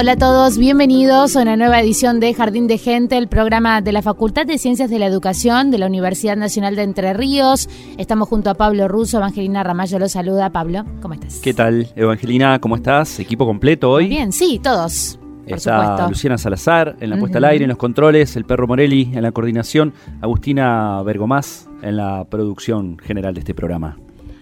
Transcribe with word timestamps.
Hola 0.00 0.12
a 0.12 0.16
todos, 0.16 0.56
bienvenidos 0.56 1.36
a 1.36 1.42
una 1.42 1.58
nueva 1.58 1.78
edición 1.78 2.20
de 2.20 2.32
Jardín 2.32 2.66
de 2.66 2.78
Gente, 2.78 3.18
el 3.18 3.28
programa 3.28 3.82
de 3.82 3.92
la 3.92 4.00
Facultad 4.00 4.46
de 4.46 4.56
Ciencias 4.56 4.88
de 4.88 4.98
la 4.98 5.04
Educación 5.04 5.70
de 5.70 5.76
la 5.76 5.86
Universidad 5.86 6.38
Nacional 6.38 6.74
de 6.74 6.84
Entre 6.84 7.12
Ríos. 7.12 7.68
Estamos 7.98 8.26
junto 8.26 8.48
a 8.48 8.54
Pablo 8.54 8.88
Russo, 8.88 9.18
Evangelina 9.18 9.62
Ramallo 9.62 9.98
los 9.98 10.12
saluda. 10.12 10.48
Pablo, 10.48 10.86
¿cómo 11.02 11.12
estás? 11.12 11.40
¿Qué 11.40 11.52
tal, 11.52 11.86
Evangelina? 11.96 12.58
¿Cómo 12.60 12.76
estás? 12.76 13.20
Equipo 13.20 13.44
completo 13.44 13.90
hoy. 13.90 14.08
Bien, 14.08 14.32
sí, 14.32 14.58
todos. 14.64 15.18
Está 15.44 15.82
supuesto. 15.82 16.08
Luciana 16.08 16.38
Salazar 16.38 16.96
en 16.98 17.10
la 17.10 17.18
puesta 17.18 17.36
al 17.36 17.44
aire, 17.44 17.64
en 17.64 17.68
los 17.68 17.76
controles, 17.76 18.36
el 18.36 18.46
perro 18.46 18.66
Morelli 18.66 19.10
en 19.12 19.20
la 19.20 19.32
coordinación, 19.32 19.92
Agustina 20.22 21.02
Bergomás 21.02 21.68
en 21.82 21.98
la 21.98 22.24
producción 22.24 22.96
general 23.00 23.34
de 23.34 23.40
este 23.40 23.52
programa. 23.52 23.98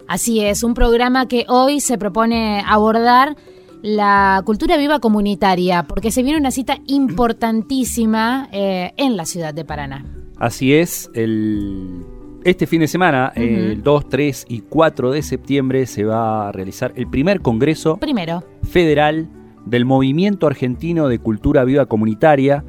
Así 0.07 0.41
es, 0.41 0.63
un 0.63 0.75
programa 0.75 1.27
que 1.27 1.47
hoy 1.49 1.81
se 1.81 1.99
propone 1.99 2.63
abordar 2.65 3.37
la 3.83 4.43
cultura 4.45 4.77
viva 4.77 4.99
comunitaria, 5.01 5.85
porque 5.85 6.11
se 6.11 6.23
viene 6.23 6.39
una 6.39 6.51
cita 6.51 6.79
importantísima 6.87 8.49
eh, 8.53 8.93
en 8.97 9.17
la 9.17 9.25
ciudad 9.25 9.55
de 9.55 9.65
Paraná. 9.65 10.05
Así 10.37 10.75
es, 10.75 11.11
el, 11.15 12.05
este 12.45 12.67
fin 12.67 12.81
de 12.81 12.89
semana, 12.89 13.33
el 13.35 13.83
2, 13.83 14.09
3 14.09 14.47
y 14.49 14.61
4 14.61 15.11
de 15.11 15.23
septiembre, 15.23 15.87
se 15.87 16.05
va 16.05 16.49
a 16.49 16.53
realizar 16.53 16.93
el 16.97 17.09
primer 17.09 17.41
Congreso 17.41 17.97
Primero, 17.97 18.45
Federal 18.63 19.29
del 19.67 19.85
Movimiento 19.85 20.47
Argentino 20.47 21.09
de 21.09 21.19
Cultura 21.19 21.65
Viva 21.65 21.87
Comunitaria. 21.87 22.65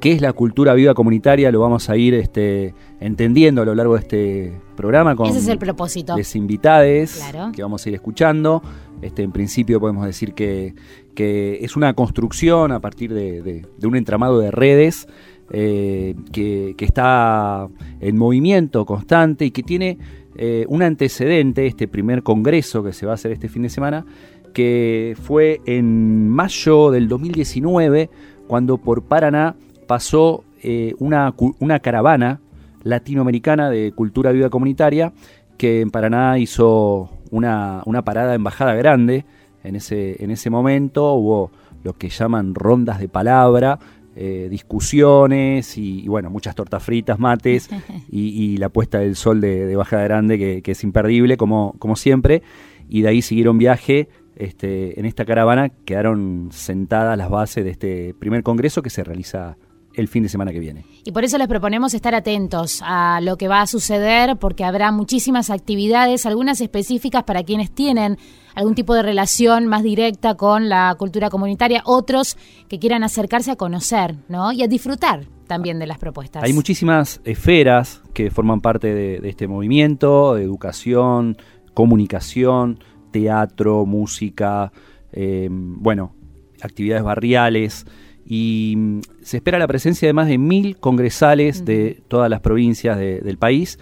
¿Qué 0.00 0.12
es 0.12 0.20
la 0.20 0.34
cultura 0.34 0.74
viva 0.74 0.92
comunitaria? 0.92 1.50
Lo 1.50 1.60
vamos 1.60 1.88
a 1.88 1.96
ir 1.96 2.12
este, 2.12 2.74
entendiendo 3.00 3.62
a 3.62 3.64
lo 3.64 3.74
largo 3.74 3.94
de 3.94 4.00
este 4.00 4.60
programa 4.76 5.16
con 5.16 5.28
ese 5.30 5.38
es 5.38 5.48
el 5.48 5.56
propósito. 5.56 6.14
les 6.14 6.36
invitades 6.36 7.14
Claro. 7.30 7.52
que 7.52 7.62
vamos 7.62 7.86
a 7.86 7.88
ir 7.88 7.94
escuchando. 7.94 8.62
Este, 9.04 9.22
en 9.22 9.32
principio 9.32 9.80
podemos 9.80 10.06
decir 10.06 10.32
que, 10.32 10.74
es 11.14 11.76
una 11.76 11.92
construcción 11.92 12.72
a 12.72 12.80
partir 12.80 13.12
de, 13.12 13.66
un 13.82 13.96
entramado 13.96 14.40
de 14.40 14.50
redes 14.50 15.06
eh, 15.50 16.14
que, 16.32 16.74
está 16.78 17.68
en 18.00 18.16
movimiento 18.16 18.86
constante 18.86 19.44
y 19.44 19.50
que 19.50 19.62
tiene 19.62 19.98
eh, 20.36 20.64
un 20.68 20.82
antecedente, 20.82 21.66
este 21.66 21.86
primer 21.86 22.22
congreso 22.22 22.82
que 22.82 22.94
se 22.94 23.04
va 23.04 23.12
a 23.12 23.16
hacer 23.16 23.32
este 23.32 23.50
fin 23.50 23.62
de 23.62 23.68
semana, 23.68 24.06
que 24.54 25.14
fue 25.22 25.60
en 25.66 26.30
mayo 26.30 26.90
del 26.90 27.06
2019, 27.06 28.08
cuando 28.46 28.78
por 28.78 29.02
Paraná 29.02 29.54
pasó 29.86 30.44
eh, 30.62 30.94
una, 30.98 31.34
una 31.58 31.78
caravana 31.80 32.40
latinoamericana 32.84 33.68
de 33.68 33.92
cultura 33.92 34.32
viva 34.32 34.48
comunitaria 34.48 35.12
que 35.58 35.82
en 35.82 35.90
Paraná 35.90 36.38
hizo 36.38 37.10
una, 37.34 37.82
una 37.84 38.02
parada 38.02 38.34
en 38.34 38.44
Bajada 38.44 38.74
Grande. 38.74 39.24
En 39.64 39.76
ese, 39.76 40.22
en 40.22 40.30
ese 40.30 40.50
momento 40.50 41.14
hubo 41.14 41.50
lo 41.82 41.94
que 41.94 42.08
llaman 42.08 42.54
rondas 42.54 43.00
de 43.00 43.08
palabra, 43.08 43.78
eh, 44.14 44.46
discusiones 44.50 45.76
y, 45.76 46.04
y, 46.04 46.08
bueno, 46.08 46.30
muchas 46.30 46.54
tortas 46.54 46.82
fritas, 46.82 47.18
mates 47.18 47.68
y, 48.10 48.28
y 48.28 48.56
la 48.58 48.68
puesta 48.68 49.00
del 49.00 49.16
sol 49.16 49.40
de, 49.40 49.66
de 49.66 49.76
Bajada 49.76 50.04
Grande 50.04 50.38
que, 50.38 50.62
que 50.62 50.72
es 50.72 50.84
imperdible 50.84 51.36
como, 51.36 51.74
como 51.78 51.96
siempre. 51.96 52.42
Y 52.88 53.02
de 53.02 53.08
ahí 53.08 53.22
siguieron 53.22 53.58
viaje. 53.58 54.08
Este, 54.36 54.98
en 54.98 55.06
esta 55.06 55.24
caravana 55.24 55.68
quedaron 55.68 56.48
sentadas 56.52 57.16
las 57.16 57.30
bases 57.30 57.64
de 57.64 57.70
este 57.70 58.14
primer 58.14 58.42
congreso 58.42 58.82
que 58.82 58.90
se 58.90 59.04
realiza 59.04 59.56
el 59.94 60.08
fin 60.08 60.22
de 60.22 60.28
semana 60.28 60.52
que 60.52 60.60
viene. 60.60 60.84
Y 61.04 61.12
por 61.12 61.24
eso 61.24 61.38
les 61.38 61.48
proponemos 61.48 61.94
estar 61.94 62.14
atentos 62.14 62.80
a 62.84 63.20
lo 63.22 63.36
que 63.36 63.48
va 63.48 63.60
a 63.60 63.66
suceder, 63.66 64.36
porque 64.36 64.64
habrá 64.64 64.92
muchísimas 64.92 65.50
actividades, 65.50 66.26
algunas 66.26 66.60
específicas 66.60 67.24
para 67.24 67.42
quienes 67.42 67.70
tienen 67.70 68.18
algún 68.54 68.74
tipo 68.74 68.94
de 68.94 69.02
relación 69.02 69.66
más 69.66 69.82
directa 69.82 70.36
con 70.36 70.68
la 70.68 70.94
cultura 70.98 71.30
comunitaria, 71.30 71.82
otros 71.84 72.36
que 72.68 72.78
quieran 72.78 73.02
acercarse 73.02 73.50
a 73.50 73.56
conocer, 73.56 74.16
¿no? 74.28 74.52
Y 74.52 74.62
a 74.62 74.68
disfrutar 74.68 75.26
también 75.46 75.78
de 75.78 75.86
las 75.86 75.98
propuestas. 75.98 76.42
Hay 76.42 76.52
muchísimas 76.52 77.20
esferas 77.24 78.02
que 78.12 78.30
forman 78.30 78.60
parte 78.60 78.94
de, 78.94 79.20
de 79.20 79.28
este 79.28 79.48
movimiento, 79.48 80.34
de 80.34 80.44
educación, 80.44 81.36
comunicación, 81.74 82.78
teatro, 83.10 83.84
música, 83.86 84.72
eh, 85.12 85.48
bueno, 85.50 86.14
actividades 86.62 87.04
barriales 87.04 87.86
y 88.26 88.74
mm, 88.76 89.00
se 89.22 89.36
espera 89.38 89.58
la 89.58 89.66
presencia 89.66 90.06
de 90.08 90.12
más 90.12 90.28
de 90.28 90.38
mil 90.38 90.76
congresales 90.78 91.64
de 91.64 92.00
todas 92.08 92.30
las 92.30 92.40
provincias 92.40 92.98
de- 92.98 93.20
del 93.20 93.38
país. 93.38 93.78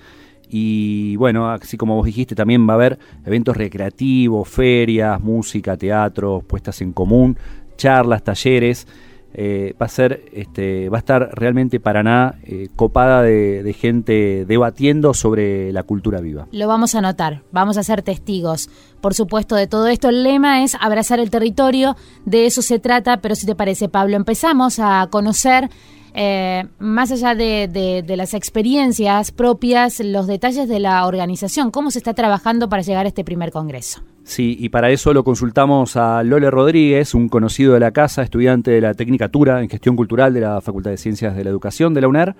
Y 0.51 1.17
bueno, 1.17 1.51
así 1.51 1.77
como 1.79 1.97
vos 1.97 2.05
dijiste, 2.05 2.35
también 2.35 2.69
va 2.69 2.73
a 2.73 2.77
haber 2.77 2.99
eventos 3.25 3.57
recreativos, 3.57 4.49
ferias, 4.49 5.19
música, 5.21 5.77
teatro, 5.77 6.43
puestas 6.47 6.81
en 6.83 6.93
común, 6.93 7.37
charlas, 7.77 8.23
talleres. 8.23 8.87
Eh, 9.35 9.75
va 9.81 9.87
a 9.87 9.89
ser, 9.89 10.25
este, 10.33 10.91
va 10.91 10.99
a 10.99 11.01
estar 11.01 11.31
realmente 11.33 11.81
Paraná 11.81 12.35
eh, 12.45 12.69
copada 12.77 13.23
de, 13.23 13.63
de 13.63 13.73
gente 13.73 14.45
debatiendo 14.45 15.15
sobre 15.15 15.73
la 15.73 15.85
cultura 15.85 16.21
viva. 16.21 16.47
Lo 16.53 16.69
vamos 16.69 16.95
a 16.95 17.01
notar, 17.01 17.43
vamos 17.51 17.79
a 17.79 17.83
ser 17.83 18.03
testigos, 18.03 18.69
por 19.01 19.15
supuesto, 19.15 19.57
de 19.57 19.67
todo 19.67 19.89
esto. 19.89 20.11
El 20.11 20.23
lema 20.23 20.63
es 20.63 20.77
abrazar 20.79 21.19
el 21.19 21.31
territorio, 21.31 21.97
de 22.27 22.47
eso 22.47 22.61
se 22.61 22.79
trata, 22.79 23.19
pero 23.23 23.35
si 23.35 23.47
te 23.47 23.55
parece, 23.55 23.89
Pablo, 23.89 24.17
empezamos 24.17 24.79
a 24.79 25.09
conocer, 25.11 25.71
eh, 26.15 26.67
más 26.79 27.11
allá 27.13 27.35
de, 27.35 27.69
de- 27.69 28.03
de 28.03 28.17
las 28.17 28.35
experiencias 28.35 29.31
propias, 29.33 30.01
los 30.01 30.27
detalles 30.27 30.69
de 30.69 30.79
la 30.81 31.07
organización, 31.07 31.71
cómo 31.71 31.91
se 31.91 31.99
está 31.99 32.15
trabajando 32.15 32.69
para 32.69 32.83
llegar 32.83 33.07
a 33.07 33.09
este 33.09 33.25
primer 33.25 33.51
congreso. 33.53 34.03
Sí, 34.25 34.57
y 34.61 34.69
para 34.69 34.91
eso 34.91 35.13
lo 35.13 35.25
consultamos 35.25 35.97
a 35.97 36.23
Lole 36.23 36.51
Rodríguez, 36.51 37.15
un 37.15 37.29
conocido 37.29 37.75
de 37.75 37.81
la 37.81 37.91
casa, 37.91 38.23
estudiante 38.23 38.71
de 38.71 38.81
la 38.81 38.95
Tecnicatura 38.95 39.61
en 39.63 39.69
Gestión 39.69 39.97
Cultural 39.97 40.33
de 40.33 40.41
la 40.43 40.61
Facultad 40.61 40.91
de 40.93 40.97
Ciencias 40.97 41.35
de 41.35 41.43
la 41.45 41.51
Educación 41.51 41.93
de 41.93 42.01
la 42.03 42.09
UNER, 42.09 42.37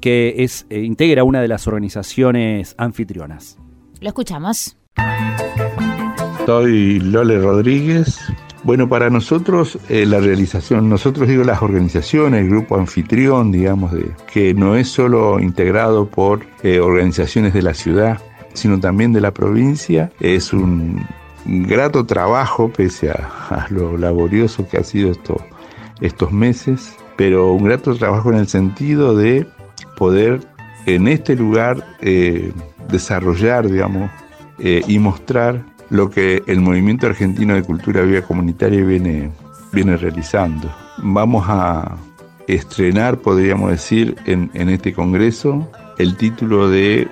que 0.00 0.34
es, 0.38 0.66
eh, 0.68 0.80
integra 0.80 1.24
una 1.24 1.40
de 1.40 1.48
las 1.48 1.66
organizaciones 1.66 2.74
anfitrionas. 2.76 3.56
Lo 4.00 4.08
escuchamos. 4.08 4.76
Soy 6.44 6.98
Lole 7.00 7.38
Rodríguez. 7.38 8.18
Bueno, 8.64 8.88
para 8.88 9.10
nosotros 9.10 9.76
eh, 9.88 10.06
la 10.06 10.20
realización, 10.20 10.88
nosotros 10.88 11.28
digo 11.28 11.42
las 11.42 11.62
organizaciones, 11.62 12.42
el 12.42 12.48
grupo 12.48 12.76
anfitrión, 12.76 13.50
digamos, 13.50 13.90
de, 13.90 14.12
que 14.32 14.54
no 14.54 14.76
es 14.76 14.88
solo 14.88 15.40
integrado 15.40 16.06
por 16.06 16.46
eh, 16.62 16.78
organizaciones 16.78 17.54
de 17.54 17.62
la 17.62 17.74
ciudad, 17.74 18.20
sino 18.52 18.78
también 18.78 19.12
de 19.12 19.20
la 19.20 19.32
provincia, 19.32 20.12
es 20.20 20.52
un 20.52 21.04
grato 21.44 22.06
trabajo, 22.06 22.70
pese 22.72 23.10
a, 23.10 23.66
lo 23.70 23.96
laborioso 23.96 24.68
que 24.68 24.76
ha 24.76 24.84
sido 24.84 25.10
esto, 25.10 25.44
estos 26.00 26.30
meses, 26.30 26.94
pero 27.16 27.52
un 27.52 27.64
grato 27.64 27.96
trabajo 27.96 28.30
en 28.30 28.38
el 28.38 28.46
sentido 28.46 29.16
de 29.16 29.44
poder 29.96 30.40
en 30.86 31.08
este 31.08 31.34
lugar 31.34 31.84
eh, 32.00 32.52
desarrollar, 32.88 33.68
digamos, 33.68 34.08
y 34.58 35.00
mostrar 35.00 35.64
lo 35.92 36.08
que 36.08 36.42
el 36.46 36.62
movimiento 36.62 37.06
argentino 37.06 37.54
de 37.54 37.62
cultura 37.62 38.00
viva 38.00 38.22
comunitaria 38.22 38.82
viene, 38.82 39.30
viene 39.72 39.98
realizando. 39.98 40.74
Vamos 40.96 41.44
a 41.46 41.96
estrenar, 42.46 43.18
podríamos 43.18 43.70
decir, 43.70 44.16
en, 44.24 44.50
este 44.54 44.94
congreso 44.94 45.70
el 45.98 46.16
título 46.16 46.70
de 46.70 47.08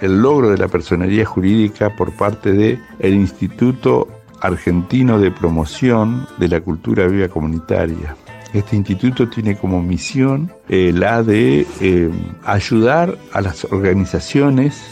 el 0.00 0.20
logro 0.20 0.50
de 0.50 0.58
la 0.58 0.66
personería 0.66 1.24
jurídica 1.24 1.94
por 1.94 2.10
parte 2.16 2.52
del 2.52 2.80
el 2.98 3.14
Instituto 3.14 4.08
Argentino 4.40 5.20
de 5.20 5.30
Promoción 5.30 6.26
de 6.38 6.48
la 6.48 6.60
Cultura 6.60 7.06
Viva 7.06 7.28
Comunitaria. 7.28 8.16
Este 8.52 8.76
instituto 8.76 9.28
tiene 9.28 9.56
como 9.56 9.80
misión 9.80 10.52
eh, 10.68 10.90
la 10.92 11.22
de 11.22 11.66
eh, 11.80 12.10
ayudar 12.44 13.16
a 13.32 13.40
las 13.40 13.64
organizaciones 13.64 14.82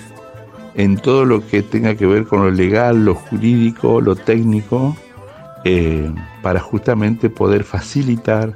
en 0.75 0.97
todo 0.99 1.25
lo 1.25 1.47
que 1.47 1.63
tenga 1.63 1.95
que 1.95 2.07
ver 2.07 2.27
con 2.27 2.43
lo 2.43 2.51
legal, 2.51 3.05
lo 3.05 3.15
jurídico, 3.15 4.01
lo 4.01 4.17
técnico, 4.17 4.97
eh, 5.65 6.13
para 6.43 6.61
justamente 6.61 7.29
poder 7.29 7.65
facilitar 7.65 8.55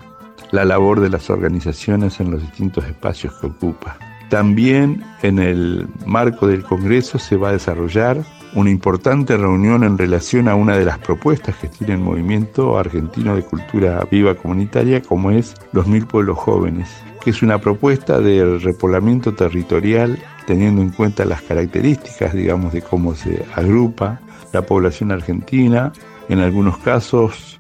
la 0.51 0.65
labor 0.65 1.01
de 1.01 1.11
las 1.11 1.31
organizaciones 1.31 2.21
en 2.21 2.31
los 2.31 2.41
distintos 2.41 2.85
espacios 2.85 3.35
que 3.41 3.49
ocupa. 3.49 3.99
También 4.31 5.03
en 5.23 5.39
el 5.39 5.87
marco 6.07 6.47
del 6.47 6.63
Congreso 6.63 7.19
se 7.19 7.37
va 7.37 7.51
a 7.51 7.53
desarrollar 7.53 8.25
una 8.55 8.71
importante 8.71 9.37
reunión 9.37 9.83
en 9.85 9.99
relación 9.99 10.49
a 10.49 10.55
una 10.55 10.79
de 10.79 10.85
las 10.85 10.99
propuestas 10.99 11.57
que 11.57 11.69
tiene 11.69 11.95
el 11.95 12.01
Movimiento 12.01 12.79
Argentino 12.79 13.35
de 13.35 13.43
Cultura 13.43 14.07
Viva 14.11 14.35
Comunitaria, 14.35 15.03
como 15.03 15.31
es 15.31 15.55
Los 15.73 15.87
Mil 15.87 16.07
Pueblos 16.07 16.39
Jóvenes, 16.39 16.89
que 17.23 17.31
es 17.31 17.43
una 17.43 17.59
propuesta 17.59 18.21
de 18.21 18.59
repoblamiento 18.59 19.35
territorial 19.35 20.19
teniendo 20.47 20.83
en 20.83 20.91
cuenta 20.91 21.25
las 21.25 21.43
características, 21.43 22.35
digamos, 22.35 22.73
de 22.73 22.83
cómo 22.83 23.15
se 23.15 23.45
agrupa 23.55 24.21
la 24.53 24.63
población 24.63 25.13
argentina, 25.13 25.93
en 26.29 26.41
algunos 26.41 26.79
casos 26.79 27.59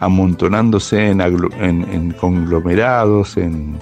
amontonándose 0.00 1.08
en, 1.08 2.14
conglomerados, 2.18 3.36
en, 3.36 3.78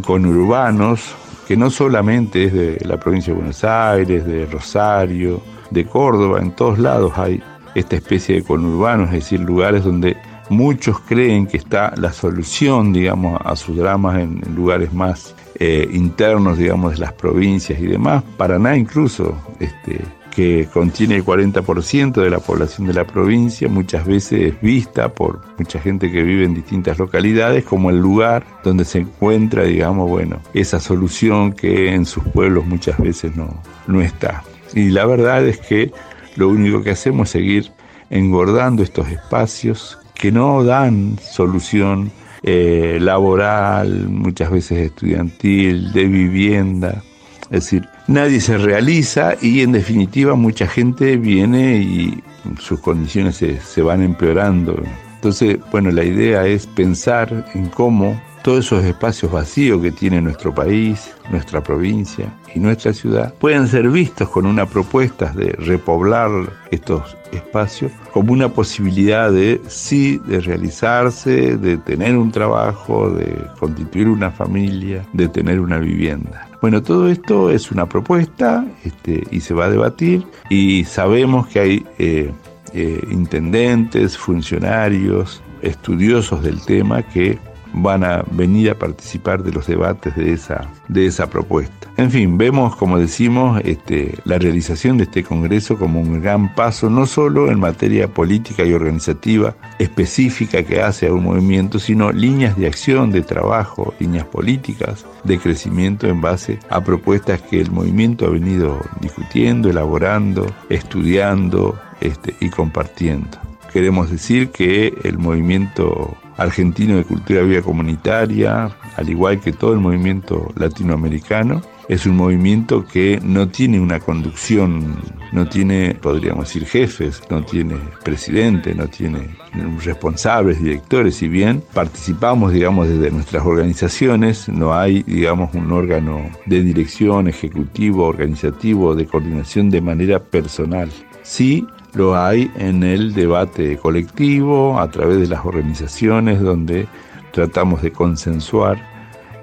conurbanos, 0.00 1.14
que 1.46 1.56
no 1.56 1.70
solamente 1.70 2.44
es 2.44 2.52
de 2.52 2.78
la 2.84 2.98
provincia 2.98 3.32
de 3.32 3.38
Buenos 3.38 3.64
Aires, 3.64 4.26
de 4.26 4.46
Rosario, 4.46 5.40
de 5.70 5.84
Córdoba, 5.84 6.40
en 6.40 6.52
todos 6.52 6.78
lados 6.78 7.12
hay 7.16 7.42
esta 7.74 7.96
especie 7.96 8.36
de 8.36 8.42
conurbanos, 8.42 9.08
es 9.08 9.24
decir, 9.24 9.40
lugares 9.40 9.84
donde 9.84 10.16
muchos 10.48 11.00
creen 11.00 11.46
que 11.46 11.58
está 11.58 11.92
la 11.96 12.12
solución, 12.12 12.92
digamos, 12.92 13.40
a 13.44 13.54
sus 13.56 13.76
dramas 13.76 14.18
en, 14.18 14.40
lugares 14.54 14.92
más 14.92 15.34
eh, 15.58 15.88
internos, 15.92 16.58
digamos, 16.58 16.92
de 16.92 16.98
las 16.98 17.12
provincias 17.12 17.80
y 17.80 17.86
demás. 17.86 18.22
Paraná 18.36 18.76
incluso, 18.76 19.36
este, 19.58 20.00
que 20.30 20.68
contiene 20.72 21.16
el 21.16 21.24
40% 21.24 22.22
de 22.22 22.30
la 22.30 22.38
población 22.38 22.86
de 22.86 22.94
la 22.94 23.04
provincia, 23.04 23.68
muchas 23.68 24.06
veces 24.06 24.54
vista 24.60 25.08
por 25.08 25.40
mucha 25.58 25.80
gente 25.80 26.12
que 26.12 26.22
vive 26.22 26.44
en 26.44 26.54
distintas 26.54 26.96
localidades 26.98 27.64
como 27.64 27.90
el 27.90 27.98
lugar 27.98 28.46
donde 28.62 28.84
se 28.84 29.00
encuentra, 29.00 29.64
digamos, 29.64 30.08
bueno, 30.08 30.40
esa 30.54 30.78
solución 30.78 31.52
que 31.52 31.92
en 31.92 32.06
sus 32.06 32.22
pueblos 32.22 32.66
muchas 32.66 32.98
veces 32.98 33.34
no, 33.34 33.48
no 33.88 34.00
está. 34.00 34.44
Y 34.74 34.90
la 34.90 35.06
verdad 35.06 35.44
es 35.44 35.58
que 35.58 35.90
lo 36.36 36.50
único 36.50 36.84
que 36.84 36.90
hacemos 36.90 37.30
es 37.30 37.32
seguir 37.32 37.72
engordando 38.10 38.84
estos 38.84 39.08
espacios 39.08 39.98
que 40.14 40.30
no 40.30 40.62
dan 40.62 41.18
solución 41.18 42.12
eh, 42.42 42.98
laboral, 43.00 44.08
muchas 44.08 44.50
veces 44.50 44.78
estudiantil, 44.78 45.92
de 45.92 46.04
vivienda. 46.04 47.02
Es 47.44 47.64
decir, 47.64 47.88
nadie 48.06 48.40
se 48.40 48.58
realiza 48.58 49.34
y 49.40 49.62
en 49.62 49.72
definitiva 49.72 50.34
mucha 50.34 50.66
gente 50.66 51.16
viene 51.16 51.78
y 51.78 52.22
sus 52.60 52.80
condiciones 52.80 53.36
se, 53.36 53.60
se 53.60 53.82
van 53.82 54.02
empeorando. 54.02 54.80
Entonces, 55.14 55.58
bueno, 55.72 55.90
la 55.90 56.04
idea 56.04 56.46
es 56.46 56.66
pensar 56.66 57.46
en 57.54 57.68
cómo 57.68 58.20
todos 58.48 58.64
esos 58.64 58.82
espacios 58.82 59.30
vacíos 59.30 59.82
que 59.82 59.92
tiene 59.92 60.22
nuestro 60.22 60.54
país, 60.54 61.14
nuestra 61.30 61.62
provincia 61.62 62.32
y 62.54 62.58
nuestra 62.60 62.94
ciudad 62.94 63.34
pueden 63.34 63.68
ser 63.68 63.90
vistos 63.90 64.30
con 64.30 64.46
una 64.46 64.64
propuesta 64.64 65.30
de 65.34 65.50
repoblar 65.58 66.30
estos 66.70 67.14
espacios 67.30 67.92
como 68.10 68.32
una 68.32 68.48
posibilidad 68.48 69.30
de 69.30 69.60
sí, 69.66 70.18
de 70.26 70.40
realizarse, 70.40 71.58
de 71.58 71.76
tener 71.76 72.16
un 72.16 72.32
trabajo, 72.32 73.10
de 73.10 73.36
constituir 73.60 74.08
una 74.08 74.30
familia, 74.30 75.04
de 75.12 75.28
tener 75.28 75.60
una 75.60 75.76
vivienda. 75.76 76.48
Bueno, 76.62 76.82
todo 76.82 77.10
esto 77.10 77.50
es 77.50 77.70
una 77.70 77.86
propuesta 77.86 78.64
este, 78.82 79.24
y 79.30 79.40
se 79.40 79.52
va 79.52 79.66
a 79.66 79.70
debatir 79.70 80.26
y 80.48 80.84
sabemos 80.84 81.48
que 81.48 81.60
hay 81.60 81.86
eh, 81.98 82.32
eh, 82.72 83.02
intendentes, 83.10 84.16
funcionarios, 84.16 85.42
estudiosos 85.60 86.42
del 86.42 86.60
tema 86.64 87.02
que 87.02 87.38
van 87.72 88.04
a 88.04 88.24
venir 88.30 88.70
a 88.70 88.78
participar 88.78 89.42
de 89.42 89.52
los 89.52 89.66
debates 89.66 90.14
de 90.16 90.32
esa, 90.32 90.68
de 90.88 91.06
esa 91.06 91.28
propuesta. 91.28 91.88
En 91.96 92.10
fin, 92.10 92.38
vemos, 92.38 92.76
como 92.76 92.98
decimos, 92.98 93.60
este, 93.64 94.14
la 94.24 94.38
realización 94.38 94.98
de 94.98 95.04
este 95.04 95.24
Congreso 95.24 95.76
como 95.78 96.00
un 96.00 96.20
gran 96.22 96.54
paso, 96.54 96.88
no 96.88 97.06
solo 97.06 97.50
en 97.50 97.58
materia 97.58 98.06
política 98.06 98.64
y 98.64 98.72
organizativa 98.72 99.56
específica 99.78 100.62
que 100.62 100.80
hace 100.80 101.08
a 101.08 101.12
un 101.12 101.24
movimiento, 101.24 101.78
sino 101.78 102.12
líneas 102.12 102.56
de 102.56 102.66
acción, 102.66 103.10
de 103.10 103.22
trabajo, 103.22 103.94
líneas 103.98 104.26
políticas 104.26 105.06
de 105.24 105.38
crecimiento 105.38 106.06
en 106.06 106.20
base 106.20 106.60
a 106.70 106.82
propuestas 106.82 107.42
que 107.42 107.60
el 107.60 107.70
movimiento 107.70 108.26
ha 108.26 108.30
venido 108.30 108.80
discutiendo, 109.00 109.68
elaborando, 109.68 110.46
estudiando 110.68 111.78
este, 112.00 112.34
y 112.40 112.50
compartiendo. 112.50 113.38
Queremos 113.72 114.10
decir 114.10 114.50
que 114.50 114.94
el 115.04 115.18
movimiento 115.18 116.16
argentino 116.38 116.96
de 116.96 117.04
cultura 117.04 117.42
viva 117.42 117.62
comunitaria, 117.62 118.70
al 118.96 119.08
igual 119.10 119.40
que 119.40 119.52
todo 119.52 119.72
el 119.74 119.80
movimiento 119.80 120.50
latinoamericano, 120.56 121.60
es 121.88 122.04
un 122.06 122.16
movimiento 122.16 122.86
que 122.86 123.18
no 123.22 123.48
tiene 123.48 123.80
una 123.80 123.98
conducción, 123.98 124.98
no 125.32 125.48
tiene, 125.48 125.94
podríamos 125.94 126.46
decir, 126.46 126.66
jefes, 126.66 127.22
no 127.30 127.42
tiene 127.42 127.76
presidente, 128.04 128.74
no 128.74 128.88
tiene 128.88 129.36
responsables, 129.82 130.62
directores, 130.62 131.16
si 131.16 131.28
bien 131.28 131.62
participamos, 131.72 132.52
digamos, 132.52 132.88
desde 132.88 133.10
nuestras 133.10 133.44
organizaciones, 133.44 134.48
no 134.48 134.74
hay, 134.74 135.02
digamos, 135.04 135.54
un 135.54 135.72
órgano 135.72 136.30
de 136.44 136.62
dirección, 136.62 137.26
ejecutivo, 137.26 138.06
organizativo, 138.06 138.94
de 138.94 139.06
coordinación 139.06 139.70
de 139.70 139.80
manera 139.80 140.22
personal. 140.22 140.90
Sí 141.22 141.66
lo 141.94 142.16
hay 142.16 142.50
en 142.56 142.82
el 142.82 143.14
debate 143.14 143.76
colectivo, 143.76 144.78
a 144.78 144.90
través 144.90 145.18
de 145.20 145.26
las 145.26 145.44
organizaciones, 145.44 146.40
donde 146.40 146.86
tratamos 147.32 147.82
de 147.82 147.92
consensuar, 147.92 148.78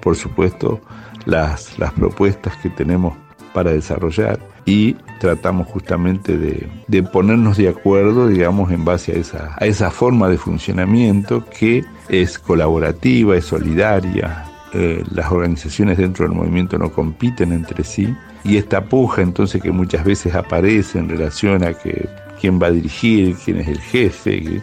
por 0.00 0.16
supuesto, 0.16 0.80
las, 1.24 1.78
las 1.78 1.92
propuestas 1.92 2.56
que 2.56 2.70
tenemos 2.70 3.14
para 3.52 3.72
desarrollar 3.72 4.38
y 4.66 4.94
tratamos 5.20 5.68
justamente 5.68 6.36
de, 6.36 7.02
ponernos 7.04 7.56
de 7.56 7.68
acuerdo, 7.68 8.28
digamos, 8.28 8.70
en 8.72 8.84
base 8.84 9.12
a 9.12 9.14
esa, 9.14 9.56
a 9.58 9.64
esa 9.64 9.90
forma 9.90 10.28
de 10.28 10.36
funcionamiento 10.36 11.44
que 11.46 11.84
es 12.08 12.38
colaborativa, 12.38 13.36
es 13.36 13.46
solidaria. 13.46 14.44
Eh, 14.74 15.02
las 15.10 15.30
organizaciones 15.30 15.96
dentro 15.96 16.26
del 16.26 16.36
movimiento 16.36 16.76
no 16.76 16.90
compiten 16.90 17.52
entre 17.52 17.84
sí 17.84 18.14
y 18.44 18.56
esta 18.56 18.84
puja 18.84 19.22
entonces 19.22 19.62
que 19.62 19.70
muchas 19.70 20.04
veces 20.04 20.34
aparece 20.34 20.98
en 20.98 21.08
relación 21.08 21.64
a 21.64 21.72
que 21.72 22.08
quién 22.40 22.60
va 22.60 22.68
a 22.68 22.70
dirigir, 22.70 23.36
quién 23.44 23.58
es 23.58 23.68
el 23.68 23.80
jefe, 23.80 24.62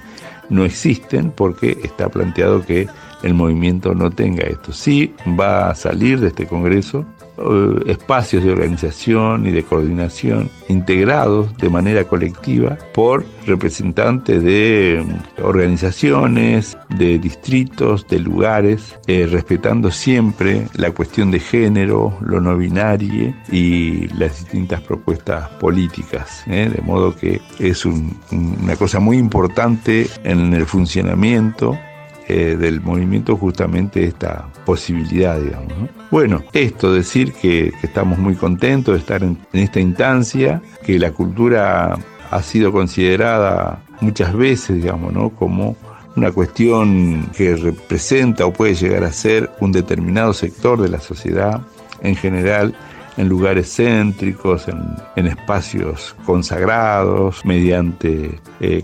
no 0.50 0.66
existen 0.66 1.32
porque 1.32 1.78
está 1.84 2.10
planteado 2.10 2.66
que 2.66 2.88
el 3.24 3.34
movimiento 3.34 3.94
no 3.94 4.12
tenga 4.12 4.44
esto. 4.44 4.74
Sí 4.74 5.14
va 5.40 5.70
a 5.70 5.76
salir 5.76 6.20
de 6.20 6.28
este 6.28 6.46
Congreso 6.46 7.06
eh, 7.38 7.84
espacios 7.88 8.44
de 8.44 8.52
organización 8.52 9.48
y 9.48 9.52
de 9.52 9.64
coordinación 9.64 10.50
integrados 10.70 11.56
de 11.58 11.70
manera 11.70 12.04
colectiva 12.04 12.78
por 12.94 13.26
representantes 13.46 14.44
de 14.44 15.04
mm, 15.04 15.44
organizaciones, 15.44 16.78
de 16.90 17.18
distritos, 17.18 18.08
de 18.08 18.20
lugares, 18.20 19.00
eh, 19.08 19.28
respetando 19.30 19.90
siempre 19.90 20.68
la 20.76 20.92
cuestión 20.92 21.32
de 21.32 21.40
género, 21.40 22.18
lo 22.22 22.40
no 22.40 22.56
binario 22.58 23.34
y 23.52 24.08
las 24.10 24.40
distintas 24.40 24.82
propuestas 24.82 25.50
políticas. 25.60 26.44
¿eh? 26.48 26.70
De 26.74 26.82
modo 26.82 27.16
que 27.16 27.42
es 27.60 27.86
una 27.86 28.76
cosa 28.78 29.00
muy 29.00 29.18
importante 29.18 30.08
en 30.24 30.54
el 30.54 30.66
funcionamiento 30.66 31.78
eh, 32.28 32.56
del 32.58 32.82
movimiento 32.82 33.36
justamente 33.36 34.04
esta 34.06 34.48
posibilidad, 34.66 35.40
digamos. 35.40 35.74
Bueno, 36.10 36.42
esto, 36.54 36.94
decir 36.94 37.34
que, 37.34 37.74
estamos 37.84 38.18
muy 38.18 38.36
contentos 38.36 38.94
de 38.94 39.00
estar 39.00 39.24
en, 39.24 39.38
esta 39.52 39.80
instancia, 39.80 40.62
que 40.86 41.00
la 41.00 41.12
cultura 41.12 41.98
ha 42.32 42.42
sido 42.42 42.72
considerada 42.72 43.84
muchas 44.02 44.34
veces, 44.34 44.78
digamos, 44.78 45.12
¿no? 45.14 45.30
como 45.32 45.76
una 46.16 46.32
cuestión 46.32 47.30
que 47.36 47.56
representa 47.56 48.46
o 48.46 48.54
puede 48.54 48.76
llegar 48.76 49.04
a 49.04 49.12
ser 49.12 49.50
un 49.60 49.72
determinado 49.72 50.34
sector 50.34 50.82
de 50.82 50.90
la 50.90 51.00
sociedad 51.00 51.62
en 52.02 52.16
general 52.16 52.76
en 53.18 53.30
lugares 53.30 53.76
céntricos, 53.76 54.68
en, 54.68 55.28
espacios 55.28 56.16
consagrados, 56.26 57.46
mediante 57.46 58.40
eh, 58.60 58.84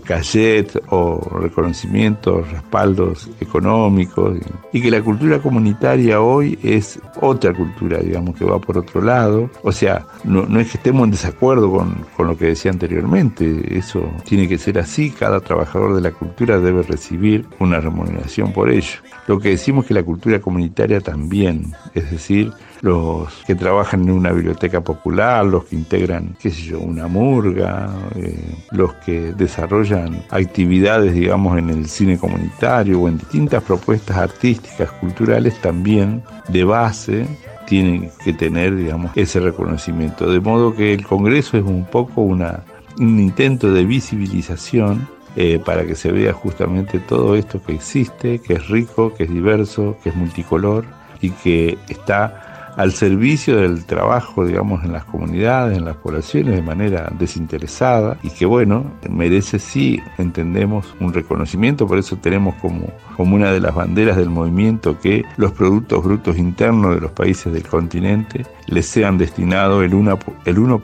o 0.88 1.38
reconocimientos, 1.40 2.50
respaldos 2.50 3.28
económicos, 3.40 4.38
y 4.72 4.80
que 4.80 4.90
la 4.90 5.02
cultura 5.02 5.38
comunitaria 5.38 6.20
hoy 6.20 6.58
es 6.62 7.00
otra 7.20 7.52
cultura, 7.52 7.98
digamos, 7.98 8.36
que 8.36 8.44
va 8.44 8.58
por 8.58 8.78
otro 8.78 9.02
lado. 9.02 9.50
O 9.62 9.72
sea, 9.72 10.06
no, 10.24 10.46
no 10.46 10.60
es 10.60 10.70
que 10.70 10.78
estemos 10.78 11.04
en 11.04 11.10
desacuerdo 11.10 11.70
con, 11.70 12.04
con 12.16 12.26
lo 12.26 12.36
que 12.36 12.46
decía 12.46 12.70
anteriormente, 12.70 13.76
eso 13.76 14.02
tiene 14.24 14.48
que 14.48 14.58
ser 14.58 14.78
así, 14.78 15.10
cada 15.10 15.40
trabajador 15.40 15.94
de 15.94 16.00
la 16.00 16.12
cultura 16.12 16.58
debe 16.58 16.82
recibir 16.82 17.46
una 17.58 17.80
remuneración 17.80 18.52
por 18.52 18.70
ello. 18.70 18.98
Lo 19.26 19.38
que 19.38 19.50
decimos 19.50 19.86
que 19.86 19.94
la 19.94 20.02
cultura 20.02 20.40
comunitaria 20.40 21.00
también, 21.00 21.72
es 21.94 22.10
decir, 22.10 22.52
los 22.80 23.32
que 23.46 23.54
trabajan 23.54 24.02
en 24.02 24.10
una 24.10 24.32
biblioteca 24.32 24.80
popular, 24.80 25.44
los 25.44 25.64
que 25.64 25.76
integran, 25.76 26.36
qué 26.40 26.50
sé 26.50 26.62
yo, 26.62 26.80
una 26.80 27.06
murga, 27.06 27.90
eh, 28.16 28.38
los 28.70 28.94
que 28.94 29.32
desarrollan 29.32 30.22
actividades, 30.30 31.14
digamos, 31.14 31.58
en 31.58 31.70
el 31.70 31.88
cine 31.88 32.18
comunitario 32.18 33.00
o 33.00 33.08
en 33.08 33.18
distintas 33.18 33.62
propuestas 33.62 34.16
artísticas, 34.16 34.90
culturales, 34.92 35.60
también 35.60 36.22
de 36.48 36.64
base 36.64 37.26
tienen 37.66 38.10
que 38.24 38.32
tener, 38.32 38.74
digamos, 38.74 39.12
ese 39.14 39.40
reconocimiento. 39.40 40.30
De 40.30 40.40
modo 40.40 40.74
que 40.74 40.92
el 40.92 41.06
Congreso 41.06 41.56
es 41.56 41.64
un 41.64 41.84
poco 41.84 42.22
una, 42.22 42.64
un 42.98 43.20
intento 43.20 43.72
de 43.72 43.84
visibilización 43.84 45.06
eh, 45.36 45.60
para 45.64 45.86
que 45.86 45.94
se 45.94 46.10
vea 46.10 46.32
justamente 46.32 46.98
todo 46.98 47.36
esto 47.36 47.62
que 47.62 47.72
existe, 47.72 48.40
que 48.40 48.54
es 48.54 48.68
rico, 48.68 49.14
que 49.14 49.24
es 49.24 49.30
diverso, 49.30 49.96
que 50.02 50.08
es 50.08 50.16
multicolor 50.16 50.84
y 51.20 51.30
que 51.30 51.78
está 51.88 52.49
al 52.76 52.92
servicio 52.92 53.56
del 53.56 53.84
trabajo, 53.84 54.44
digamos, 54.44 54.84
en 54.84 54.92
las 54.92 55.04
comunidades, 55.04 55.76
en 55.76 55.84
las 55.84 55.96
poblaciones 55.96 56.54
de 56.54 56.62
manera 56.62 57.12
desinteresada 57.18 58.18
y 58.22 58.30
que, 58.30 58.46
bueno, 58.46 58.92
merece 59.08 59.58
sí, 59.58 60.00
entendemos, 60.18 60.94
un 61.00 61.12
reconocimiento, 61.12 61.86
por 61.86 61.98
eso 61.98 62.16
tenemos 62.16 62.54
como, 62.56 62.86
como 63.16 63.36
una 63.36 63.52
de 63.52 63.60
las 63.60 63.74
banderas 63.74 64.16
del 64.16 64.30
movimiento 64.30 64.98
que 64.98 65.24
los 65.36 65.52
productos 65.52 66.02
brutos 66.04 66.38
internos 66.38 66.94
de 66.94 67.00
los 67.00 67.12
países 67.12 67.52
del 67.52 67.66
continente 67.66 68.46
les 68.66 68.86
sean 68.86 69.18
destinados 69.18 69.84
el 69.84 69.92
1%, 69.92 70.18
el 70.44 70.58
1 70.58 70.82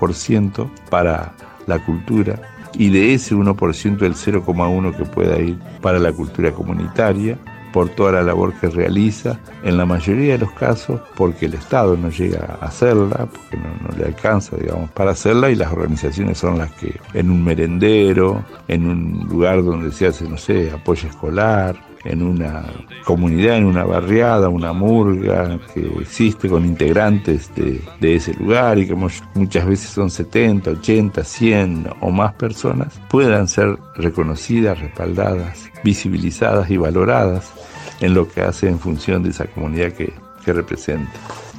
para 0.91 1.33
la 1.67 1.79
cultura 1.85 2.41
y 2.75 2.91
de 2.91 3.15
ese 3.15 3.35
1% 3.35 4.03
el 4.03 4.15
0,1 4.15 4.97
que 4.97 5.05
pueda 5.05 5.39
ir 5.39 5.59
para 5.81 5.99
la 5.99 6.13
cultura 6.13 6.53
comunitaria 6.53 7.39
por 7.77 7.91
toda 7.91 8.13
la 8.13 8.23
labor 8.23 8.55
que 8.55 8.71
realiza, 8.71 9.39
en 9.63 9.77
la 9.77 9.85
mayoría 9.85 10.33
de 10.33 10.39
los 10.39 10.53
casos 10.53 10.99
porque 11.15 11.45
el 11.45 11.53
Estado 11.53 11.95
no 11.95 12.09
llega 12.09 12.57
a 12.59 12.69
hacerla, 12.69 13.27
porque 13.27 13.59
no, 13.59 13.99
le 13.99 14.07
alcanza, 14.07 14.57
digamos, 14.57 14.89
para 14.93 15.11
hacerla 15.11 15.51
y 15.51 15.57
las 15.57 15.71
organizaciones 15.71 16.39
son 16.39 16.57
las 16.57 16.73
que 16.73 16.99
en 17.13 17.31
un 17.31 17.45
merendero, 17.45 18.43
en 18.67 18.89
un 18.89 19.29
lugar 19.29 19.63
donde 19.63 19.93
se 19.93 20.07
hace, 20.07 20.27
no 20.27 20.39
sé, 20.39 20.71
apoyo 20.71 21.07
escolar, 21.07 21.77
en 22.07 22.23
una 22.23 22.65
comunidad, 23.05 23.57
en 23.57 23.67
una 23.67 23.85
barriada, 23.85 24.49
una 24.49 24.73
murga 24.73 25.59
que 25.73 25.87
existe 26.01 26.49
con 26.49 26.65
integrantes 26.65 27.55
de, 27.55 27.81
de, 28.01 28.17
ese 28.17 28.35
lugar 28.35 28.79
y 28.79 28.87
que 28.87 28.95
muchas 28.95 29.67
veces 29.67 29.91
son 29.91 30.11
70, 30.11 30.71
80, 30.71 31.25
100 31.25 31.89
o 32.01 32.11
más 32.11 32.35
personas, 32.35 33.01
puedan 33.09 33.49
ser 33.49 33.79
reconocidas, 33.97 34.81
respaldadas, 34.81 35.71
visibilizadas 35.85 36.71
y 36.71 36.77
valoradas 36.77 37.53
en 38.01 38.15
lo 38.15 38.29
que 38.29 38.43
hace 38.43 38.69
en 38.69 38.79
función 38.79 39.23
de 39.23 39.31
esa 39.31 39.47
comunidad 39.47 39.93
que, 39.93 40.13
que 40.45 40.53
representa. 40.53 41.13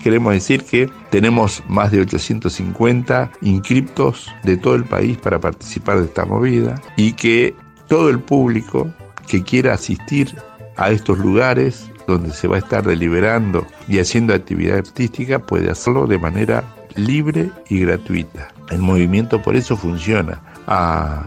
Queremos 0.04 0.34
decir 0.34 0.64
que 0.64 0.90
tenemos 1.10 1.64
más 1.68 1.92
de 1.92 2.02
850 2.02 3.32
inscriptos 3.42 4.32
de 4.44 4.58
todo 4.58 4.76
el 4.76 4.86
país 4.86 5.18
para 5.18 5.40
participar 5.40 6.00
de 6.00 6.06
esta 6.06 6.26
movida 6.26 6.82
y 6.96 7.14
que 7.14 7.56
todo 7.88 8.10
el 8.10 8.20
público 8.20 8.88
que 9.28 9.44
quiera 9.44 9.74
asistir 9.74 10.36
a 10.78 10.92
estos 10.92 11.18
lugares 11.18 11.90
donde 12.08 12.32
se 12.32 12.48
va 12.48 12.56
a 12.56 12.60
estar 12.60 12.86
deliberando 12.86 13.68
y 13.88 14.00
haciendo 14.00 14.34
actividad 14.34 14.78
artística 14.78 15.40
puede 15.40 15.70
hacerlo 15.70 16.08
de 16.08 16.18
manera 16.18 16.64
libre 16.96 17.52
y 17.70 17.82
gratuita. 17.82 18.48
El 18.70 18.80
movimiento 18.80 19.42
por 19.42 19.56
eso 19.56 19.76
funciona 19.78 20.42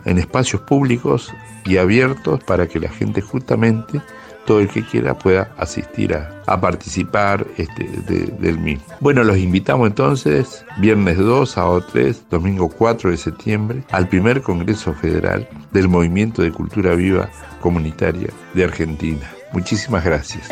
en 0.05 0.19
espacios 0.19 0.63
públicos 0.63 1.33
y 1.65 1.79
abiertos 1.79 2.43
para 2.45 2.67
que 2.67 2.81
la 2.81 2.89
gente 2.89 3.21
justamente 3.21 4.01
todo 4.47 4.61
el 4.61 4.69
que 4.69 4.85
quiera 4.85 5.17
pueda 5.17 5.53
asistir 5.59 6.15
a, 6.15 6.61
participar 6.61 7.47
este, 7.57 7.85
del 7.85 8.59
mismo. 8.59 8.85
Bueno, 8.99 9.23
los 9.23 9.39
invitamos 9.39 9.87
entonces 9.87 10.65
viernes 10.79 11.17
2, 11.19 11.49
sábado 11.49 11.85
3, 11.93 12.25
domingo 12.29 12.69
4 12.69 13.11
de 13.11 13.17
septiembre 13.17 13.85
al 13.93 14.09
primer 14.09 14.43
Congreso 14.43 14.93
Federal 14.95 15.49
del 15.71 15.87
Movimiento 15.87 16.43
de 16.43 16.51
Cultura 16.51 16.97
Viva 16.97 17.31
Comunitaria 17.61 18.31
de 18.55 18.65
Argentina. 18.65 19.31
Muchísimas 19.53 20.05
gracias. 20.05 20.49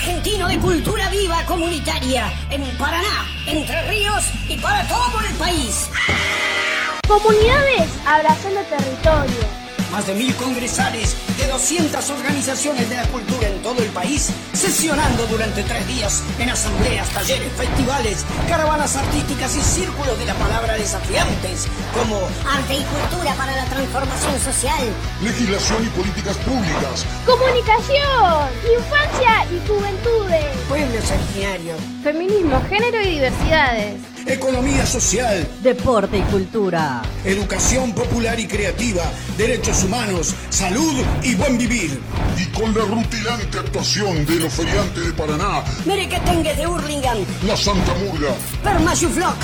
Argentino 0.00 0.48
de 0.48 0.58
Cultura 0.58 1.10
Viva 1.10 1.44
Comunitaria 1.44 2.32
en 2.48 2.64
Paraná, 2.78 3.28
Entre 3.46 3.82
Ríos 3.82 4.24
y 4.48 4.56
para 4.56 4.82
todo 4.88 5.20
el 5.28 5.34
país. 5.34 5.90
Comunidades 7.06 7.90
abrazando 8.06 8.62
territorio 8.62 9.59
más 9.90 10.06
de 10.06 10.14
mil 10.14 10.34
congresales 10.36 11.16
de 11.36 11.46
200 11.46 12.10
organizaciones 12.10 12.88
de 12.88 12.96
la 12.96 13.06
cultura 13.06 13.48
en 13.48 13.60
todo 13.62 13.82
el 13.82 13.88
país, 13.90 14.30
sesionando 14.52 15.26
durante 15.26 15.62
tres 15.62 15.86
días 15.88 16.22
en 16.38 16.50
asambleas, 16.50 17.08
talleres, 17.10 17.52
festivales, 17.52 18.24
caravanas 18.48 18.96
artísticas 18.96 19.56
y 19.56 19.60
círculos 19.60 20.18
de 20.18 20.26
la 20.26 20.34
palabra 20.34 20.74
desafiantes, 20.74 21.66
como 21.92 22.16
arte 22.48 22.74
y 22.74 22.82
cultura 22.84 23.34
para 23.34 23.56
la 23.56 23.64
transformación 23.64 24.38
social, 24.40 24.84
legislación 25.22 25.84
y 25.84 25.88
políticas 25.88 26.36
públicas, 26.38 27.06
comunicación, 27.26 28.48
infancia 28.76 29.46
y 29.50 29.68
juventudes, 29.68 30.46
pueblos 30.68 31.10
originarios, 31.10 31.80
feminismo, 32.02 32.62
género 32.68 33.00
y 33.00 33.14
diversidades 33.14 34.09
economía 34.26 34.86
social, 34.86 35.46
deporte 35.62 36.18
y 36.18 36.22
cultura, 36.22 37.02
educación 37.24 37.92
popular 37.92 38.38
y 38.38 38.46
creativa, 38.46 39.02
derechos 39.36 39.84
humanos, 39.84 40.34
salud 40.50 40.94
y 41.22 41.34
buen 41.34 41.58
vivir. 41.58 41.98
Y 42.36 42.46
con 42.46 42.74
la 42.74 42.84
rutilante 42.84 43.58
actuación 43.58 44.24
de 44.26 44.36
los 44.36 44.52
feriantes 44.52 45.06
de 45.06 45.12
Paraná, 45.12 45.62
Merequetengue 45.84 46.54
de 46.54 46.66
Hurlingham, 46.66 47.18
La 47.46 47.56
Santa 47.56 47.94
Murga, 47.94 48.34
Permayufloc, 48.62 49.36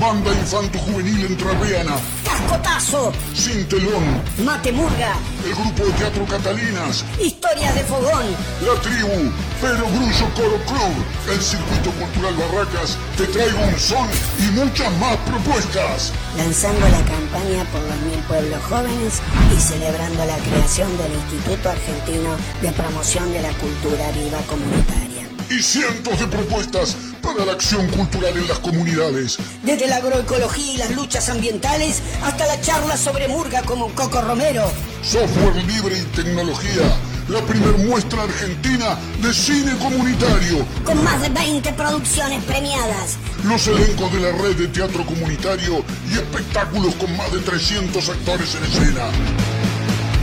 Banda 0.00 0.32
Infanto 0.32 0.78
Juvenil 0.78 1.26
Entrerriana, 1.26 1.92
Cascotazo, 2.24 3.12
Sin 3.34 3.68
Telón, 3.68 4.22
Matemurga, 4.42 5.12
el 5.44 5.54
Grupo 5.54 5.84
de 5.84 5.92
Teatro 5.92 6.24
Catalinas, 6.24 7.04
Historia 7.22 7.70
de 7.74 7.84
Fogón, 7.84 8.24
La 8.64 8.80
Tribu, 8.80 9.30
Pero 9.60 9.84
Grullo 9.84 10.34
Coro 10.34 10.56
Club, 10.64 11.04
el 11.30 11.38
Circuito 11.42 11.90
Cultural 12.00 12.34
Barracas, 12.34 12.96
Te 13.18 13.26
Traigo 13.26 13.60
un 13.62 13.78
Son 13.78 14.08
y 14.38 14.50
muchas 14.52 14.90
más 14.96 15.18
propuestas. 15.28 16.12
Lanzando 16.38 16.88
la 16.88 17.04
campaña 17.04 17.64
por 17.70 17.82
los 17.82 18.00
mil 18.08 18.20
pueblos 18.26 18.62
jóvenes 18.70 19.20
y 19.54 19.60
celebrando 19.60 20.24
la 20.24 20.38
creación 20.38 20.96
del 20.96 21.12
Instituto 21.12 21.68
Argentino 21.68 22.36
de 22.62 22.72
Promoción 22.72 23.30
de 23.34 23.42
la 23.42 23.52
Cultura 23.52 24.10
Viva 24.12 24.38
Comunitaria. 24.48 25.19
Y 25.50 25.60
cientos 25.60 26.16
de 26.20 26.28
propuestas 26.28 26.96
para 27.20 27.44
la 27.44 27.52
acción 27.52 27.88
cultural 27.88 28.36
en 28.36 28.46
las 28.46 28.60
comunidades. 28.60 29.36
Desde 29.64 29.88
la 29.88 29.96
agroecología 29.96 30.74
y 30.74 30.76
las 30.76 30.92
luchas 30.92 31.28
ambientales 31.28 32.02
hasta 32.22 32.46
la 32.46 32.60
charla 32.60 32.96
sobre 32.96 33.26
murga 33.26 33.60
como 33.62 33.88
Coco 33.88 34.20
Romero. 34.20 34.70
Software 35.02 35.56
libre 35.64 35.98
y 35.98 36.02
tecnología. 36.14 36.96
La 37.28 37.40
primer 37.42 37.78
muestra 37.78 38.22
argentina 38.22 38.96
de 39.20 39.34
cine 39.34 39.76
comunitario. 39.78 40.64
Con 40.84 41.02
más 41.02 41.20
de 41.20 41.30
20 41.30 41.72
producciones 41.72 42.44
premiadas. 42.44 43.16
Los 43.42 43.66
elencos 43.66 44.12
de 44.12 44.20
la 44.20 44.30
red 44.30 44.54
de 44.54 44.68
teatro 44.68 45.04
comunitario 45.04 45.84
y 46.08 46.14
espectáculos 46.14 46.94
con 46.94 47.16
más 47.16 47.32
de 47.32 47.40
300 47.40 48.08
actores 48.08 48.54
en 48.54 48.64
escena. 48.64 49.08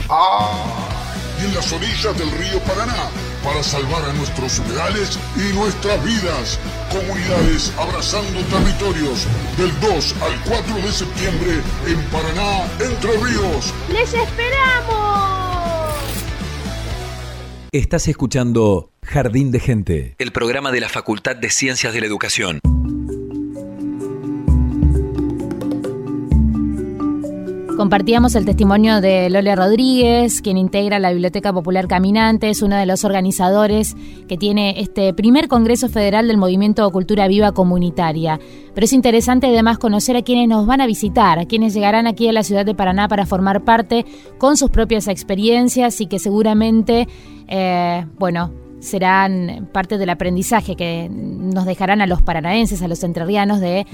Ah, 0.08 0.88
y 1.38 1.44
en 1.44 1.54
las 1.54 1.70
orillas 1.70 2.16
del 2.16 2.30
río 2.30 2.60
Paraná 2.60 3.10
para 3.42 3.62
salvar 3.62 4.04
a 4.04 4.12
nuestros 4.14 4.58
humedales 4.58 5.18
y 5.36 5.54
nuestras 5.54 6.02
vidas. 6.04 6.58
Comunidades 6.90 7.72
abrazando 7.78 8.40
territorios 8.42 9.26
del 9.56 9.72
2 9.80 10.14
al 10.22 10.40
4 10.44 10.74
de 10.76 10.92
septiembre 10.92 11.52
en 11.86 12.00
Paraná, 12.10 12.66
Entre 12.80 13.12
Ríos. 13.12 13.74
¡Les 13.92 14.12
esperamos! 14.14 15.38
Estás 17.72 18.08
escuchando 18.08 18.92
Jardín 19.02 19.50
de 19.50 19.60
Gente, 19.60 20.14
el 20.18 20.32
programa 20.32 20.72
de 20.72 20.80
la 20.80 20.88
Facultad 20.88 21.36
de 21.36 21.50
Ciencias 21.50 21.92
de 21.92 22.00
la 22.00 22.06
Educación. 22.06 22.60
Compartíamos 27.78 28.34
el 28.34 28.44
testimonio 28.44 29.00
de 29.00 29.30
Lola 29.30 29.54
Rodríguez, 29.54 30.42
quien 30.42 30.58
integra 30.58 30.98
la 30.98 31.12
Biblioteca 31.12 31.52
Popular 31.52 31.86
Caminante, 31.86 32.50
es 32.50 32.60
uno 32.60 32.74
de 32.74 32.86
los 32.86 33.04
organizadores 33.04 33.94
que 34.26 34.36
tiene 34.36 34.80
este 34.80 35.14
primer 35.14 35.46
Congreso 35.46 35.88
Federal 35.88 36.26
del 36.26 36.38
Movimiento 36.38 36.90
Cultura 36.90 37.28
Viva 37.28 37.52
Comunitaria. 37.52 38.40
Pero 38.74 38.84
es 38.84 38.92
interesante 38.92 39.46
además 39.46 39.78
conocer 39.78 40.16
a 40.16 40.22
quienes 40.22 40.48
nos 40.48 40.66
van 40.66 40.80
a 40.80 40.88
visitar, 40.88 41.38
a 41.38 41.44
quienes 41.44 41.72
llegarán 41.72 42.08
aquí 42.08 42.26
a 42.26 42.32
la 42.32 42.42
ciudad 42.42 42.66
de 42.66 42.74
Paraná 42.74 43.06
para 43.06 43.26
formar 43.26 43.62
parte 43.62 44.04
con 44.38 44.56
sus 44.56 44.70
propias 44.70 45.06
experiencias 45.06 46.00
y 46.00 46.08
que 46.08 46.18
seguramente, 46.18 47.06
eh, 47.46 48.06
bueno, 48.18 48.50
serán 48.80 49.68
parte 49.72 49.98
del 49.98 50.10
aprendizaje 50.10 50.76
que 50.76 51.08
nos 51.10 51.66
dejarán 51.66 52.00
a 52.00 52.06
los 52.06 52.22
paranaenses, 52.22 52.82
a 52.82 52.88
los 52.88 53.02
entrerrianos 53.04 53.60
de 53.60 53.86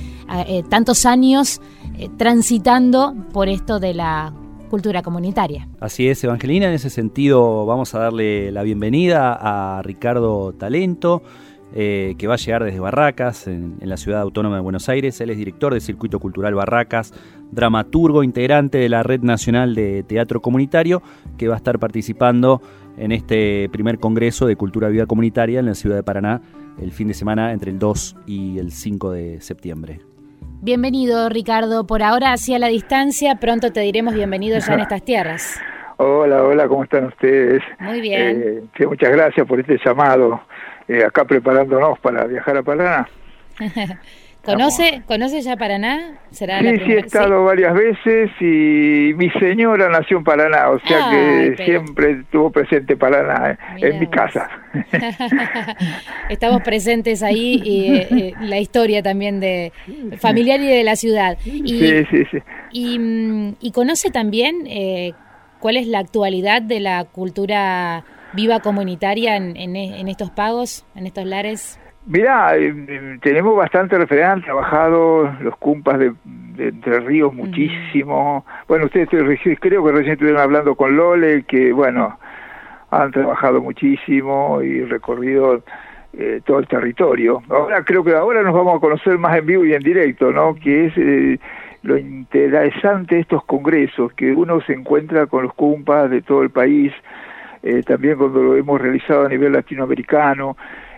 eh, 0.46 0.62
tantos 0.68 1.06
años 1.06 1.60
eh, 1.98 2.08
transitando 2.16 3.14
por 3.32 3.48
esto 3.48 3.80
de 3.80 3.94
la 3.94 4.32
cultura 4.70 5.02
comunitaria. 5.02 5.68
Así 5.80 6.08
es, 6.08 6.22
Evangelina, 6.24 6.66
en 6.66 6.74
ese 6.74 6.90
sentido 6.90 7.64
vamos 7.64 7.94
a 7.94 8.00
darle 8.00 8.50
la 8.50 8.62
bienvenida 8.62 9.38
a 9.40 9.82
Ricardo 9.82 10.52
Talento. 10.52 11.22
Eh, 11.76 12.14
que 12.18 12.28
va 12.28 12.34
a 12.34 12.36
llegar 12.36 12.62
desde 12.62 12.78
Barracas, 12.78 13.48
en, 13.48 13.78
en, 13.80 13.88
la 13.88 13.96
ciudad 13.96 14.20
autónoma 14.20 14.54
de 14.54 14.62
Buenos 14.62 14.88
Aires. 14.88 15.20
Él 15.20 15.30
es 15.30 15.38
director 15.38 15.72
del 15.72 15.82
Circuito 15.82 16.20
Cultural 16.20 16.54
Barracas, 16.54 17.12
dramaturgo 17.50 18.22
integrante 18.22 18.78
de 18.78 18.88
la 18.88 19.02
Red 19.02 19.22
Nacional 19.22 19.74
de 19.74 20.04
Teatro 20.04 20.40
Comunitario, 20.40 21.02
que 21.36 21.48
va 21.48 21.54
a 21.54 21.56
estar 21.56 21.80
participando 21.80 22.62
en 22.96 23.12
este 23.12 23.68
primer 23.70 23.98
Congreso 23.98 24.46
de 24.46 24.56
Cultura 24.56 24.88
Vida 24.88 25.06
Comunitaria 25.06 25.60
en 25.60 25.66
la 25.66 25.74
ciudad 25.74 25.96
de 25.96 26.02
Paraná 26.02 26.40
el 26.80 26.92
fin 26.92 27.08
de 27.08 27.14
semana 27.14 27.52
entre 27.52 27.70
el 27.70 27.78
2 27.78 28.16
y 28.26 28.58
el 28.58 28.72
5 28.72 29.12
de 29.12 29.40
septiembre. 29.40 30.00
Bienvenido 30.60 31.28
Ricardo, 31.28 31.86
por 31.86 32.02
ahora 32.02 32.32
hacia 32.32 32.58
la 32.58 32.68
distancia, 32.68 33.36
pronto 33.36 33.72
te 33.72 33.80
diremos 33.80 34.14
bienvenido 34.14 34.58
ya 34.58 34.74
en 34.74 34.80
estas 34.80 35.02
tierras. 35.04 35.60
Hola, 35.96 36.42
hola, 36.42 36.66
¿cómo 36.66 36.84
están 36.84 37.06
ustedes? 37.06 37.62
Muy 37.78 38.00
bien. 38.00 38.66
Eh, 38.78 38.86
muchas 38.86 39.10
gracias 39.10 39.46
por 39.46 39.60
este 39.60 39.78
llamado, 39.84 40.40
eh, 40.88 41.04
acá 41.04 41.24
preparándonos 41.24 41.98
para 42.00 42.24
viajar 42.24 42.56
a 42.56 42.62
Paraná. 42.62 43.08
¿Conoce, 44.44 45.02
¿Conoce 45.06 45.40
ya 45.40 45.56
Paraná? 45.56 46.18
¿Será 46.30 46.60
sí, 46.60 46.78
sí, 46.84 46.92
he 46.92 46.98
estado 46.98 47.44
varias 47.44 47.72
veces 47.72 48.30
y 48.40 49.14
mi 49.14 49.30
señora 49.40 49.88
nació 49.88 50.18
en 50.18 50.24
Paraná, 50.24 50.70
o 50.70 50.78
sea 50.80 51.10
que 51.10 51.64
siempre 51.64 52.20
estuvo 52.20 52.50
presente 52.50 52.96
Paraná 52.96 53.52
eh, 53.76 53.88
en 53.88 54.00
mi 54.00 54.06
casa. 54.06 54.48
Estamos 56.28 56.62
presentes 56.62 57.22
ahí 57.22 57.62
y 57.64 57.94
eh, 57.94 58.08
eh, 58.10 58.32
la 58.40 58.58
historia 58.58 59.02
también 59.02 59.40
de 59.40 59.72
familiar 60.18 60.60
y 60.60 60.66
de 60.66 60.84
la 60.84 60.96
ciudad. 60.96 61.38
Y, 61.46 61.78
sí, 61.78 62.04
sí, 62.10 62.24
sí. 62.30 62.38
Y, 62.70 63.56
y 63.60 63.72
conoce 63.72 64.10
también 64.10 64.68
cuál 65.60 65.76
es 65.78 65.86
la 65.86 66.00
actualidad 66.00 66.60
de 66.60 66.80
la 66.80 67.04
cultura 67.04 68.04
viva 68.34 68.60
comunitaria 68.60 69.36
en, 69.36 69.56
en, 69.56 69.76
en 69.76 70.08
estos 70.08 70.30
pagos, 70.30 70.84
en 70.94 71.06
estos 71.06 71.24
lares. 71.24 71.78
Mirá, 72.06 72.54
eh, 72.56 72.74
eh, 72.86 73.18
tenemos 73.22 73.56
bastante 73.56 73.96
referencia, 73.96 74.32
han 74.32 74.42
trabajado 74.42 75.32
los 75.40 75.56
cumpas 75.56 75.98
de, 75.98 76.12
Entre 76.58 77.00
Ríos 77.00 77.32
muchísimo. 77.32 78.44
Bueno, 78.68 78.86
ustedes 78.86 79.08
creo 79.08 79.84
que 79.84 79.92
recién 79.92 80.12
estuvieron 80.12 80.40
hablando 80.40 80.74
con 80.74 80.96
Lole, 80.96 81.44
que 81.44 81.72
bueno, 81.72 82.18
han 82.90 83.10
trabajado 83.10 83.62
muchísimo 83.62 84.60
y 84.62 84.84
recorrido 84.84 85.62
eh, 86.12 86.42
todo 86.44 86.58
el 86.58 86.68
territorio. 86.68 87.42
Ahora 87.48 87.82
creo 87.82 88.04
que 88.04 88.14
ahora 88.14 88.42
nos 88.42 88.54
vamos 88.54 88.76
a 88.76 88.80
conocer 88.80 89.16
más 89.16 89.36
en 89.38 89.46
vivo 89.46 89.64
y 89.64 89.72
en 89.72 89.82
directo, 89.82 90.30
¿no? 90.30 90.54
Que 90.54 90.86
es 90.86 91.40
lo 91.82 91.96
interesante 91.96 93.14
de 93.14 93.22
estos 93.22 93.44
congresos, 93.44 94.12
que 94.12 94.32
uno 94.32 94.60
se 94.60 94.74
encuentra 94.74 95.26
con 95.26 95.44
los 95.44 95.54
cumpas 95.54 96.10
de 96.10 96.20
todo 96.20 96.42
el 96.42 96.50
país, 96.50 96.92
también 97.86 98.16
cuando 98.18 98.42
lo 98.42 98.56
hemos 98.56 98.78
realizado 98.80 99.24
a 99.24 99.28
nivel 99.28 99.54
latinoamericano 99.54 100.54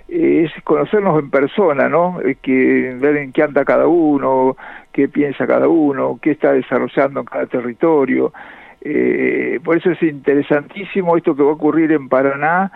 es 0.09 0.53
conocernos 0.63 1.19
en 1.19 1.31
persona, 1.31 1.89
¿no? 1.89 2.19
Que 2.43 2.97
ver 2.99 3.17
en 3.17 3.33
qué 3.33 3.43
anda 3.43 3.65
cada 3.65 3.87
uno, 3.87 4.57
qué 4.93 5.09
piensa 5.09 5.47
cada 5.47 5.69
uno, 5.69 6.19
qué 6.23 6.33
está 6.33 6.53
desarrollando 6.53 7.21
en 7.21 7.27
cada 7.27 7.47
territorio. 7.47 8.33
Eh, 8.81 9.59
por 9.65 9.77
eso 9.77 9.91
es 9.91 10.03
interesantísimo 10.03 11.17
esto 11.17 11.35
que 11.35 11.43
va 11.43 11.51
a 11.51 11.55
ocurrir 11.55 11.91
en 11.91 12.09
Paraná 12.09 12.71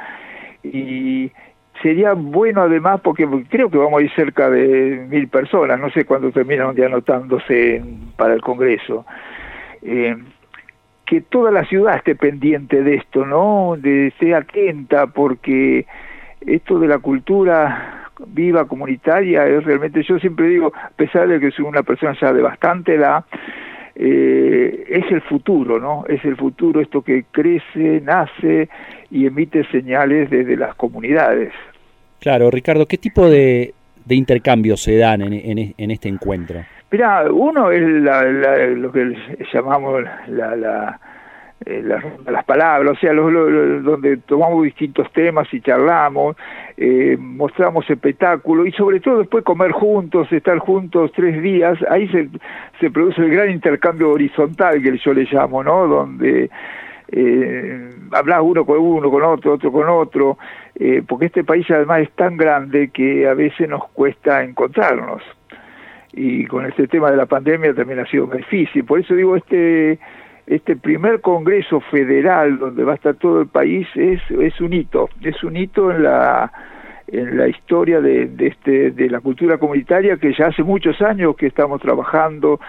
y 0.63 1.31
sería 1.83 2.15
bueno 2.15 2.63
además 2.63 3.01
porque 3.01 3.29
creo 3.49 3.71
que 3.71 3.79
vamos 3.79 4.01
a 4.01 4.05
ir 4.05 4.11
cerca 4.15 4.51
de 4.51 5.07
mil 5.09 5.29
personas, 5.29 5.79
no 5.79 5.89
sé 5.91 6.05
cuándo 6.05 6.33
terminan 6.33 6.75
de 6.75 6.85
anotándose 6.85 7.83
para 8.17 8.35
el 8.35 8.41
Congreso. 8.41 9.07
Eh, 9.83 10.17
que 11.07 11.21
toda 11.21 11.51
la 11.51 11.65
ciudad 11.65 11.97
esté 11.97 12.15
pendiente 12.15 12.83
de 12.83 12.97
esto, 12.97 13.25
¿no? 13.25 13.77
De 13.77 14.09
esté 14.09 14.35
atenta 14.35 15.07
porque 15.09 15.87
esto 16.41 16.79
de 16.79 16.89
la 16.89 16.99
cultura 16.99 18.09
viva 18.27 18.67
comunitaria 18.67 19.47
es 19.47 19.65
realmente, 19.65 20.03
yo 20.03 20.19
siempre 20.19 20.49
digo, 20.49 20.73
a 20.75 20.91
pesar 20.91 21.29
de 21.29 21.41
que 21.41 21.51
soy 21.51 21.65
una 21.65 21.83
persona 21.83 22.17
ya 22.21 22.33
de 22.33 22.43
bastante 22.43 22.95
edad, 22.95 23.25
eh, 23.95 24.85
es 24.89 25.11
el 25.11 25.21
futuro, 25.23 25.79
¿no? 25.79 26.05
Es 26.07 26.25
el 26.25 26.37
futuro, 26.37 26.81
esto 26.81 27.03
que 27.03 27.25
crece, 27.31 28.01
nace 28.03 28.69
y 29.11 29.27
emite 29.27 29.65
señales 29.71 30.31
desde 30.31 30.57
las 30.57 30.75
comunidades. 30.75 31.53
Claro, 32.21 32.51
Ricardo, 32.51 32.87
¿qué 32.87 32.99
tipo 32.99 33.29
de, 33.29 33.75
de 34.05 34.15
intercambios 34.15 34.83
se 34.83 34.97
dan 34.97 35.23
en, 35.23 35.33
en, 35.33 35.75
en 35.77 35.91
este 35.91 36.09
encuentro? 36.09 36.61
Mira, 36.91 37.31
uno 37.31 37.71
es 37.71 37.83
lo 37.83 38.93
que 38.93 39.17
llamamos 39.53 40.03
la 40.29 40.99
eh, 41.67 41.83
las, 41.83 42.45
palabras, 42.45 42.97
o 42.97 43.01
sea, 43.01 43.13
donde 43.13 44.17
tomamos 44.27 44.65
distintos 44.65 45.13
temas 45.13 45.53
y 45.53 45.61
charlamos, 45.61 46.37
eh, 46.77 47.17
mostramos 47.19 47.89
espectáculo 47.91 48.65
y 48.65 48.73
sobre 48.73 49.01
todo 49.01 49.19
después 49.19 49.45
comer 49.45 49.73
juntos, 49.73 50.33
estar 50.33 50.59
juntos 50.59 51.13
tres 51.15 51.43
días, 51.43 51.79
ahí 51.91 52.09
se, 52.09 52.29
se 52.81 52.91
produce 52.91 53.21
el 53.21 53.31
gran 53.31 53.51
intercambio 53.51 54.11
horizontal 54.11 54.83
que 54.83 54.97
yo 54.99 55.13
le 55.13 55.29
llamo, 55.31 55.63
¿no? 55.63 55.87
Donde 55.87 56.51
eh, 57.13 57.91
hablas 58.13 58.41
uno 58.43 58.65
con 58.65 58.79
uno, 58.79 59.11
con 59.11 59.23
otro, 59.23 59.55
otro 59.55 59.73
con 59.73 59.89
otro, 59.89 60.39
eh, 60.77 61.03
porque 61.07 61.27
este 61.27 61.45
país 61.45 61.67
además 61.71 62.03
es 62.03 62.11
tan 62.13 62.37
grande 62.37 62.91
que 62.91 63.29
a 63.29 63.35
veces 63.35 63.69
nos 63.69 63.89
cuesta 63.91 64.43
encontrarnos. 64.45 65.23
Y 66.13 66.47
con 66.47 66.67
este 66.67 66.89
tema 66.89 67.11
de 67.11 67.17
la 67.17 67.27
pandemia 67.27 67.75
también 67.75 68.01
ha 68.01 68.07
sido 68.07 68.27
difícil. 68.27 68.85
Por 68.85 69.01
eso 69.01 69.15
digo, 69.15 69.37
este 69.37 69.99
este 70.51 70.75
primer 70.75 71.21
Congreso 71.21 71.81
Federal 71.81 72.59
donde 72.59 72.83
va 72.83 72.93
a 72.93 72.95
estar 72.97 73.15
todo 73.15 73.41
el 73.41 73.47
país 73.47 73.87
es, 73.95 74.21
un 74.61 74.73
hito, 74.73 75.09
es 75.23 75.43
un 75.45 75.57
hito 75.57 75.93
en 75.93 76.03
la 76.03 76.53
en 77.07 77.39
la 77.39 77.49
historia 77.49 78.01
este, 78.05 78.91
de 78.91 79.11
la 79.11 79.21
cultura 79.21 79.59
comunitaria 79.59 80.17
que 80.17 80.33
ya 80.33 80.47
hace 80.47 80.63
muchos 80.63 81.01
años 81.03 81.35
que 81.37 81.47
estamos 81.47 81.81
trabajando. 81.81 82.61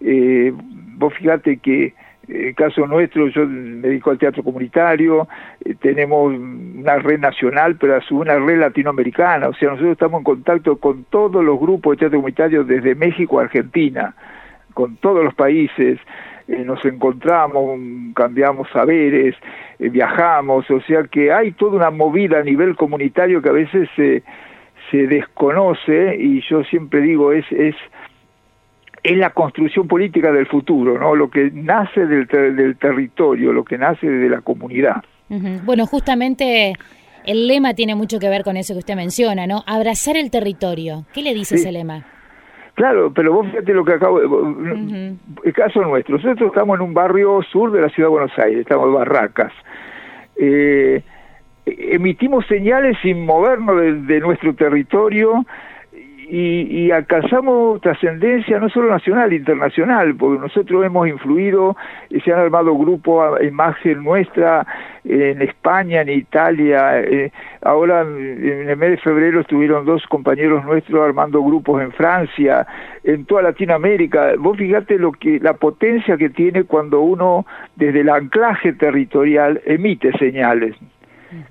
Eh, 0.00 0.52
vos 0.96 1.14
fíjate 1.14 1.58
que 1.58 1.94
en 2.28 2.48
el 2.48 2.54
caso 2.54 2.86
nuestro, 2.86 3.28
yo 3.28 3.46
me 3.46 3.88
dedico 3.88 4.10
al 4.10 4.18
teatro 4.18 4.42
comunitario, 4.42 5.28
eh, 5.64 5.74
tenemos 5.80 6.32
una 6.32 6.98
red 6.98 7.18
nacional, 7.18 7.76
pero 7.76 7.96
a 7.96 8.00
una 8.10 8.38
red 8.38 8.58
latinoamericana, 8.58 9.48
o 9.48 9.54
sea, 9.54 9.70
nosotros 9.70 9.92
estamos 9.92 10.18
en 10.18 10.24
contacto 10.24 10.76
con 10.76 11.04
todos 11.04 11.44
los 11.44 11.58
grupos 11.58 11.92
de 11.92 11.98
teatro 11.98 12.18
comunitario 12.18 12.64
desde 12.64 12.94
México 12.94 13.38
a 13.38 13.44
Argentina, 13.44 14.14
con 14.74 14.96
todos 14.96 15.24
los 15.24 15.34
países, 15.34 15.98
eh, 16.50 16.64
nos 16.64 16.84
encontramos, 16.84 17.78
cambiamos 18.14 18.68
saberes, 18.70 19.36
eh, 19.78 19.88
viajamos, 19.88 20.68
o 20.68 20.80
sea 20.80 21.04
que 21.04 21.32
hay 21.32 21.52
toda 21.52 21.76
una 21.76 21.90
movida 21.90 22.40
a 22.40 22.42
nivel 22.42 22.74
comunitario 22.74 23.40
que 23.40 23.48
a 23.48 23.52
veces 23.52 23.88
se, 23.94 24.24
se 24.90 25.06
desconoce 25.06 26.16
y 26.18 26.42
yo 26.48 26.64
siempre 26.64 27.02
digo 27.02 27.32
es, 27.32 27.44
es, 27.52 27.76
es 29.04 29.16
la 29.16 29.30
construcción 29.30 29.86
política 29.86 30.32
del 30.32 30.46
futuro, 30.46 30.98
¿no? 30.98 31.14
lo 31.14 31.30
que 31.30 31.52
nace 31.52 32.04
del, 32.04 32.26
del 32.26 32.76
territorio, 32.78 33.52
lo 33.52 33.62
que 33.62 33.78
nace 33.78 34.08
de 34.10 34.28
la 34.28 34.40
comunidad. 34.40 35.04
Bueno, 35.64 35.86
justamente 35.86 36.72
el 37.24 37.46
lema 37.46 37.74
tiene 37.74 37.94
mucho 37.94 38.18
que 38.18 38.28
ver 38.28 38.42
con 38.42 38.56
eso 38.56 38.74
que 38.74 38.80
usted 38.80 38.96
menciona, 38.96 39.46
¿no? 39.46 39.62
Abrazar 39.68 40.16
el 40.16 40.32
territorio. 40.32 41.04
¿Qué 41.14 41.22
le 41.22 41.32
dice 41.32 41.54
ese 41.54 41.70
lema? 41.70 42.04
Claro, 42.80 43.12
pero 43.12 43.34
vos 43.34 43.46
fíjate 43.48 43.74
lo 43.74 43.84
que 43.84 43.92
acabo 43.92 44.20
de... 44.20 45.14
El 45.44 45.52
caso 45.52 45.82
nuestro, 45.82 46.16
nosotros 46.16 46.48
estamos 46.48 46.78
en 46.78 46.86
un 46.86 46.94
barrio 46.94 47.42
sur 47.42 47.70
de 47.72 47.82
la 47.82 47.90
ciudad 47.90 48.08
de 48.08 48.12
Buenos 48.12 48.38
Aires, 48.38 48.60
estamos 48.60 48.86
en 48.86 48.94
Barracas. 48.94 49.52
Eh, 50.36 51.02
emitimos 51.66 52.46
señales 52.46 52.96
sin 53.02 53.26
movernos 53.26 54.06
de, 54.06 54.20
nuestro 54.20 54.54
territorio 54.54 55.44
y, 56.30 56.84
y 56.84 56.90
alcanzamos 56.92 57.80
trascendencia 57.80 58.60
no 58.60 58.68
solo 58.68 58.88
nacional, 58.88 59.32
internacional, 59.32 60.14
porque 60.14 60.40
nosotros 60.40 60.84
hemos 60.84 61.08
influido, 61.08 61.76
y 62.08 62.20
se 62.20 62.32
han 62.32 62.38
armado 62.38 62.76
grupos 62.76 63.40
a 63.40 63.44
imagen 63.44 64.04
nuestra 64.04 64.64
en 65.02 65.42
España, 65.42 66.02
en 66.02 66.10
Italia, 66.10 67.00
eh, 67.00 67.32
ahora 67.62 68.02
en 68.02 68.68
el 68.68 68.76
mes 68.76 68.90
de 68.90 68.96
febrero 68.98 69.40
estuvieron 69.40 69.84
dos 69.84 70.06
compañeros 70.06 70.64
nuestros 70.64 71.04
armando 71.04 71.42
grupos 71.42 71.82
en 71.82 71.90
Francia, 71.90 72.64
en 73.02 73.24
toda 73.24 73.42
Latinoamérica. 73.42 74.34
Vos 74.38 74.56
fíjate 74.56 74.98
lo 74.98 75.10
que 75.10 75.40
la 75.40 75.54
potencia 75.54 76.16
que 76.16 76.30
tiene 76.30 76.62
cuando 76.62 77.00
uno 77.00 77.44
desde 77.74 78.00
el 78.00 78.08
anclaje 78.08 78.72
territorial 78.74 79.60
emite 79.64 80.12
señales 80.18 80.76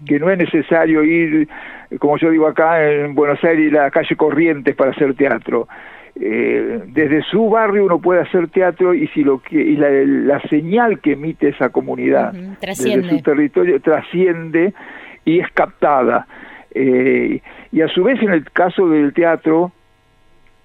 que 0.05 0.19
no 0.19 0.29
es 0.29 0.37
necesario 0.37 1.03
ir, 1.03 1.47
como 1.97 2.17
yo 2.17 2.29
digo 2.29 2.47
acá 2.47 2.83
en 2.83 3.15
Buenos 3.15 3.43
Aires, 3.43 3.71
la 3.71 3.89
calle 3.89 4.15
Corrientes 4.15 4.75
para 4.75 4.91
hacer 4.91 5.15
teatro. 5.15 5.67
Eh, 6.21 6.83
desde 6.87 7.23
su 7.23 7.49
barrio 7.49 7.85
uno 7.85 7.99
puede 7.99 8.21
hacer 8.21 8.49
teatro 8.49 8.93
y 8.93 9.07
si 9.07 9.23
lo 9.23 9.39
que 9.39 9.55
y 9.55 9.77
la, 9.77 10.41
señal 10.49 10.99
que 10.99 11.13
emite 11.13 11.49
esa 11.49 11.69
comunidad 11.69 12.33
desde 12.33 13.07
su 13.07 13.21
territorio 13.21 13.79
trasciende 13.79 14.73
y 15.23 15.39
es 15.39 15.49
captada. 15.53 16.27
Eh, 16.71 17.41
y 17.71 17.81
a 17.81 17.87
su 17.87 18.03
vez 18.03 18.21
en 18.21 18.31
el 18.31 18.43
caso 18.51 18.89
del 18.89 19.13
teatro 19.13 19.71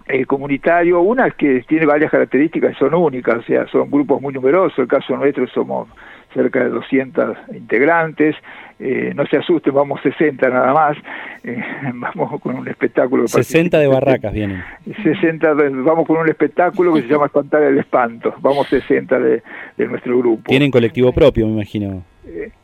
eh, 0.07 0.27
comunitario 0.27 1.01
una 1.01 1.31
que 1.31 1.63
tiene 1.69 1.87
varias 1.87 2.11
características 2.11 2.77
son 2.77 2.93
únicas 2.93 3.39
o 3.39 3.43
sea 3.43 3.67
son 3.69 3.91
grupos 3.91 4.21
muy 4.21 4.35
numerosos. 4.35 4.79
El 4.79 4.89
caso 4.89 5.17
nuestro 5.17 5.47
somos 5.49 5.89
cerca 6.35 6.65
de 6.65 6.71
200 6.71 7.37
integrantes, 7.55 8.35
eh, 8.79 9.13
no 9.15 9.27
se 9.27 9.37
asusten, 9.37 9.73
vamos 9.73 10.01
60 10.03 10.49
nada 10.49 10.73
más, 10.73 10.97
eh, 11.43 11.63
vamos 11.95 12.41
con 12.41 12.57
un 12.57 12.69
espectáculo. 12.69 13.29
60 13.29 13.79
de 13.79 13.87
barracas 13.87 14.33
vienen. 14.33 14.63
60, 15.03 15.55
vamos 15.85 16.07
con 16.07 16.17
un 16.17 16.29
espectáculo 16.29 16.93
que 16.95 17.03
se 17.03 17.09
llama 17.09 17.27
Espantar 17.27 17.63
el 17.63 17.79
Espanto, 17.79 18.35
vamos 18.41 18.67
60 18.69 19.19
de, 19.19 19.43
de 19.77 19.87
nuestro 19.87 20.19
grupo. 20.19 20.43
Tienen 20.47 20.71
colectivo 20.71 21.13
propio, 21.13 21.47
me 21.47 21.53
imagino. 21.53 22.03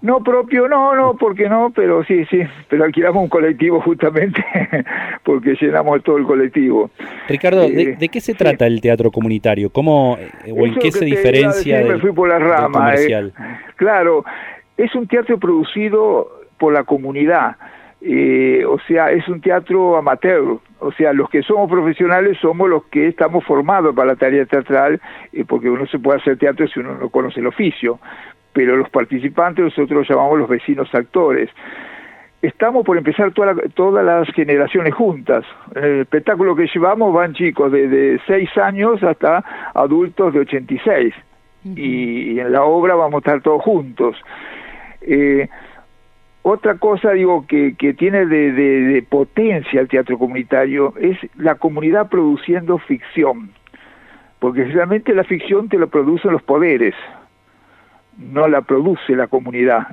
No 0.01 0.23
propio, 0.23 0.69
no, 0.69 0.95
no, 0.95 1.17
porque 1.19 1.49
no, 1.49 1.71
pero 1.75 2.03
sí, 2.05 2.25
sí, 2.31 2.41
pero 2.69 2.85
alquilamos 2.85 3.23
un 3.23 3.29
colectivo 3.29 3.81
justamente 3.83 4.43
porque 5.23 5.55
llenamos 5.61 6.03
todo 6.03 6.17
el 6.17 6.25
colectivo. 6.25 6.91
Ricardo, 7.29 7.69
¿de, 7.69 7.97
eh, 8.01 8.09
qué 8.11 8.21
se 8.21 8.33
trata 8.33 8.67
el 8.67 8.81
teatro 8.81 9.11
comunitario? 9.11 9.71
¿Cómo 9.71 10.17
eh, 10.19 10.53
o 10.53 10.67
en 10.67 10.77
qué 10.77 10.91
se 10.91 11.05
diferencia 11.05 11.79
del, 11.79 11.89
me 11.89 11.99
fui 11.99 12.13
por 12.13 12.31
la 12.31 12.39
rama, 12.39 12.95
eh. 12.95 13.31
claro, 13.77 14.25
es 14.85 14.95
un 14.95 15.07
teatro 15.07 15.39
producido 15.39 16.29
por 16.59 16.73
la 16.73 16.85
comunidad. 16.85 17.57
o 18.03 18.79
sea, 18.87 19.11
es 19.11 19.29
un 19.29 19.41
teatro 19.41 19.97
amateur, 19.97 20.59
o 20.79 20.93
sea, 20.93 21.13
los 21.13 21.29
que 21.29 21.43
somos 21.43 21.71
profesionales 21.71 22.39
somos 22.41 22.69
los 22.69 22.85
que 22.85 23.09
estamos 23.09 23.45
formados 23.45 23.95
para 23.95 24.09
la 24.13 24.17
tarea 24.17 24.47
teatral, 24.47 25.01
porque 25.47 25.69
uno 25.69 25.87
se 25.87 25.99
puede 25.99 26.19
hacer 26.19 26.39
teatro 26.39 26.67
si 26.69 26.81
uno 26.81 26.97
no 26.99 27.09
conoce 27.11 27.41
el 27.41 27.47
oficio 27.47 27.99
pero 28.53 28.77
los 28.77 28.91
participantes 28.91 29.65
nosotros 29.65 29.91
los 29.91 30.09
llamamos 30.09 30.39
los 30.39 30.49
vecinos 30.49 30.93
actores. 30.95 31.51
Estamos 32.43 32.87
por 32.87 32.97
empezar 32.97 33.33
todas 33.33 34.05
las 34.05 34.29
generaciones 34.35 34.95
juntas. 34.95 35.45
el 35.75 36.01
espectáculo 36.01 36.57
que 36.57 36.67
llevamos 36.73 37.13
van 37.13 37.35
chicos 37.35 37.71
de, 37.71 37.87
de 37.87 38.21
6 38.27 38.57
años 38.59 39.03
hasta 39.03 39.45
adultos 39.75 40.33
de 40.33 40.41
86. 40.41 41.15
y, 41.65 42.33
y, 42.33 42.41
en 42.41 42.53
la 42.53 42.63
obra 42.63 42.95
vamos 42.95 43.17
a 43.17 43.19
estar 43.19 43.43
todos 43.43 43.63
juntos. 43.63 44.17
Eh, 45.03 45.49
otra 46.43 46.79
cosa, 46.79 47.13
digo, 47.13 47.47
que, 47.47 47.75
que 47.77 47.93
tiene 47.93 48.25
de, 48.25 48.53
de, 48.53 49.03
potencia 49.03 49.81
el 49.81 49.89
teatro 49.89 50.19
comunitario 50.19 50.95
es 50.99 51.19
la 51.37 51.57
comunidad 51.57 52.09
produciendo 52.09 52.79
ficción, 52.79 53.51
porque 54.39 54.65
realmente 54.65 55.15
la 55.15 55.25
ficción 55.25 55.69
te 55.69 55.77
lo 55.77 55.89
producen 55.89 56.33
los 56.33 56.43
poderes, 56.43 56.95
no 58.17 58.49
la 58.49 58.63
produce 58.63 59.15
la 59.15 59.27
comunidad. 59.27 59.89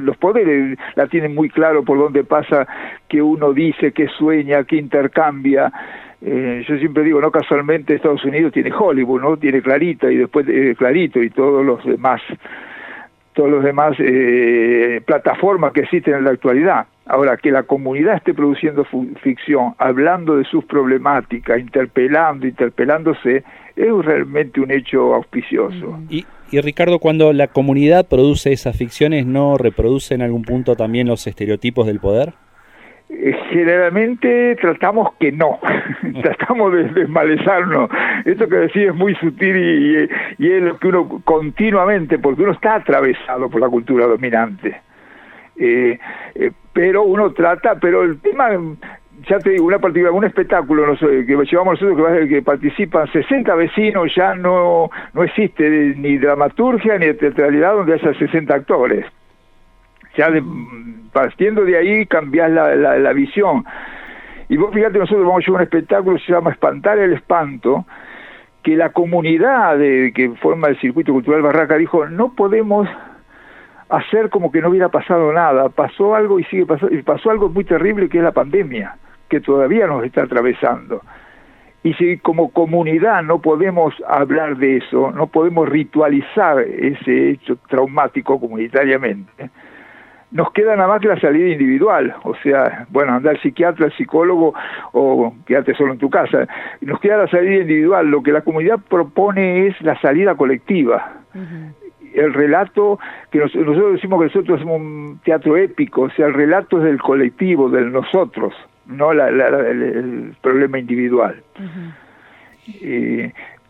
los 0.00 0.16
poderes 0.16 0.78
la 0.94 1.06
tienen 1.08 1.34
muy 1.34 1.50
claro 1.50 1.82
por 1.84 1.98
dónde 1.98 2.24
pasa, 2.24 2.66
que 3.08 3.20
uno 3.20 3.52
dice, 3.52 3.92
que 3.92 4.08
sueña, 4.08 4.64
que 4.64 4.76
intercambia. 4.76 5.72
Eh, 6.20 6.64
yo 6.66 6.78
siempre 6.78 7.02
digo, 7.02 7.20
no 7.20 7.30
casualmente 7.30 7.94
Estados 7.94 8.24
Unidos 8.24 8.52
tiene 8.52 8.72
Hollywood, 8.72 9.20
¿no? 9.20 9.36
Tiene 9.36 9.60
Clarita 9.60 10.10
y 10.10 10.16
después 10.16 10.46
eh, 10.48 10.74
Clarito 10.78 11.22
y 11.22 11.30
todos 11.30 11.64
los 11.64 11.84
demás, 11.84 12.20
todos 13.32 13.50
los 13.50 13.64
demás 13.64 13.96
eh, 13.98 15.00
plataformas 15.04 15.72
que 15.72 15.80
existen 15.80 16.14
en 16.14 16.24
la 16.24 16.30
actualidad. 16.30 16.86
Ahora, 17.06 17.36
que 17.36 17.50
la 17.50 17.64
comunidad 17.64 18.16
esté 18.16 18.32
produciendo 18.32 18.86
ficción, 19.22 19.74
hablando 19.78 20.36
de 20.36 20.44
sus 20.44 20.64
problemáticas, 20.64 21.58
interpelando, 21.58 22.46
interpelándose, 22.46 23.42
es 23.74 24.04
realmente 24.04 24.60
un 24.60 24.70
hecho 24.70 25.14
auspicioso. 25.14 25.98
Y, 26.08 26.24
y 26.50 26.60
Ricardo, 26.60 27.00
cuando 27.00 27.32
la 27.32 27.48
comunidad 27.48 28.06
produce 28.06 28.52
esas 28.52 28.76
ficciones, 28.76 29.26
¿no 29.26 29.58
reproduce 29.58 30.14
en 30.14 30.22
algún 30.22 30.42
punto 30.42 30.76
también 30.76 31.08
los 31.08 31.26
estereotipos 31.26 31.86
del 31.86 31.98
poder? 31.98 32.34
Eh, 33.14 33.36
generalmente 33.50 34.56
tratamos 34.56 35.12
que 35.20 35.30
no, 35.32 35.60
tratamos 36.22 36.72
de 36.72 36.84
desmalezarnos. 36.84 37.90
Esto 38.24 38.48
que 38.48 38.56
decís 38.56 38.88
es 38.88 38.94
muy 38.94 39.14
sutil 39.16 39.56
y, 39.56 40.08
y, 40.38 40.50
es 40.50 40.62
lo 40.62 40.78
que 40.78 40.88
uno 40.88 41.20
continuamente, 41.22 42.18
porque 42.18 42.42
uno 42.42 42.52
está 42.52 42.76
atravesado 42.76 43.50
por 43.50 43.60
la 43.60 43.68
cultura 43.68 44.06
dominante. 44.06 44.80
Eh, 45.56 45.98
eh, 46.34 46.52
pero 46.72 47.02
uno 47.02 47.32
trata, 47.32 47.74
pero 47.78 48.02
el 48.02 48.18
tema 48.20 48.48
ya 49.28 49.38
te 49.38 49.50
digo, 49.50 49.66
una 49.66 49.78
particular, 49.78 50.12
un 50.12 50.24
espectáculo 50.24 50.86
no 50.86 50.96
sé, 50.96 51.26
que 51.26 51.36
llevamos 51.44 51.80
nosotros 51.80 52.18
que, 52.18 52.28
que 52.28 52.42
participan 52.42 53.12
60 53.12 53.54
vecinos, 53.54 54.10
ya 54.16 54.34
no, 54.34 54.90
no 55.12 55.22
existe 55.22 55.94
ni 55.98 56.16
dramaturgia 56.16 56.96
ni 56.98 57.12
teatralidad 57.12 57.74
donde 57.74 57.94
haya 57.94 58.14
60 58.14 58.54
actores. 58.54 59.04
Ya 60.16 60.30
de, 60.30 60.42
partiendo 61.12 61.64
de 61.64 61.76
ahí 61.76 62.06
cambias 62.06 62.50
la, 62.50 62.74
la, 62.74 63.12
visión. 63.12 63.64
Y 64.48 64.56
vos 64.56 64.72
fíjate, 64.72 64.98
nosotros 64.98 65.26
vamos 65.26 65.42
a 65.42 65.46
llevar 65.46 65.60
un 65.60 65.64
espectáculo 65.64 66.16
que 66.16 66.24
se 66.24 66.32
llama 66.32 66.50
Espantar 66.50 66.98
el 66.98 67.12
Espanto, 67.12 67.86
que 68.62 68.76
la 68.76 68.90
comunidad 68.90 69.78
de, 69.78 70.12
que 70.14 70.30
forma 70.36 70.68
el 70.68 70.78
circuito 70.80 71.12
cultural 71.12 71.42
Barraca 71.42 71.76
dijo, 71.76 72.06
no 72.06 72.34
podemos 72.34 72.88
hacer 73.88 74.30
como 74.30 74.50
que 74.50 74.62
no 74.62 74.70
hubiera 74.70 74.88
pasado 74.88 75.32
nada, 75.32 75.68
pasó 75.68 76.14
algo 76.14 76.40
y 76.40 76.44
sigue 76.44 76.66
pasando, 76.66 76.94
y 76.94 77.02
pasó 77.02 77.30
algo 77.30 77.48
muy 77.48 77.64
terrible 77.64 78.08
que 78.08 78.18
es 78.18 78.24
la 78.24 78.32
pandemia 78.32 78.96
que 79.28 79.40
todavía 79.40 79.86
nos 79.86 80.04
está 80.04 80.24
atravesando. 80.24 81.02
Y 81.82 81.94
si 81.94 82.18
como 82.18 82.52
comunidad 82.52 83.22
no 83.22 83.40
podemos 83.40 83.94
hablar 84.06 84.56
de 84.56 84.76
eso, 84.76 85.10
no 85.10 85.26
podemos 85.26 85.68
ritualizar 85.68 86.60
ese 86.60 87.30
hecho 87.30 87.56
traumático 87.68 88.38
comunitariamente, 88.38 89.50
nos 90.32 90.50
queda 90.52 90.74
nada 90.76 90.88
más 90.88 91.00
que 91.00 91.08
la 91.08 91.20
salida 91.20 91.48
individual, 91.48 92.14
o 92.24 92.34
sea, 92.36 92.86
bueno, 92.90 93.12
andar 93.12 93.40
psiquiatra, 93.40 93.90
psicólogo 93.90 94.54
o 94.92 95.34
quedarte 95.46 95.74
solo 95.74 95.92
en 95.92 95.98
tu 95.98 96.10
casa. 96.10 96.48
Nos 96.80 97.00
queda 97.00 97.18
la 97.18 97.28
salida 97.28 97.62
individual, 97.62 98.08
lo 98.08 98.22
que 98.22 98.32
la 98.32 98.40
comunidad 98.40 98.78
propone 98.88 99.66
es 99.66 99.80
la 99.82 100.00
salida 100.00 100.34
colectiva. 100.34 101.20
El 102.14 102.34
relato, 102.34 102.98
que 103.30 103.38
nosotros 103.38 103.92
decimos 103.92 104.20
que 104.20 104.26
nosotros 104.26 104.60
somos 104.60 104.80
un 104.80 105.20
teatro 105.24 105.56
épico, 105.56 106.02
o 106.02 106.10
sea, 106.10 106.26
el 106.26 106.34
relato 106.34 106.78
es 106.78 106.84
del 106.84 107.00
colectivo, 107.00 107.68
del 107.68 107.92
nosotros 107.92 108.54
no 108.86 109.12
la, 109.12 109.28
el, 109.28 110.34
problema 110.40 110.78
individual. 110.78 111.42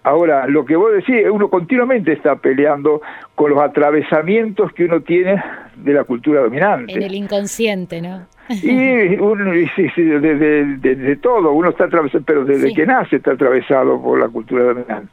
Ahora, 0.02 0.46
lo 0.46 0.64
que 0.64 0.76
vos 0.76 0.92
decís, 0.92 1.24
uno 1.30 1.48
continuamente 1.48 2.12
está 2.12 2.36
peleando 2.36 3.02
con 3.34 3.50
los 3.50 3.60
atravesamientos 3.60 4.72
que 4.72 4.84
uno 4.84 5.00
tiene 5.00 5.42
de 5.76 5.92
la 5.92 6.04
cultura 6.04 6.40
dominante. 6.40 6.92
En 6.92 7.02
el 7.02 7.14
inconsciente, 7.14 8.00
¿no? 8.00 8.26
y 8.48 9.16
uno, 9.18 9.52
sí, 9.76 9.88
sí, 9.94 10.02
de, 10.02 11.18
todo, 11.22 11.52
uno 11.52 11.70
está 11.70 11.84
atravesado, 11.84 12.24
pero 12.26 12.44
desde 12.44 12.74
que 12.74 12.84
nace 12.84 13.16
está 13.16 13.32
atravesado 13.32 14.00
por 14.02 14.18
la 14.18 14.28
cultura 14.28 14.64
dominante. 14.64 15.08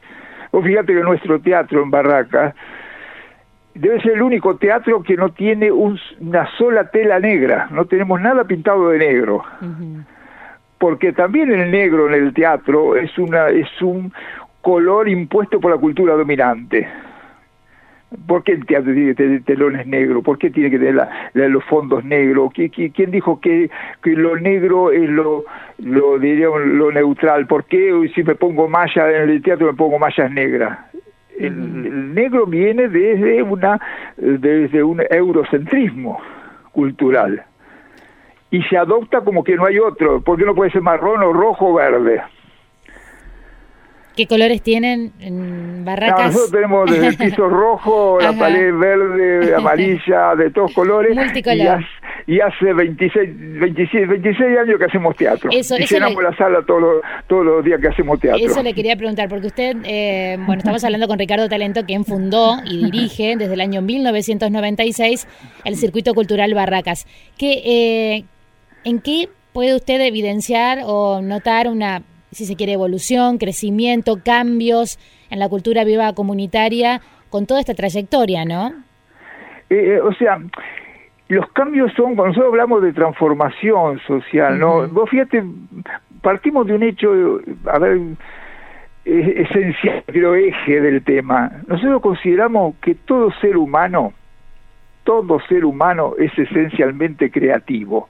Vos 0.52 0.66
fíjate 0.66 0.94
que 0.94 1.02
nuestro 1.02 1.40
teatro 1.40 1.84
en 1.84 1.92
Barraca 1.92 2.56
debe 3.76 4.02
ser 4.02 4.14
el 4.14 4.22
único 4.22 4.58
teatro 4.58 5.04
que 5.04 5.16
no 5.16 5.30
tiene 5.30 5.72
una 5.72 6.50
sola 6.58 6.90
tela 6.90 7.20
negra, 7.20 7.68
no 7.72 7.86
tenemos 7.86 8.20
nada 8.20 8.44
pintado 8.44 8.90
de 8.90 8.98
negro. 8.98 9.44
Porque 10.78 11.14
también 11.14 11.52
el 11.52 11.72
negro 11.72 12.08
en 12.08 12.14
el 12.16 12.34
teatro 12.34 12.96
es 12.96 13.18
una 13.18 13.50
es 13.50 13.70
un 13.82 14.14
color 14.62 15.10
impuesto 15.10 15.60
por 15.60 15.72
la 15.72 15.78
cultura 15.78 16.16
dominante. 16.16 16.88
¿Por 18.28 18.44
qué 18.44 18.54
el 18.54 18.66
teatro 18.66 18.92
tiene 18.92 19.10
que 19.10 19.16
tener 19.16 19.44
telones 19.44 19.86
negros? 19.86 20.24
¿Por 20.24 20.40
qué 20.40 20.50
tiene 20.50 20.72
que 20.72 20.80
tener 20.80 21.08
los 21.34 21.64
fondos 21.66 22.04
negros? 22.04 22.52
¿Quién 22.54 23.12
dijo 23.12 23.40
que, 23.40 23.70
que 24.02 24.12
lo 24.12 24.36
negro 24.36 24.92
es 24.92 25.08
lo, 25.08 25.46
lo, 25.78 26.18
diríamos, 26.18 26.62
lo 26.66 26.92
neutral? 26.92 27.46
¿Por 27.46 27.66
qué 27.66 28.10
si 28.16 28.24
me 28.24 28.34
pongo 28.34 28.68
malla 28.68 29.12
en 29.12 29.30
el 29.30 29.42
teatro 29.44 29.68
me 29.68 29.74
pongo 29.74 30.00
mallas 30.00 30.32
negras? 30.32 30.80
el, 31.40 32.14
negro 32.14 32.46
viene 32.46 32.88
desde 32.88 33.42
una 33.42 33.80
desde 34.18 34.84
un 34.84 35.02
eurocentrismo 35.10 36.20
cultural 36.72 37.44
y 38.52 38.62
se 38.64 38.78
adopta 38.78 39.22
como 39.22 39.44
que 39.44 39.56
no 39.56 39.66
hay 39.66 39.78
otro, 39.80 40.22
porque 40.22 40.44
no 40.44 40.56
puede 40.56 40.72
ser 40.72 40.82
marrón 40.82 41.22
o 41.22 41.32
rojo 41.32 41.68
o 41.68 41.74
verde. 41.76 42.22
¿Qué 44.20 44.28
colores 44.28 44.62
tienen 44.62 45.14
en 45.22 45.86
Barracas? 45.86 46.26
nosotros 46.26 46.52
tenemos 46.52 46.92
desde 46.92 47.08
el 47.08 47.16
piso 47.16 47.48
rojo, 47.48 48.20
la 48.20 48.34
pared 48.34 48.74
verde, 48.76 49.56
amarilla, 49.58 50.36
de 50.36 50.50
todos 50.52 50.74
colores. 50.74 51.16
Multicolor. 51.16 51.86
Y 52.28 52.42
hace, 52.42 52.74
26, 52.74 53.30
26, 53.62 54.10
26 54.10 54.58
años 54.60 54.78
que 54.78 54.84
hacemos 54.84 55.16
teatro. 55.16 55.50
Eso, 55.54 55.78
y 55.80 55.84
eso 55.84 55.96
llenamos 55.96 56.22
le- 56.22 56.30
la 56.32 56.36
sala 56.36 56.60
todos 56.68 56.82
los, 56.82 56.94
todos 57.28 57.46
los 57.46 57.64
días 57.64 57.80
que 57.80 57.88
hacemos 57.88 58.20
teatro. 58.20 58.46
Eso 58.46 58.62
le 58.62 58.74
quería 58.74 58.98
preguntar, 58.98 59.30
porque 59.30 59.48
usted, 59.48 59.78
eh, 59.86 60.36
bueno, 60.46 60.60
estamos 60.60 60.84
hablando 60.84 61.08
con 61.08 61.18
Ricardo 61.18 61.48
Talento, 61.48 61.86
quien 61.86 62.04
fundó 62.04 62.58
y 62.66 62.92
dirige 62.92 63.38
desde 63.38 63.54
el 63.54 63.62
año 63.62 63.82
1996 63.82 65.28
el 65.64 65.76
Circuito 65.78 66.14
Cultural 66.14 66.54
Barracas. 66.54 67.08
¿Qué, 67.38 67.62
eh, 67.66 68.26
¿En 68.84 69.00
qué 69.00 69.30
puede 69.54 69.76
usted 69.76 70.02
evidenciar 70.02 70.80
o 70.84 71.22
notar 71.22 71.70
una, 71.70 72.02
si 72.32 72.46
se 72.46 72.56
quiere, 72.56 72.74
evolución, 72.74 73.38
crecimiento, 73.38 74.20
cambios 74.24 75.00
en 75.30 75.40
la 75.40 75.50
cultura 75.50 75.84
viva 75.84 76.14
comunitaria 76.14 77.02
con 77.30 77.46
toda 77.46 77.60
esta 77.60 77.74
trayectoria, 77.74 78.46
no? 78.46 78.70
Eh, 79.70 79.96
eh, 79.96 80.02
o 80.02 80.14
sea, 80.14 80.40
los 81.28 81.48
cambios 81.52 81.92
son, 81.94 82.16
cuando 82.16 82.28
nosotros 82.28 82.52
hablamos 82.52 82.82
de 82.82 82.94
transformación 82.94 84.00
social, 84.08 84.60
¿no? 84.60 84.88
Vos 84.88 85.10
fíjate, 85.10 85.44
partimos 86.22 86.66
de 86.68 86.74
un 86.74 86.84
hecho, 86.84 87.40
a 87.66 87.78
ver, 87.80 88.00
esencial, 89.06 90.04
creo, 90.08 90.36
eje 90.36 90.82
del 90.82 91.04
tema. 91.04 91.52
Nosotros 91.68 92.02
consideramos 92.02 92.76
que 92.82 92.96
todo 92.96 93.32
ser 93.42 93.58
humano, 93.58 94.14
todo 95.04 95.40
ser 95.42 95.66
humano 95.66 96.14
es 96.18 96.38
esencialmente 96.38 97.32
creativo. 97.32 98.10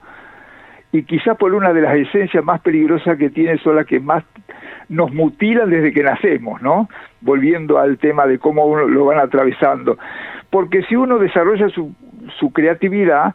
Y 0.92 1.02
quizás 1.04 1.36
por 1.36 1.54
una 1.54 1.72
de 1.72 1.82
las 1.82 1.96
esencias 1.96 2.44
más 2.44 2.60
peligrosas 2.60 3.16
que 3.16 3.30
tiene 3.30 3.58
son 3.58 3.76
las 3.76 3.86
que 3.86 4.00
más 4.00 4.24
nos 4.88 5.12
mutilan 5.12 5.70
desde 5.70 5.92
que 5.92 6.02
nacemos, 6.02 6.60
¿no? 6.62 6.88
Volviendo 7.20 7.78
al 7.78 7.98
tema 7.98 8.26
de 8.26 8.38
cómo 8.38 8.66
uno 8.66 8.88
lo 8.88 9.04
van 9.04 9.20
atravesando. 9.20 9.96
Porque 10.50 10.82
si 10.82 10.96
uno 10.96 11.18
desarrolla 11.18 11.68
su, 11.68 11.94
su 12.38 12.52
creatividad, 12.52 13.34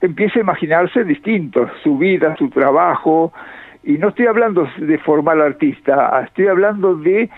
empieza 0.00 0.40
a 0.40 0.42
imaginarse 0.42 1.04
distinto, 1.04 1.70
su 1.84 1.98
vida, 1.98 2.34
su 2.36 2.50
trabajo, 2.50 3.32
y 3.84 3.92
no 3.92 4.08
estoy 4.08 4.26
hablando 4.26 4.68
de 4.78 4.98
formar 4.98 5.40
artista, 5.40 6.20
estoy 6.26 6.48
hablando 6.48 6.96
de 6.96 7.30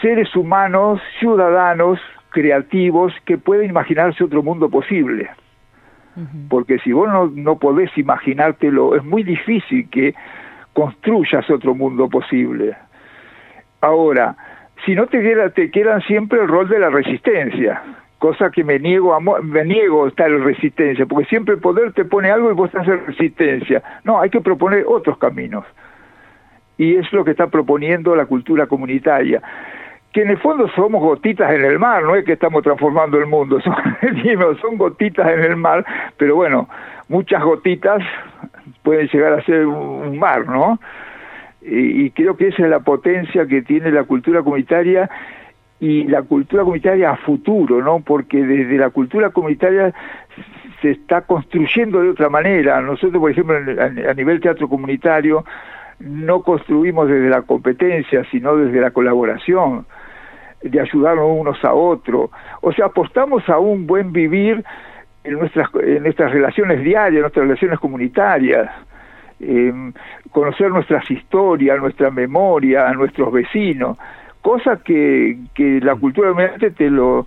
seres 0.00 0.34
humanos, 0.36 1.00
ciudadanos, 1.18 1.98
creativos, 2.30 3.12
que 3.24 3.38
pueden 3.38 3.70
imaginarse 3.70 4.22
otro 4.22 4.42
mundo 4.42 4.68
posible. 4.68 5.28
Porque 6.48 6.78
si 6.80 6.92
vos 6.92 7.08
no, 7.08 7.30
no 7.34 7.58
podés 7.58 7.96
imaginártelo, 7.96 8.96
es 8.96 9.04
muy 9.04 9.22
difícil 9.22 9.88
que 9.90 10.14
construyas 10.72 11.48
otro 11.50 11.74
mundo 11.74 12.08
posible. 12.08 12.76
Ahora, 13.80 14.36
si 14.84 14.94
no 14.94 15.06
te 15.06 15.20
queda, 15.20 15.50
te 15.50 15.70
quedan 15.70 16.00
siempre 16.02 16.40
el 16.40 16.48
rol 16.48 16.68
de 16.68 16.78
la 16.78 16.90
resistencia, 16.90 17.82
cosa 18.18 18.50
que 18.50 18.64
me 18.64 18.78
niego 18.78 19.14
a, 19.14 19.20
me 19.20 19.64
niego 19.64 20.04
a 20.04 20.08
estar 20.08 20.30
en 20.30 20.42
resistencia, 20.42 21.06
porque 21.06 21.26
siempre 21.26 21.54
el 21.54 21.60
poder 21.60 21.92
te 21.92 22.04
pone 22.04 22.30
algo 22.30 22.50
y 22.50 22.54
vos 22.54 22.68
estás 22.68 22.86
en 22.88 23.06
resistencia. 23.06 23.82
No, 24.04 24.20
hay 24.20 24.30
que 24.30 24.40
proponer 24.40 24.84
otros 24.86 25.18
caminos. 25.18 25.64
Y 26.76 26.96
es 26.96 27.12
lo 27.12 27.24
que 27.24 27.32
está 27.32 27.48
proponiendo 27.48 28.14
la 28.14 28.26
cultura 28.26 28.66
comunitaria 28.66 29.42
que 30.12 30.22
en 30.22 30.30
el 30.30 30.38
fondo 30.38 30.68
somos 30.74 31.02
gotitas 31.02 31.52
en 31.52 31.64
el 31.64 31.78
mar, 31.78 32.02
no 32.02 32.16
es 32.16 32.24
que 32.24 32.32
estamos 32.32 32.62
transformando 32.62 33.18
el 33.18 33.26
mundo, 33.26 33.60
son, 34.60 34.76
gotitas 34.78 35.28
en 35.28 35.44
el 35.44 35.56
mar, 35.56 35.84
pero 36.16 36.36
bueno, 36.36 36.68
muchas 37.08 37.42
gotitas 37.42 38.02
pueden 38.82 39.08
llegar 39.08 39.34
a 39.34 39.44
ser 39.44 39.66
un, 39.66 40.18
mar, 40.18 40.46
¿no? 40.46 40.78
Y, 41.60 42.04
y 42.04 42.10
creo 42.10 42.36
que 42.36 42.48
esa 42.48 42.62
es 42.62 42.70
la 42.70 42.80
potencia 42.80 43.46
que 43.46 43.62
tiene 43.62 43.90
la 43.90 44.04
cultura 44.04 44.42
comunitaria 44.42 45.10
y 45.80 46.04
la 46.04 46.22
cultura 46.22 46.62
comunitaria 46.62 47.10
a 47.10 47.16
futuro, 47.16 47.82
¿no? 47.82 48.00
Porque 48.00 48.44
desde 48.44 48.76
la 48.78 48.90
cultura 48.90 49.30
comunitaria 49.30 49.92
se 50.80 50.92
está 50.92 51.22
construyendo 51.22 52.00
de 52.00 52.10
otra 52.10 52.28
manera. 52.28 52.80
Nosotros, 52.80 53.20
por 53.20 53.30
ejemplo, 53.30 53.56
a 53.56 54.14
nivel 54.14 54.40
teatro 54.40 54.68
comunitario, 54.68 55.44
no 56.00 56.42
construimos 56.42 57.08
desde 57.08 57.28
la 57.28 57.42
competencia, 57.42 58.24
sino 58.30 58.56
desde 58.56 58.80
la 58.80 58.90
colaboración, 58.90 59.86
de 60.62 60.80
ayudarnos 60.80 61.26
unos 61.28 61.64
a 61.64 61.72
otros. 61.74 62.30
O 62.60 62.72
sea, 62.72 62.86
apostamos 62.86 63.48
a 63.48 63.58
un 63.58 63.86
buen 63.86 64.12
vivir 64.12 64.64
en 65.24 65.34
nuestras, 65.38 65.68
en 65.82 66.02
nuestras 66.02 66.32
relaciones 66.32 66.82
diarias, 66.82 67.16
en 67.16 67.20
nuestras 67.22 67.44
relaciones 67.46 67.78
comunitarias. 67.78 68.70
Eh, 69.40 69.72
conocer 70.32 70.70
nuestras 70.70 71.08
historias, 71.10 71.78
nuestra 71.78 72.10
memoria, 72.10 72.88
a 72.88 72.92
nuestros 72.94 73.32
vecinos, 73.32 73.96
cosa 74.42 74.80
que, 74.82 75.38
que 75.54 75.80
la 75.80 75.94
cultura 75.94 76.28
dominante 76.30 76.70
te 76.72 76.90
lo 76.90 77.24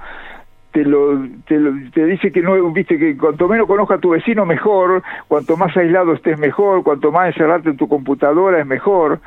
te 0.72 0.86
lo, 0.86 1.20
te 1.48 1.60
lo- 1.60 1.74
te 1.94 2.06
dice 2.06 2.32
que 2.32 2.42
no 2.42 2.54
viste 2.72 2.98
que 2.98 3.18
cuanto 3.18 3.50
menos 3.50 3.68
conozca 3.68 3.96
a 3.96 3.98
tu 4.00 4.12
vecino 4.12 4.46
mejor 4.46 5.04
cuanto 5.28 5.58
más 5.58 5.76
aislado 5.76 6.14
estés 6.14 6.40
mejor 6.40 6.82
cuanto 6.84 7.12
más 7.12 7.28
encerrarte 7.28 7.72
en 7.72 7.76
tu 7.78 7.90
computadora 7.90 8.60
es 8.62 8.66
mejor 8.66 9.20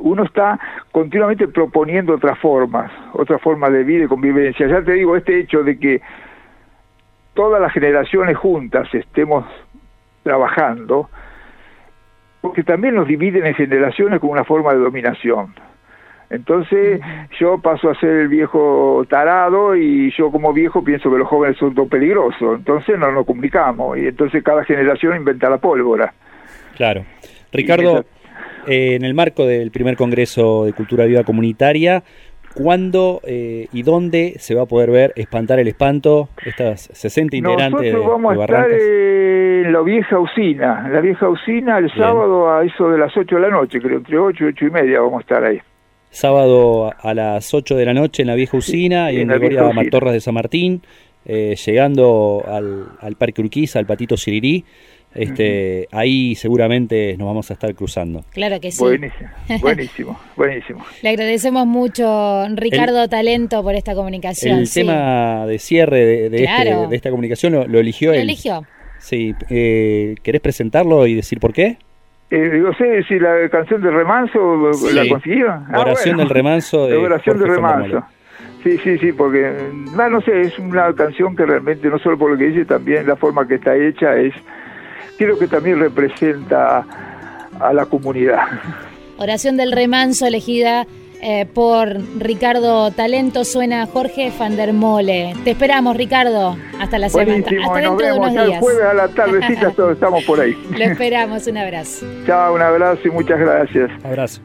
uno 0.00 0.24
está 0.24 0.58
continuamente 0.92 1.48
proponiendo 1.48 2.14
otras 2.14 2.38
formas 2.38 2.90
otras 3.12 3.40
formas 3.40 3.72
de 3.72 3.84
vida 3.84 4.04
y 4.04 4.08
convivencia 4.08 4.66
ya 4.66 4.82
te 4.82 4.92
digo 4.92 5.16
este 5.16 5.40
hecho 5.40 5.62
de 5.62 5.78
que 5.78 6.00
todas 7.34 7.60
las 7.60 7.72
generaciones 7.72 8.36
juntas 8.36 8.88
estemos 8.94 9.44
trabajando 10.22 11.08
porque 12.40 12.64
también 12.64 12.94
nos 12.94 13.06
dividen 13.06 13.46
en 13.46 13.54
generaciones 13.54 14.20
con 14.20 14.30
una 14.30 14.44
forma 14.44 14.72
de 14.72 14.80
dominación 14.80 15.54
entonces 16.30 17.00
yo 17.40 17.58
paso 17.58 17.90
a 17.90 17.94
ser 17.96 18.10
el 18.10 18.28
viejo 18.28 19.04
tarado 19.10 19.74
y 19.74 20.12
yo 20.16 20.30
como 20.30 20.52
viejo 20.52 20.82
pienso 20.84 21.10
que 21.10 21.18
los 21.18 21.26
jóvenes 21.26 21.58
son 21.58 21.74
todo 21.74 21.88
peligrosos. 21.88 22.56
Entonces 22.56 22.96
no 22.98 23.10
nos 23.10 23.26
comunicamos 23.26 23.98
y 23.98 24.06
entonces 24.06 24.42
cada 24.44 24.64
generación 24.64 25.16
inventa 25.16 25.50
la 25.50 25.58
pólvora. 25.58 26.14
Claro. 26.76 27.04
Ricardo, 27.52 28.04
eh, 28.66 28.94
en 28.94 29.04
el 29.04 29.14
marco 29.14 29.46
del 29.46 29.70
primer 29.70 29.96
Congreso 29.96 30.64
de 30.64 30.72
Cultura 30.72 31.04
Viva 31.04 31.24
Comunitaria, 31.24 32.02
¿cuándo 32.54 33.20
eh, 33.24 33.68
y 33.72 33.82
dónde 33.82 34.34
se 34.38 34.54
va 34.54 34.62
a 34.62 34.66
poder 34.66 34.90
ver 34.90 35.12
Espantar 35.16 35.58
el 35.58 35.68
Espanto, 35.68 36.28
estas 36.44 36.90
60 36.92 37.36
integrantes 37.36 37.80
de, 37.80 37.92
Nosotros 37.92 38.12
vamos 38.12 38.34
de 38.34 38.40
a 38.40 38.44
estar 38.44 38.70
en 38.70 39.72
la 39.72 39.80
vieja 39.82 40.18
usina, 40.18 40.84
en 40.86 40.92
la 40.92 41.00
vieja 41.00 41.28
usina 41.28 41.78
el 41.78 41.90
sábado 41.92 42.50
a 42.50 42.64
eso 42.64 42.90
de 42.90 42.98
las 42.98 43.16
8 43.16 43.36
de 43.36 43.40
la 43.40 43.50
noche, 43.50 43.80
creo, 43.80 43.98
entre 43.98 44.18
8 44.18 44.44
y 44.44 44.46
8 44.48 44.64
y 44.66 44.70
media 44.70 45.00
vamos 45.00 45.18
a 45.18 45.20
estar 45.20 45.44
ahí. 45.44 45.60
Sábado 46.10 46.92
a 47.00 47.14
las 47.14 47.54
8 47.54 47.76
de 47.76 47.84
la 47.84 47.94
noche 47.94 48.22
en 48.22 48.28
la 48.28 48.34
vieja 48.34 48.56
usina 48.56 49.12
y 49.12 49.20
en 49.20 49.30
en 49.30 49.38
Gregoria. 49.38 49.72
Matorras 49.72 50.12
de 50.12 50.20
San 50.20 50.34
Martín, 50.34 50.82
eh, 51.24 51.54
llegando 51.64 52.42
al, 52.48 52.86
al 53.00 53.14
Parque 53.14 53.42
Urquiza, 53.42 53.78
al 53.78 53.86
Patito 53.86 54.16
Sirirí. 54.16 54.64
Este, 55.14 55.88
Ahí 55.92 56.34
seguramente 56.36 57.16
nos 57.18 57.26
vamos 57.26 57.50
a 57.50 57.54
estar 57.54 57.74
cruzando. 57.74 58.24
Claro 58.32 58.60
que 58.60 58.70
sí. 58.70 58.78
Buenísimo, 58.82 59.28
buenísimo, 59.60 60.20
buenísimo. 60.36 60.84
Le 61.02 61.08
agradecemos 61.10 61.66
mucho, 61.66 62.46
Ricardo 62.54 63.08
Talento, 63.08 63.62
por 63.62 63.74
esta 63.74 63.94
comunicación. 63.94 64.60
El 64.60 64.66
sí. 64.66 64.80
tema 64.80 65.46
de 65.46 65.58
cierre 65.58 66.04
de, 66.04 66.30
de 66.30 66.44
este- 66.44 66.86
de 66.88 66.96
esta 66.96 67.10
comunicación 67.10 67.52
lo, 67.54 67.66
lo 67.66 67.78
eligió 67.80 68.10
Lo 68.10 68.16
él. 68.16 68.22
eligió. 68.22 68.64
Sí, 68.98 69.34
eh, 69.48 70.14
¿querés 70.22 70.40
presentarlo 70.42 71.06
y 71.06 71.14
decir 71.14 71.40
por 71.40 71.52
qué? 71.52 71.78
Eh, 72.30 72.60
no 72.62 72.72
sé 72.74 73.02
si 73.08 73.18
la 73.18 73.48
canción 73.48 73.82
de 73.82 73.90
Remanso 73.90 74.72
Sí. 74.74 74.94
la 74.94 75.08
consiguieron. 75.08 75.64
Ah, 75.72 75.80
Oración 75.80 76.16
bueno. 76.16 76.28
del 76.28 76.28
Remanso 76.30 76.86
de 76.86 76.94
La 76.94 77.00
oración 77.00 77.38
Jorge 77.38 77.48
del 77.52 77.56
Remanso. 77.56 78.04
Sí, 78.62 78.76
sí, 78.84 78.98
sí, 78.98 79.12
porque, 79.12 79.50
no, 79.96 80.10
no 80.10 80.20
sé, 80.20 80.42
es 80.42 80.58
una 80.58 80.92
canción 80.94 81.34
que 81.34 81.46
realmente, 81.46 81.88
no 81.88 81.98
solo 81.98 82.18
por 82.18 82.30
lo 82.30 82.36
que 82.38 82.44
dice, 82.48 82.66
también 82.66 83.06
la 83.06 83.16
forma 83.16 83.48
que 83.48 83.54
está 83.54 83.74
hecha 83.74 84.14
es, 84.16 84.34
creo 85.16 85.38
que 85.38 85.46
también 85.46 85.78
representa 85.78 86.84
a 87.58 87.72
la 87.72 87.86
comunidad. 87.86 88.40
Oración 89.18 89.56
del 89.56 89.72
remanso 89.72 90.26
elegida 90.26 90.86
eh, 91.22 91.44
por 91.44 91.98
Ricardo 92.18 92.90
Talento 92.92 93.44
suena 93.44 93.86
Jorge 93.86 94.30
Fandermole. 94.30 95.34
Te 95.44 95.50
esperamos, 95.50 95.94
Ricardo. 95.96 96.56
Hasta 96.78 96.98
la 96.98 97.10
semana. 97.10 97.32
Buenísimo, 97.32 97.66
Hasta 97.66 97.80
y 97.80 97.84
nos 97.84 97.98
dentro 97.98 98.06
de 98.06 98.18
unos 98.30 98.46
días. 98.46 98.60
jueves 98.60 98.82
a 98.84 98.94
la 98.94 99.08
tardecita, 99.08 99.70
todos 99.76 99.92
estamos 99.92 100.24
por 100.24 100.40
ahí. 100.40 100.56
Lo 100.70 100.84
esperamos. 100.84 101.46
Un 101.46 101.58
abrazo. 101.58 102.06
Chao, 102.26 102.54
un 102.54 102.62
abrazo 102.62 103.00
y 103.06 103.10
muchas 103.10 103.38
gracias. 103.38 103.90
Abrazo. 104.02 104.40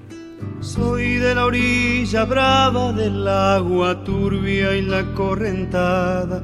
Soy 0.60 1.16
de 1.16 1.36
la 1.36 1.46
orilla 1.46 2.26
brava 2.26 2.92
del 2.92 3.26
agua 3.28 4.04
turbia 4.04 4.76
y 4.76 4.82
la 4.82 5.04
correntada 5.14 6.44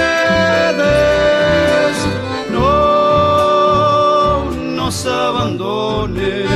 abandones. 5.41 6.49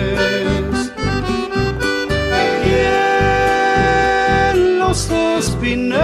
Y 2.65 4.57
los 4.79 5.09
espineles 5.11 5.95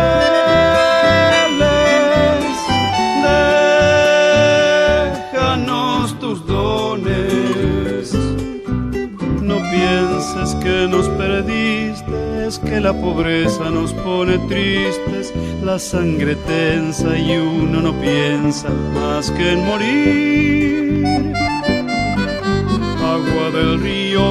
déjanos 5.31 6.19
tus 6.19 6.45
dones. 6.45 8.13
No 9.41 9.57
pienses 9.71 10.55
que 10.55 10.87
nos 10.89 11.07
perdiste, 11.09 12.11
que 12.65 12.79
la 12.79 12.93
pobreza 12.93 13.69
nos 13.69 13.93
pone 13.93 14.37
tristes, 14.49 15.33
la 15.63 15.79
sangre 15.79 16.35
tensa 16.35 17.17
y 17.17 17.37
uno 17.37 17.81
no 17.81 17.93
piensa 18.01 18.69
más 18.93 19.31
que 19.31 19.53
en 19.53 19.65
morir. 19.65 20.60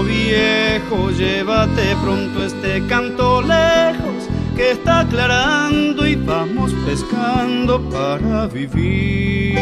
Viejo, 0.02 1.10
llévate 1.10 1.96
pronto 2.02 2.44
este 2.44 2.86
canto 2.86 3.42
lejos, 3.42 4.28
que 4.56 4.72
está 4.72 5.00
aclarando 5.00 6.06
y 6.06 6.16
vamos 6.16 6.72
pescando 6.86 7.80
para 7.90 8.46
vivir. 8.46 9.58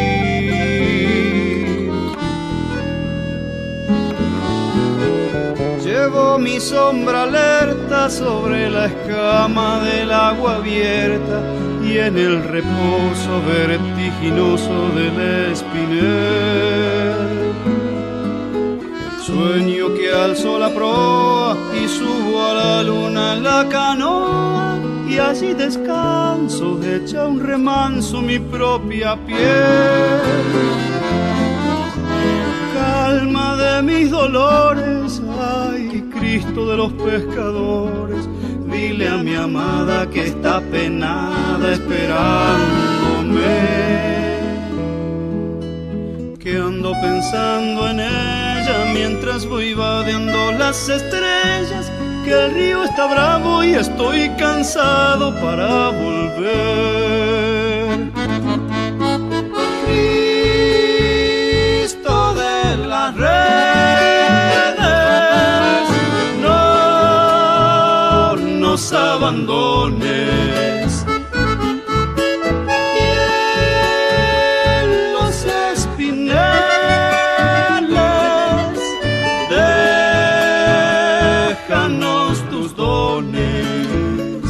Llevo 5.83 6.37
mi 6.37 6.59
sombra 6.59 7.23
alerta 7.23 8.09
sobre 8.09 8.69
la 8.69 8.85
escama 8.87 9.81
del 9.83 10.11
agua 10.11 10.55
abierta 10.55 11.41
y 11.83 11.97
en 11.97 12.17
el 12.17 12.43
reposo 12.43 13.41
vertiginoso 13.47 14.89
del 14.95 15.51
espinel. 15.51 16.89
Sueño 19.25 19.78
que 20.09 20.15
alzo 20.15 20.57
la 20.57 20.69
proa 20.69 21.55
y 21.73 21.87
subo 21.87 22.41
a 22.43 22.53
la 22.53 22.83
luna 22.83 23.33
en 23.33 23.43
la 23.43 23.67
canoa 23.69 24.77
y 25.07 25.19
allí 25.19 25.53
descanso, 25.53 26.79
echa 26.83 27.25
un 27.25 27.39
remanso 27.39 28.21
mi 28.21 28.39
propia 28.39 29.15
piel. 29.25 30.21
Calma 32.73 33.55
de 33.55 33.81
mis 33.83 34.09
dolores, 34.09 35.21
ay 35.39 36.03
Cristo 36.17 36.69
de 36.69 36.77
los 36.77 36.91
pescadores, 36.93 38.27
dile 38.71 39.09
a 39.09 39.17
mi 39.17 39.35
amada 39.35 40.09
que 40.09 40.25
está 40.27 40.61
penada 40.61 41.73
esperándome 41.73 43.19
que 46.39 46.57
ando 46.57 46.93
pensando 47.01 47.89
en 47.89 47.99
mientras 48.93 49.45
voy 49.45 49.73
vadeando 49.73 50.51
las 50.53 50.89
estrellas, 50.89 51.91
que 52.23 52.31
el 52.31 52.51
río 52.53 52.83
está 52.83 53.07
bravo 53.07 53.63
y 53.63 53.73
estoy 53.73 54.29
cansado 54.37 55.33
para 55.41 55.89
volver. 55.89 57.09
Cristo 61.85 62.33
de 62.35 62.77
las 62.87 63.15
redes, 63.15 64.79
no 66.41 68.35
nos 68.35 68.93
abandones. 68.93 70.18
Tus 82.59 82.75
dones. 82.75 84.43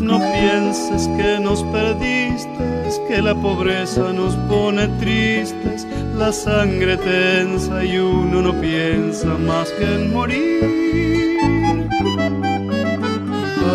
No 0.00 0.18
pienses 0.18 1.08
que 1.16 1.40
nos 1.40 1.62
perdiste, 1.64 2.64
que 3.08 3.20
la 3.20 3.34
pobreza 3.34 4.12
nos 4.12 4.34
pone 4.48 4.86
tristes, 5.00 5.86
la 6.16 6.32
sangre 6.32 6.96
tensa 6.96 7.84
y 7.84 7.98
uno 7.98 8.40
no 8.40 8.52
piensa 8.60 9.26
más 9.48 9.70
que 9.72 9.84
en 9.84 10.12
morir. 10.12 11.38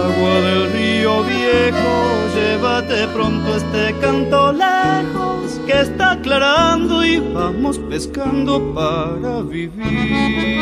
Agua 0.05 0.35
del 0.47 0.71
río 0.71 1.23
viejo, 1.23 1.93
llévate 2.35 3.07
pronto 3.13 3.57
este 3.57 3.93
canto 3.99 4.53
lejos, 4.53 5.59
que 5.67 5.81
está 5.81 6.11
aclarando 6.11 7.05
y 7.05 7.19
vamos 7.19 7.77
pescando 7.77 8.73
para 8.73 9.41
vivir. 9.41 10.61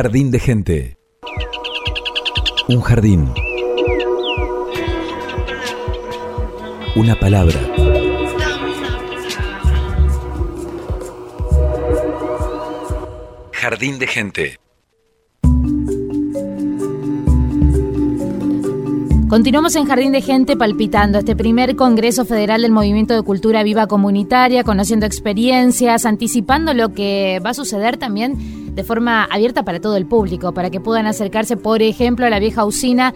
Jardín 0.00 0.30
de 0.30 0.38
gente. 0.38 0.96
Un 2.68 2.80
jardín. 2.82 3.34
Una 6.94 7.18
palabra. 7.18 7.58
Jardín 13.50 13.98
de 13.98 14.06
gente. 14.06 14.60
Continuamos 19.28 19.74
en 19.74 19.84
Jardín 19.84 20.12
de 20.12 20.22
Gente 20.22 20.56
palpitando 20.56 21.18
este 21.18 21.34
primer 21.34 21.74
Congreso 21.74 22.24
Federal 22.24 22.62
del 22.62 22.70
Movimiento 22.70 23.14
de 23.14 23.22
Cultura 23.24 23.64
Viva 23.64 23.88
Comunitaria, 23.88 24.62
conociendo 24.62 25.06
experiencias, 25.06 26.06
anticipando 26.06 26.72
lo 26.72 26.94
que 26.94 27.40
va 27.44 27.50
a 27.50 27.54
suceder 27.54 27.96
también 27.96 28.57
de 28.78 28.84
forma 28.84 29.24
abierta 29.24 29.64
para 29.64 29.80
todo 29.80 29.96
el 29.96 30.06
público, 30.06 30.52
para 30.52 30.70
que 30.70 30.78
puedan 30.78 31.06
acercarse, 31.06 31.56
por 31.56 31.82
ejemplo, 31.82 32.26
a 32.26 32.30
la 32.30 32.38
vieja 32.38 32.64
usina 32.64 33.12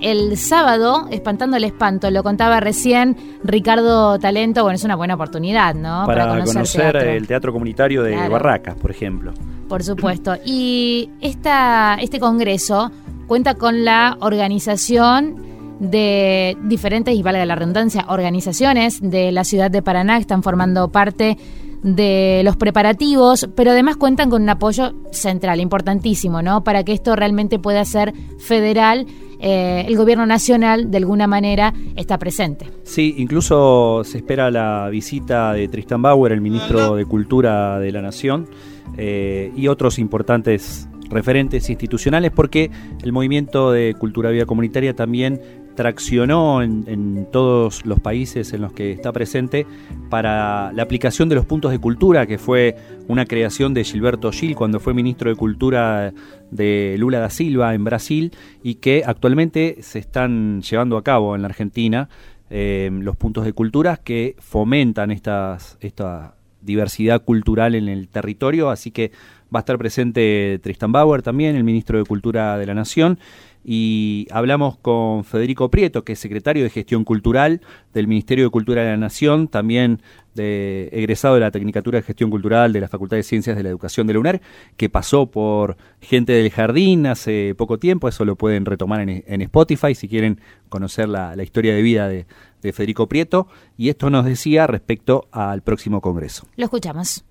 el 0.00 0.36
sábado, 0.36 1.06
espantando 1.12 1.56
el 1.56 1.62
espanto, 1.62 2.10
lo 2.10 2.24
contaba 2.24 2.58
recién 2.58 3.16
Ricardo 3.44 4.18
Talento, 4.18 4.64
bueno, 4.64 4.74
es 4.74 4.82
una 4.82 4.96
buena 4.96 5.14
oportunidad, 5.14 5.76
¿no? 5.76 6.02
Para, 6.04 6.44
conocer, 6.44 6.90
teatro. 6.90 7.00
el 7.08 7.28
teatro 7.28 7.52
comunitario 7.52 8.02
de 8.02 8.14
Claro. 8.14 8.32
Barracas, 8.32 8.74
por 8.74 8.90
ejemplo. 8.90 9.32
Por 9.68 9.84
supuesto. 9.84 10.34
Y 10.44 11.10
esta, 11.20 11.96
este 12.00 12.18
congreso 12.18 12.90
cuenta 13.28 13.54
con 13.54 13.84
la 13.84 14.16
organización 14.18 15.36
de 15.78 16.56
diferentes, 16.64 17.14
y 17.14 17.22
valga 17.22 17.46
la 17.46 17.54
redundancia, 17.54 18.04
organizaciones 18.08 19.00
de 19.00 19.30
la 19.30 19.44
ciudad 19.44 19.70
de 19.70 19.80
Paraná 19.80 20.16
que 20.16 20.22
están 20.22 20.42
formando 20.42 20.88
parte 20.88 21.38
de 21.84 22.40
los 22.44 22.56
preparativos, 22.56 23.46
pero 23.54 23.72
además 23.72 23.96
cuentan 23.96 24.30
con 24.30 24.42
un 24.42 24.48
apoyo 24.48 24.94
central, 25.12 25.60
importantísimo, 25.60 26.40
¿no? 26.40 26.64
Para 26.64 26.82
que 26.82 26.94
esto 26.94 27.14
realmente 27.14 27.58
pueda 27.58 27.84
ser 27.84 28.14
federal. 28.38 29.06
Eh, 29.38 29.84
el 29.86 29.94
gobierno 29.96 30.24
nacional, 30.24 30.90
de 30.90 30.96
alguna 30.96 31.26
manera, 31.26 31.74
está 31.94 32.18
presente. 32.18 32.66
Sí, 32.84 33.14
incluso 33.18 34.02
se 34.02 34.18
espera 34.18 34.50
la 34.50 34.88
visita 34.88 35.52
de 35.52 35.68
Tristan 35.68 36.00
Bauer, 36.00 36.32
el 36.32 36.40
ministro 36.40 36.96
de 36.96 37.04
Cultura 37.04 37.78
de 37.78 37.92
la 37.92 38.00
Nación, 38.00 38.48
eh, 38.96 39.52
y 39.54 39.68
otros 39.68 39.98
importantes 39.98 40.88
referentes 41.10 41.68
institucionales, 41.68 42.30
porque 42.30 42.70
el 43.02 43.12
movimiento 43.12 43.72
de 43.72 43.94
cultura 43.98 44.30
vida 44.30 44.46
comunitaria 44.46 44.94
también 44.94 45.38
traccionó 45.74 46.62
en, 46.62 47.26
todos 47.32 47.84
los 47.84 48.00
países 48.00 48.52
en 48.52 48.62
los 48.62 48.72
que 48.72 48.92
está 48.92 49.12
presente 49.12 49.66
para 50.08 50.72
la 50.72 50.82
aplicación 50.82 51.28
de 51.28 51.34
los 51.34 51.46
puntos 51.46 51.70
de 51.72 51.78
cultura, 51.78 52.26
que 52.26 52.38
fue 52.38 52.76
una 53.08 53.26
creación 53.26 53.74
de 53.74 53.84
Gilberto 53.84 54.30
Gil 54.30 54.54
cuando 54.54 54.80
fue 54.80 54.94
ministro 54.94 55.30
de 55.30 55.36
Cultura 55.36 56.12
de 56.50 56.96
Lula 56.98 57.18
da 57.18 57.30
Silva 57.30 57.74
en 57.74 57.84
Brasil 57.84 58.32
y 58.62 58.76
que 58.76 59.02
actualmente 59.04 59.78
se 59.80 59.98
están 59.98 60.62
llevando 60.62 60.96
a 60.96 61.02
cabo 61.02 61.34
en 61.34 61.42
la 61.42 61.48
Argentina 61.48 62.08
eh, 62.50 62.90
los 62.92 63.16
puntos 63.16 63.44
de 63.44 63.52
cultura 63.52 63.96
que 63.96 64.36
fomentan 64.38 65.10
estas, 65.10 65.76
esta 65.80 66.36
diversidad 66.60 67.22
cultural 67.22 67.74
en 67.74 67.88
el 67.88 68.08
territorio, 68.08 68.70
así 68.70 68.90
que 68.90 69.12
va 69.54 69.58
a 69.58 69.62
estar 69.62 69.78
presente 69.78 70.58
Tristan 70.62 70.92
Bauer 70.92 71.22
también, 71.22 71.56
el 71.56 71.64
ministro 71.64 71.98
de 71.98 72.04
Cultura 72.04 72.58
de 72.58 72.66
la 72.66 72.74
Nación, 72.74 73.18
y 73.64 74.26
hablamos 74.30 74.76
con 74.76 75.24
Federico 75.24 75.70
Prieto, 75.70 76.04
que 76.04 76.12
es 76.12 76.18
secretario 76.18 76.62
de 76.62 76.70
Gestión 76.70 77.04
Cultural 77.04 77.62
del 77.94 78.06
Ministerio 78.06 78.44
de 78.44 78.50
Cultura 78.50 78.82
de 78.82 78.90
la 78.90 78.96
Nación, 78.98 79.48
también 79.48 80.02
de, 80.34 80.90
egresado 80.92 81.34
de 81.34 81.40
la 81.40 81.50
Tecnicatura 81.50 81.98
de 81.98 82.02
Gestión 82.02 82.30
Cultural 82.30 82.72
de 82.72 82.80
la 82.80 82.88
Facultad 82.88 83.16
de 83.16 83.22
Ciencias 83.22 83.56
de 83.56 83.62
la 83.62 83.70
Educación 83.70 84.06
de 84.06 84.12
la 84.12 84.20
UNER, 84.20 84.42
que 84.76 84.90
pasó 84.90 85.26
por 85.26 85.76
Gente 86.00 86.34
del 86.34 86.50
Jardín 86.50 87.06
hace 87.06 87.54
poco 87.56 87.78
tiempo, 87.78 88.08
eso 88.08 88.24
lo 88.24 88.36
pueden 88.36 88.66
retomar 88.66 89.00
en, 89.00 89.42
Spotify 89.42 89.94
si 89.94 90.08
quieren 90.08 90.40
conocer 90.68 91.08
la, 91.08 91.42
historia 91.42 91.74
de 91.74 91.82
vida 91.82 92.08
de, 92.08 92.26
de 92.60 92.72
Federico 92.72 93.08
Prieto, 93.08 93.48
y 93.78 93.88
esto 93.88 94.10
nos 94.10 94.26
decía 94.26 94.66
respecto 94.66 95.28
al 95.32 95.62
próximo 95.62 96.00
Congreso. 96.00 96.46
Lo 96.56 96.64
escuchamos. 96.64 97.24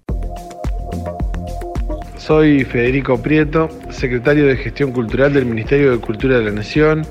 Soy 2.26 2.64
Federico 2.64 3.22
Prieto, 3.22 3.68
secretario 3.90 4.48
de 4.48 4.56
Gestión 4.56 4.94
Cultural 4.94 5.34
del 5.34 5.46
Ministerio 5.46 5.92
de 5.92 5.98
Cultura 5.98 6.38
de 6.38 6.46
la 6.46 6.52
Nación 6.52 7.06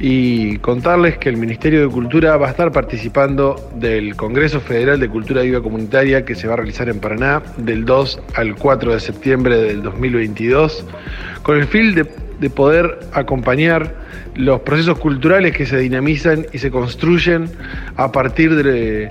y 0.00 0.56
contarles 0.56 1.18
que 1.18 1.28
el 1.28 1.36
Ministerio 1.36 1.82
de 1.82 1.88
Cultura 1.88 2.38
va 2.38 2.46
a 2.46 2.50
estar 2.50 2.72
participando 2.72 3.56
del 3.74 4.16
Congreso 4.16 4.58
Federal 4.62 4.98
de 4.98 5.10
Cultura 5.10 5.42
Viva 5.42 5.62
Comunitaria 5.62 6.24
que 6.24 6.34
se 6.34 6.48
va 6.48 6.54
a 6.54 6.56
realizar 6.56 6.88
en 6.88 6.98
Paraná 6.98 7.42
del 7.58 7.84
2 7.84 8.20
al 8.34 8.54
4 8.54 8.94
de 8.94 9.00
septiembre 9.00 9.58
del 9.58 9.82
2022 9.82 10.86
con 11.42 11.58
el 11.58 11.66
fin 11.66 11.94
de, 11.94 12.10
de 12.40 12.48
poder 12.48 13.00
acompañar 13.12 13.94
los 14.34 14.62
procesos 14.62 14.98
culturales 14.98 15.54
que 15.54 15.66
se 15.66 15.76
dinamizan 15.76 16.46
y 16.54 16.58
se 16.58 16.70
construyen 16.70 17.50
a 17.96 18.10
partir 18.10 18.54
de 18.54 19.10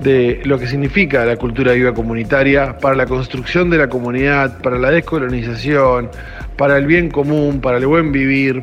de 0.00 0.40
lo 0.44 0.58
que 0.58 0.66
significa 0.66 1.24
la 1.24 1.36
cultura 1.36 1.72
viva 1.72 1.92
comunitaria 1.92 2.78
para 2.78 2.94
la 2.94 3.06
construcción 3.06 3.70
de 3.70 3.78
la 3.78 3.88
comunidad, 3.88 4.60
para 4.62 4.78
la 4.78 4.90
descolonización, 4.90 6.10
para 6.56 6.76
el 6.76 6.86
bien 6.86 7.10
común, 7.10 7.60
para 7.60 7.78
el 7.78 7.86
buen 7.86 8.12
vivir. 8.12 8.60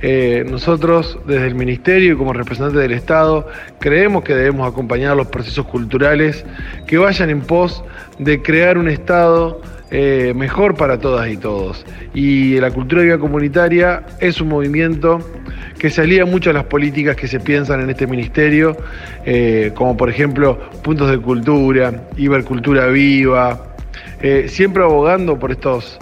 Eh, 0.00 0.44
nosotros 0.48 1.18
desde 1.26 1.46
el 1.46 1.54
Ministerio 1.54 2.14
y 2.14 2.16
como 2.16 2.32
representantes 2.32 2.80
del 2.80 2.90
Estado 2.90 3.46
creemos 3.78 4.24
que 4.24 4.34
debemos 4.34 4.68
acompañar 4.68 5.16
los 5.16 5.28
procesos 5.28 5.64
culturales 5.66 6.44
que 6.88 6.98
vayan 6.98 7.30
en 7.30 7.40
pos 7.40 7.84
de 8.18 8.42
crear 8.42 8.78
un 8.78 8.88
Estado 8.88 9.60
eh, 9.92 10.32
mejor 10.34 10.74
para 10.74 10.98
todas 10.98 11.28
y 11.28 11.36
todos. 11.36 11.84
Y 12.14 12.58
la 12.58 12.70
cultura 12.70 13.02
viva 13.02 13.18
comunitaria 13.18 14.02
es 14.20 14.40
un 14.40 14.48
movimiento 14.48 15.20
que 15.82 15.90
se 15.90 16.00
alía 16.00 16.24
mucho 16.24 16.50
a 16.50 16.52
las 16.52 16.66
políticas 16.66 17.16
que 17.16 17.26
se 17.26 17.40
piensan 17.40 17.80
en 17.80 17.90
este 17.90 18.06
ministerio, 18.06 18.76
eh, 19.26 19.72
como 19.74 19.96
por 19.96 20.08
ejemplo 20.08 20.56
puntos 20.80 21.10
de 21.10 21.18
cultura, 21.18 22.04
Ibercultura 22.16 22.86
Viva, 22.86 23.74
eh, 24.20 24.46
siempre 24.48 24.84
abogando 24.84 25.40
por 25.40 25.50
estos 25.50 25.98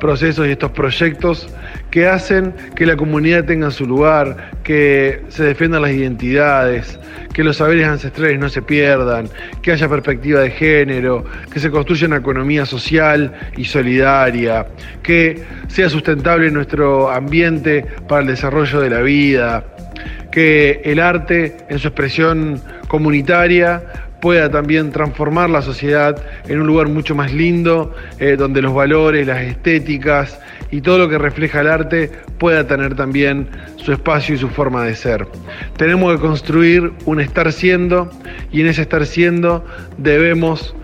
procesos 0.00 0.46
y 0.46 0.50
estos 0.50 0.70
proyectos 0.72 1.48
que 1.90 2.06
hacen 2.06 2.54
que 2.74 2.86
la 2.86 2.96
comunidad 2.96 3.44
tenga 3.44 3.70
su 3.70 3.86
lugar, 3.86 4.50
que 4.62 5.22
se 5.28 5.44
defiendan 5.44 5.82
las 5.82 5.92
identidades, 5.92 6.98
que 7.32 7.44
los 7.44 7.56
saberes 7.56 7.86
ancestrales 7.86 8.38
no 8.38 8.48
se 8.48 8.62
pierdan, 8.62 9.28
que 9.62 9.72
haya 9.72 9.88
perspectiva 9.88 10.40
de 10.40 10.50
género, 10.50 11.24
que 11.52 11.60
se 11.60 11.70
construya 11.70 12.06
una 12.06 12.16
economía 12.16 12.66
social 12.66 13.32
y 13.56 13.64
solidaria, 13.64 14.66
que 15.02 15.42
sea 15.68 15.88
sustentable 15.88 16.50
nuestro 16.50 17.10
ambiente 17.10 17.84
para 18.08 18.22
el 18.22 18.28
desarrollo 18.28 18.80
de 18.80 18.90
la 18.90 19.00
vida, 19.00 19.64
que 20.30 20.80
el 20.84 21.00
arte 21.00 21.56
en 21.68 21.78
su 21.78 21.88
expresión 21.88 22.60
comunitaria 22.88 23.82
pueda 24.24 24.50
también 24.50 24.90
transformar 24.90 25.50
la 25.50 25.60
sociedad 25.60 26.16
en 26.48 26.58
un 26.58 26.66
lugar 26.66 26.88
mucho 26.88 27.14
más 27.14 27.30
lindo, 27.30 27.94
eh, 28.18 28.36
donde 28.38 28.62
los 28.62 28.72
valores, 28.72 29.26
las 29.26 29.42
estéticas 29.42 30.40
y 30.70 30.80
todo 30.80 30.96
lo 30.96 31.10
que 31.10 31.18
refleja 31.18 31.60
el 31.60 31.68
arte 31.68 32.10
pueda 32.38 32.66
tener 32.66 32.94
también 32.94 33.50
su 33.76 33.92
espacio 33.92 34.34
y 34.34 34.38
su 34.38 34.48
forma 34.48 34.82
de 34.82 34.94
ser. 34.94 35.28
Tenemos 35.76 36.14
que 36.14 36.22
construir 36.22 36.90
un 37.04 37.20
estar 37.20 37.52
siendo 37.52 38.10
y 38.50 38.62
en 38.62 38.68
ese 38.68 38.80
estar 38.80 39.04
siendo 39.04 39.62
debemos 39.98 40.74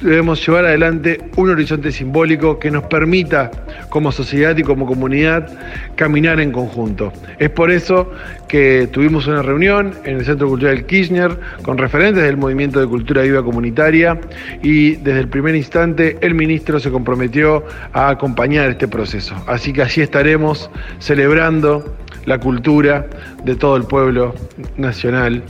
debemos 0.00 0.46
llevar 0.46 0.66
adelante 0.66 1.20
un 1.36 1.50
horizonte 1.50 1.92
simbólico 1.92 2.58
que 2.58 2.70
nos 2.70 2.84
permita, 2.84 3.50
como 3.88 4.12
sociedad 4.12 4.56
y 4.56 4.62
como 4.62 4.86
comunidad, 4.86 5.48
caminar 5.96 6.40
en 6.40 6.52
conjunto. 6.52 7.12
Es 7.38 7.50
por 7.50 7.70
eso 7.70 8.10
que 8.48 8.88
tuvimos 8.92 9.26
una 9.26 9.42
reunión 9.42 9.94
en 10.04 10.16
el 10.18 10.24
Centro 10.24 10.48
Cultural 10.48 10.84
Kirchner 10.86 11.38
con 11.62 11.78
referentes 11.78 12.22
del 12.22 12.36
Movimiento 12.36 12.80
de 12.80 12.86
Cultura 12.86 13.22
Viva 13.22 13.42
Comunitaria 13.42 14.20
y 14.62 14.96
desde 14.96 15.20
el 15.20 15.28
primer 15.28 15.54
instante 15.54 16.18
el 16.20 16.34
ministro 16.34 16.80
se 16.80 16.90
comprometió 16.90 17.64
a 17.92 18.10
acompañar 18.10 18.70
este 18.70 18.88
proceso. 18.88 19.34
Así 19.46 19.72
que 19.72 19.82
así 19.82 20.00
estaremos 20.00 20.70
celebrando 20.98 21.96
la 22.26 22.38
cultura 22.38 23.06
de 23.44 23.54
todo 23.54 23.76
el 23.76 23.84
pueblo 23.84 24.34
nacional 24.76 25.42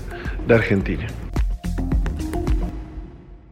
de 0.47 0.55
Argentina. 0.55 1.07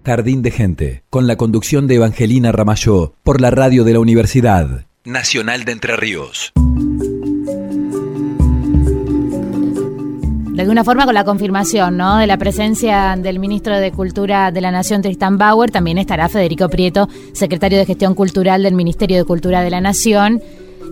Jardín 0.05 0.42
de 0.42 0.50
Gente, 0.50 1.05
con 1.11 1.28
la 1.28 1.36
conducción 1.36 1.86
de 1.86 1.94
Evangelina 1.94 2.50
Ramayó, 2.50 3.14
por 3.22 3.40
la 3.40 3.50
radio 3.50 3.84
de 3.84 3.92
la 3.92 4.00
Universidad 4.00 4.86
Nacional 5.05 5.64
de 5.64 5.72
Entre 5.72 5.96
Ríos. 5.96 6.53
De 10.55 10.61
alguna 10.61 10.84
forma 10.84 11.05
con 11.05 11.14
la 11.14 11.24
confirmación 11.24 11.96
¿no? 11.96 12.18
de 12.18 12.26
la 12.26 12.36
presencia 12.36 13.16
del 13.16 13.38
ministro 13.38 13.78
de 13.78 13.92
Cultura 13.92 14.50
de 14.50 14.61
la 14.61 14.70
Nación, 14.72 15.03
Tristan 15.03 15.38
Bauer, 15.38 15.70
también 15.70 15.98
estará 15.98 16.28
Federico 16.28 16.68
Prieto, 16.68 17.09
secretario 17.32 17.78
de 17.78 17.86
Gestión 17.86 18.14
Cultural 18.14 18.64
del 18.64 18.74
Ministerio 18.74 19.16
de 19.16 19.24
Cultura 19.24 19.62
de 19.62 19.70
la 19.70 19.80
Nación, 19.80 20.42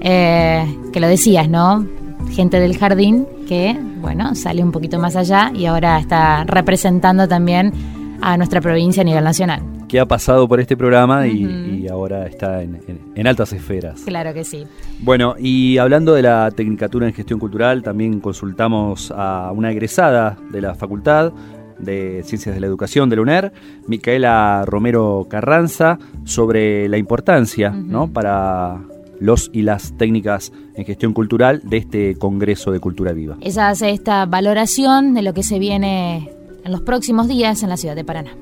eh, 0.00 0.64
que 0.92 1.00
lo 1.00 1.08
decías, 1.08 1.48
¿no? 1.48 1.86
Gente 2.30 2.60
del 2.60 2.78
jardín 2.78 3.26
que, 3.48 3.76
bueno, 4.00 4.36
sale 4.36 4.62
un 4.62 4.70
poquito 4.70 5.00
más 5.00 5.16
allá 5.16 5.50
y 5.54 5.66
ahora 5.66 5.98
está 5.98 6.44
representando 6.44 7.26
también 7.26 7.99
a 8.20 8.36
nuestra 8.36 8.60
provincia 8.60 9.02
a 9.02 9.04
nivel 9.04 9.24
nacional. 9.24 9.62
Que 9.88 10.00
ha 10.00 10.06
pasado 10.06 10.46
por 10.46 10.60
este 10.60 10.76
programa 10.76 11.26
y, 11.26 11.86
ahora 11.88 12.26
está 12.26 12.62
en, 12.62 13.26
altas 13.26 13.52
esferas. 13.52 14.02
Claro 14.02 14.32
que 14.32 14.44
sí. 14.44 14.66
Bueno, 15.00 15.34
y 15.38 15.78
hablando 15.78 16.14
de 16.14 16.22
la 16.22 16.50
Tecnicatura 16.50 17.06
en 17.06 17.12
Gestión 17.12 17.38
Cultural, 17.40 17.82
también 17.82 18.20
consultamos 18.20 19.12
a 19.16 19.50
una 19.52 19.70
egresada 19.72 20.36
de 20.50 20.60
la 20.60 20.74
Facultad 20.74 21.32
de 21.78 22.22
Ciencias 22.24 22.54
de 22.54 22.60
la 22.60 22.66
Educación 22.66 23.08
de 23.08 23.16
la 23.16 23.22
UNER, 23.22 23.52
Micaela 23.86 24.64
Romero 24.66 25.26
Carranza, 25.28 25.98
sobre 26.24 26.88
la 26.88 26.98
importancia 26.98 27.70
¿no? 27.70 28.12
para 28.12 28.80
los 29.18 29.50
y 29.52 29.62
las 29.62 29.92
técnicas 29.96 30.52
en 30.74 30.84
gestión 30.84 31.12
cultural 31.12 31.60
de 31.62 31.76
este 31.76 32.14
Congreso 32.16 32.72
de 32.72 32.80
Cultura 32.80 33.12
Viva. 33.12 33.36
Ella 33.40 33.68
hace 33.68 33.90
esta 33.90 34.26
valoración 34.26 35.14
de 35.14 35.22
lo 35.22 35.34
que 35.34 35.42
se 35.42 35.58
viene 35.58 36.30
en 36.64 36.72
los 36.72 36.82
próximos 36.82 37.28
días 37.28 37.62
en 37.62 37.68
la 37.68 37.76
ciudad 37.76 37.94
de 37.94 38.04
Paraná. 38.04 38.36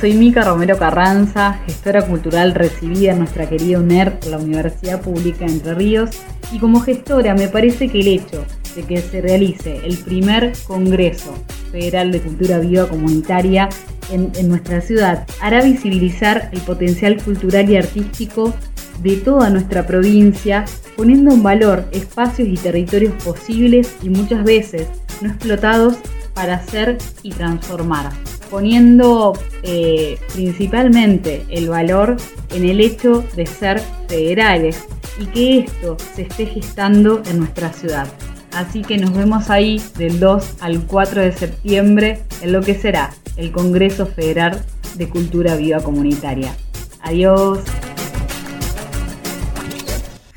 Soy 0.00 0.12
Mica 0.14 0.42
Romero 0.42 0.76
Carranza, 0.76 1.60
gestora 1.66 2.06
cultural 2.06 2.54
recibida 2.54 3.12
en 3.12 3.20
nuestra 3.20 3.48
querida 3.48 3.78
UNER 3.78 4.18
por 4.18 4.30
la 4.30 4.38
Universidad 4.38 5.00
Pública 5.00 5.46
de 5.46 5.52
Entre 5.52 5.74
Ríos 5.74 6.10
y 6.52 6.58
como 6.58 6.80
gestora 6.80 7.34
me 7.34 7.48
parece 7.48 7.88
que 7.88 8.00
el 8.00 8.08
hecho 8.08 8.44
de 8.76 8.82
que 8.82 9.00
se 9.00 9.20
realice 9.20 9.80
el 9.84 9.96
primer 9.96 10.52
Congreso 10.66 11.34
Federal 11.70 12.12
de 12.12 12.20
Cultura 12.20 12.58
Viva 12.58 12.88
Comunitaria 12.88 13.68
en, 14.10 14.30
en 14.34 14.48
nuestra 14.48 14.80
ciudad 14.80 15.26
hará 15.40 15.62
visibilizar 15.62 16.50
el 16.52 16.60
potencial 16.60 17.22
cultural 17.22 17.70
y 17.70 17.76
artístico 17.76 18.52
de 19.02 19.16
toda 19.16 19.50
nuestra 19.50 19.86
provincia, 19.86 20.64
poniendo 20.96 21.32
en 21.32 21.42
valor 21.42 21.84
espacios 21.92 22.48
y 22.48 22.54
territorios 22.54 23.14
posibles 23.22 23.94
y 24.02 24.08
muchas 24.08 24.44
veces 24.44 24.88
no 25.20 25.28
explotados 25.28 25.96
para 26.34 26.54
hacer 26.54 26.98
y 27.22 27.30
transformar, 27.30 28.10
poniendo 28.50 29.32
eh, 29.62 30.18
principalmente 30.34 31.44
el 31.48 31.68
valor 31.68 32.16
en 32.50 32.64
el 32.64 32.80
hecho 32.80 33.24
de 33.36 33.46
ser 33.46 33.80
federales 34.08 34.84
y 35.18 35.26
que 35.26 35.58
esto 35.60 35.96
se 36.14 36.22
esté 36.22 36.46
gestando 36.46 37.22
en 37.30 37.38
nuestra 37.38 37.72
ciudad. 37.72 38.08
Así 38.52 38.82
que 38.82 38.98
nos 38.98 39.12
vemos 39.12 39.50
ahí 39.50 39.82
del 39.96 40.20
2 40.20 40.56
al 40.60 40.82
4 40.82 41.22
de 41.22 41.32
septiembre 41.32 42.22
en 42.40 42.52
lo 42.52 42.60
que 42.60 42.74
será 42.74 43.10
el 43.36 43.50
Congreso 43.50 44.06
Federal 44.06 44.64
de 44.96 45.08
Cultura 45.08 45.56
Viva 45.56 45.80
Comunitaria. 45.80 46.54
Adiós. 47.00 47.60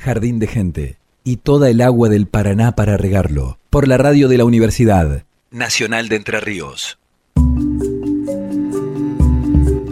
Jardín 0.08 0.38
de 0.38 0.46
Gente 0.46 0.96
y 1.22 1.36
toda 1.36 1.68
el 1.68 1.82
agua 1.82 2.08
del 2.08 2.26
Paraná 2.26 2.72
para 2.72 2.96
regarlo. 2.96 3.58
Por 3.68 3.86
la 3.86 3.98
radio 3.98 4.26
de 4.28 4.38
la 4.38 4.46
Universidad 4.46 5.24
Nacional 5.50 6.08
de 6.08 6.16
Entre 6.16 6.40
Ríos. 6.40 6.98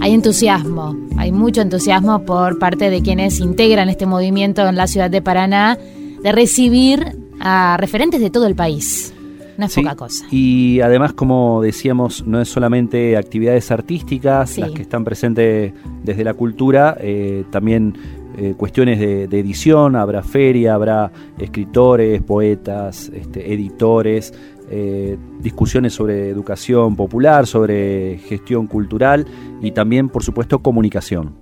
Hay 0.00 0.14
entusiasmo, 0.14 0.96
hay 1.18 1.32
mucho 1.32 1.60
entusiasmo 1.60 2.24
por 2.24 2.58
parte 2.58 2.88
de 2.88 3.02
quienes 3.02 3.40
integran 3.40 3.90
este 3.90 4.06
movimiento 4.06 4.66
en 4.66 4.76
la 4.76 4.86
ciudad 4.86 5.10
de 5.10 5.20
Paraná 5.20 5.76
de 6.22 6.32
recibir 6.32 7.14
a 7.38 7.76
referentes 7.76 8.22
de 8.22 8.30
todo 8.30 8.46
el 8.46 8.54
país. 8.54 9.12
No 9.58 9.66
es 9.66 9.74
poca 9.74 9.96
cosa. 9.96 10.24
Y 10.30 10.80
además, 10.80 11.12
como 11.12 11.60
decíamos, 11.60 12.26
no 12.26 12.40
es 12.40 12.48
solamente 12.48 13.18
actividades 13.18 13.70
artísticas 13.70 14.56
las 14.56 14.70
que 14.70 14.82
están 14.82 15.04
presentes 15.04 15.72
desde 16.02 16.24
la 16.24 16.32
cultura, 16.32 16.96
eh, 17.00 17.44
también 17.50 17.94
eh, 18.36 18.54
cuestiones 18.56 18.98
de, 18.98 19.24
edición, 19.24 19.96
habrá 19.96 20.22
feria, 20.22 20.74
habrá 20.74 21.10
escritores, 21.38 22.22
poetas, 22.22 23.10
este, 23.14 23.52
editores, 23.52 24.34
eh, 24.70 25.16
discusiones 25.40 25.94
sobre 25.94 26.28
educación 26.28 26.96
popular, 26.96 27.46
sobre 27.46 28.18
gestión 28.18 28.66
cultural 28.66 29.26
y 29.62 29.70
también, 29.70 30.08
por 30.08 30.22
supuesto, 30.22 30.58
comunicación. 30.58 31.34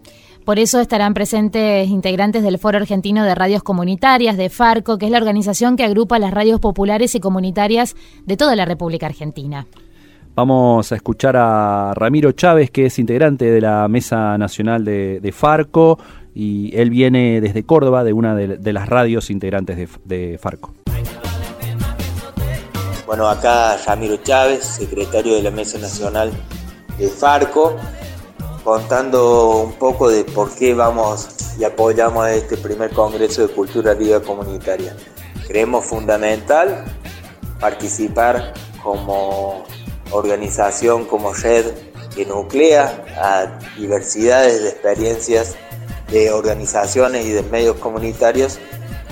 Por 0.44 0.58
eso 0.58 0.78
estarán 0.78 1.14
presentes 1.14 1.88
integrantes 1.88 2.42
del 2.42 2.58
Foro 2.58 2.76
Argentino 2.76 3.24
de 3.24 3.34
Radios 3.34 3.62
Comunitarias, 3.62 4.36
de 4.36 4.50
FARCO, 4.50 4.98
que 4.98 5.06
es 5.06 5.10
la 5.10 5.16
organización 5.16 5.76
que 5.76 5.84
agrupa 5.84 6.18
las 6.18 6.34
radios 6.34 6.60
populares 6.60 7.14
y 7.14 7.20
comunitarias 7.20 7.96
de 8.26 8.36
toda 8.36 8.54
la 8.54 8.66
República 8.66 9.06
Argentina. 9.06 9.66
Vamos 10.36 10.90
a 10.90 10.96
escuchar 10.96 11.36
a 11.36 11.92
Ramiro 11.94 12.32
Chávez, 12.32 12.70
que 12.70 12.86
es 12.86 12.98
integrante 12.98 13.50
de 13.50 13.60
la 13.60 13.86
Mesa 13.88 14.36
Nacional 14.36 14.84
de, 14.84 15.32
Farco, 15.32 15.98
y 16.34 16.76
él 16.76 16.90
viene 16.90 17.40
desde 17.40 17.64
Córdoba, 17.64 18.04
de 18.04 18.12
una 18.12 18.34
de, 18.34 18.72
las 18.72 18.88
radios 18.88 19.30
integrantes 19.30 19.76
de, 19.76 19.88
de 20.04 20.38
Farco. 20.38 20.74
Bueno, 23.06 23.28
acá 23.28 23.76
Ramiro 23.86 24.16
Chávez, 24.16 24.64
secretario 24.64 25.34
de 25.34 25.42
la 25.42 25.50
Mesa 25.50 25.78
Nacional 25.78 26.32
de 26.98 27.08
Farco 27.08 27.76
contando 28.64 29.58
un 29.58 29.72
poco 29.74 30.08
de 30.08 30.24
por 30.24 30.52
qué 30.54 30.72
vamos 30.72 31.28
y 31.58 31.64
apoyamos 31.64 32.24
a 32.24 32.34
este 32.34 32.56
primer 32.56 32.90
Congreso 32.90 33.46
de 33.46 33.52
Cultura 33.52 33.92
Viva 33.94 34.20
Comunitaria. 34.20 34.96
Creemos 35.46 35.84
fundamental 35.84 36.84
participar 37.60 38.54
como 38.82 39.64
organización, 40.10 41.04
como 41.04 41.34
red 41.34 41.66
que 42.14 42.24
nuclea 42.24 43.04
a 43.18 43.58
diversidades 43.76 44.62
de 44.62 44.68
experiencias 44.70 45.56
de 46.14 46.30
organizaciones 46.30 47.26
y 47.26 47.32
de 47.32 47.42
medios 47.42 47.76
comunitarios 47.76 48.58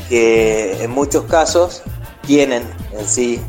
que 0.08 0.82
en 0.82 0.90
muchos 0.92 1.24
casos 1.24 1.82
tienen 2.24 2.62
en 2.92 3.06
sí 3.06 3.40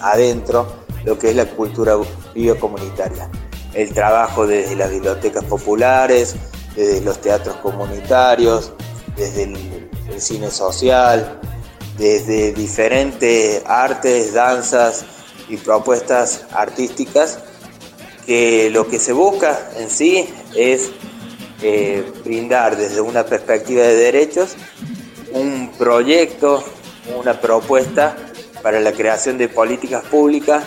adentro 0.00 0.66
lo 1.04 1.18
que 1.18 1.30
es 1.30 1.36
la 1.36 1.44
cultura 1.44 1.96
viva 2.34 2.54
comunitaria 2.56 3.28
el 3.74 3.92
trabajo 3.92 4.46
desde 4.46 4.76
las 4.76 4.90
bibliotecas 4.90 5.44
populares, 5.44 6.36
desde 6.76 7.00
los 7.00 7.20
teatros 7.20 7.56
comunitarios, 7.56 8.72
desde 9.16 9.44
el, 9.44 9.80
cine 10.18 10.48
social, 10.50 11.40
desde 11.98 12.52
diferentes 12.52 13.62
artes, 13.66 14.32
danzas 14.32 15.04
y 15.48 15.56
propuestas 15.56 16.44
artísticas, 16.52 17.40
que 18.24 18.70
lo 18.70 18.86
que 18.86 19.00
se 19.00 19.12
busca 19.12 19.70
en 19.76 19.90
sí 19.90 20.32
es 20.54 20.92
brindar 22.24 22.76
desde 22.76 23.00
una 23.00 23.24
perspectiva 23.24 23.82
de 23.82 23.94
derechos 23.96 24.56
un 25.32 25.70
proyecto, 25.76 26.64
una 27.18 27.40
propuesta 27.40 28.16
para 28.62 28.80
la 28.80 28.92
creación 28.92 29.36
de 29.36 29.48
políticas 29.48 30.04
públicas 30.04 30.64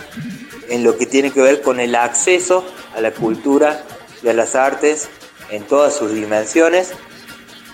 en 0.69 0.83
lo 0.83 0.97
que 0.97 1.05
tiene 1.05 1.31
que 1.31 1.41
ver 1.41 1.61
con 1.61 1.79
el 1.79 1.95
acceso 1.95 2.65
a 2.95 3.01
la 3.01 3.11
cultura 3.11 3.83
y 4.21 4.27
a 4.27 4.33
las 4.33 4.55
artes 4.55 5.09
en 5.49 5.63
todas 5.63 5.95
sus 5.95 6.13
dimensiones 6.13 6.93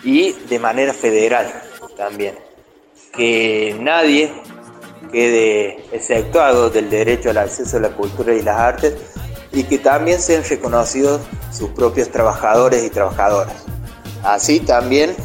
y 0.04 0.34
de 0.34 0.60
manera 0.60 0.94
federal 0.94 1.52
también. 1.98 2.36
Que 3.14 3.76
nadie 3.80 4.32
quede 5.12 5.86
exceptuado 5.92 6.70
del 6.70 6.90
derecho 6.90 7.30
al 7.30 7.38
acceso 7.38 7.78
a 7.78 7.82
la 7.82 7.90
cultura 7.90 8.34
y 8.34 8.42
las 8.42 8.58
artes 8.58 8.94
y 9.54 9.64
que 9.64 9.78
también 9.78 10.20
sean 10.20 10.44
reconocidos 10.44 11.22
sus 11.52 11.70
propios 11.70 12.10
trabajadores 12.10 12.84
y 12.84 12.90
trabajadoras. 12.90 13.56
Así 14.24 14.60
también 14.60 15.16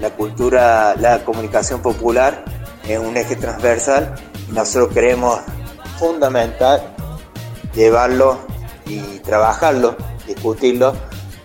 la 0.00 0.10
cultura, 0.10 0.94
la 0.96 1.24
comunicación 1.24 1.80
popular 1.80 2.44
es 2.86 2.98
un 2.98 3.16
eje 3.16 3.36
transversal 3.36 4.14
y 4.48 4.52
nosotros 4.52 4.90
creemos 4.92 5.40
fundamental 5.98 6.94
llevarlo 7.74 8.38
y 8.86 9.00
trabajarlo, 9.20 9.96
discutirlo 10.26 10.94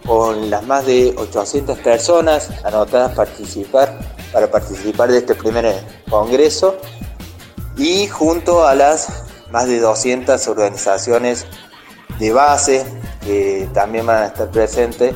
con 0.06 0.50
las 0.50 0.64
más 0.64 0.86
de 0.86 1.14
800 1.18 1.80
personas 1.80 2.50
anotadas 2.64 3.14
participar, 3.16 3.98
para 4.32 4.52
participar 4.52 5.12
de 5.12 5.20
este 5.20 5.36
primer 5.36 5.82
congreso 6.10 6.78
y 7.78 8.08
junto 8.08 8.66
a 8.66 8.76
las 8.76 9.24
más 9.52 9.68
de 9.68 9.80
200 9.80 10.48
organizaciones 10.48 11.46
de 12.20 12.32
base 12.32 12.86
que 13.24 13.68
también 13.74 14.06
van 14.06 14.24
a 14.24 14.26
estar 14.28 14.50
presentes 14.52 15.14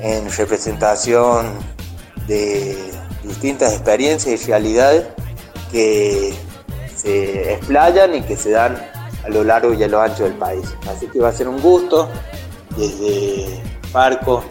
en 0.00 0.30
representación 0.30 1.58
de 2.26 2.76
distintas 3.22 3.72
experiencias 3.72 4.42
y 4.42 4.46
realidades 4.46 5.06
que 5.70 6.34
se 6.96 7.54
explayan 7.54 8.14
y 8.14 8.22
que 8.22 8.36
se 8.36 8.50
dan 8.50 8.76
a 9.24 9.28
lo 9.28 9.44
largo 9.44 9.72
y 9.74 9.82
a 9.82 9.88
lo 9.88 10.00
ancho 10.00 10.24
del 10.24 10.34
país. 10.34 10.64
Así 10.88 11.06
que 11.08 11.20
va 11.20 11.28
a 11.28 11.32
ser 11.32 11.48
un 11.48 11.60
gusto 11.60 12.08
desde 12.76 13.62
Parco, 13.92 14.42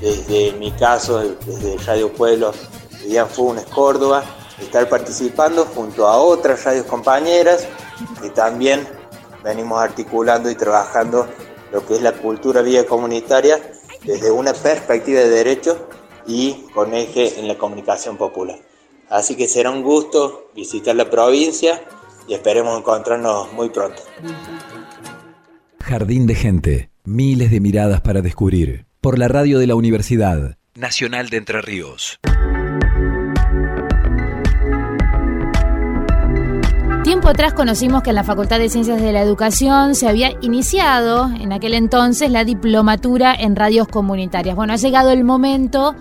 desde 0.00 0.52
mi 0.52 0.70
caso, 0.72 1.20
desde 1.46 1.76
Radio 1.84 2.12
Pueblo 2.12 2.52
de 3.06 3.24
Funes, 3.26 3.64
Córdoba, 3.66 4.24
estar 4.60 4.88
participando 4.88 5.66
junto 5.66 6.06
a 6.06 6.16
otras 6.16 6.64
radios 6.64 6.86
compañeras 6.86 7.66
que 8.20 8.30
también 8.30 8.86
venimos 9.44 9.80
articulando 9.80 10.50
y 10.50 10.54
trabajando 10.54 11.28
lo 11.72 11.86
que 11.86 11.96
es 11.96 12.02
la 12.02 12.12
cultura 12.12 12.62
vía 12.62 12.86
comunitaria 12.86 13.60
desde 14.04 14.30
una 14.30 14.52
perspectiva 14.54 15.20
de 15.20 15.28
derecho 15.28 15.88
y 16.26 16.64
con 16.74 16.94
eje 16.94 17.38
en 17.38 17.46
la 17.46 17.58
comunicación 17.58 18.16
popular. 18.16 18.58
Así 19.10 19.36
que 19.36 19.46
será 19.46 19.70
un 19.70 19.82
gusto 19.82 20.50
visitar 20.54 20.96
la 20.96 21.10
provincia 21.10 21.82
y 22.26 22.34
esperemos 22.34 22.78
encontrarnos 22.78 23.52
muy 23.52 23.68
pronto. 23.68 24.02
Jardín 25.80 26.26
de 26.26 26.34
Gente, 26.34 26.90
miles 27.04 27.50
de 27.50 27.60
miradas 27.60 28.00
para 28.00 28.22
descubrir, 28.22 28.86
por 29.02 29.18
la 29.18 29.28
radio 29.28 29.58
de 29.58 29.66
la 29.66 29.74
Universidad 29.74 30.56
Nacional 30.74 31.28
de 31.28 31.36
Entre 31.36 31.60
Ríos. 31.60 32.18
Tiempo 37.14 37.28
atrás 37.28 37.54
conocimos 37.54 38.02
que 38.02 38.10
en 38.10 38.16
la 38.16 38.24
Facultad 38.24 38.58
de 38.58 38.68
Ciencias 38.68 39.00
de 39.00 39.12
la 39.12 39.22
Educación 39.22 39.94
se 39.94 40.08
había 40.08 40.32
iniciado 40.40 41.30
en 41.40 41.52
aquel 41.52 41.74
entonces 41.74 42.28
la 42.28 42.44
diplomatura 42.44 43.32
en 43.36 43.54
radios 43.54 43.86
comunitarias. 43.86 44.56
Bueno, 44.56 44.72
ha 44.72 44.76
llegado 44.76 45.12
el 45.12 45.22
momento 45.22 45.94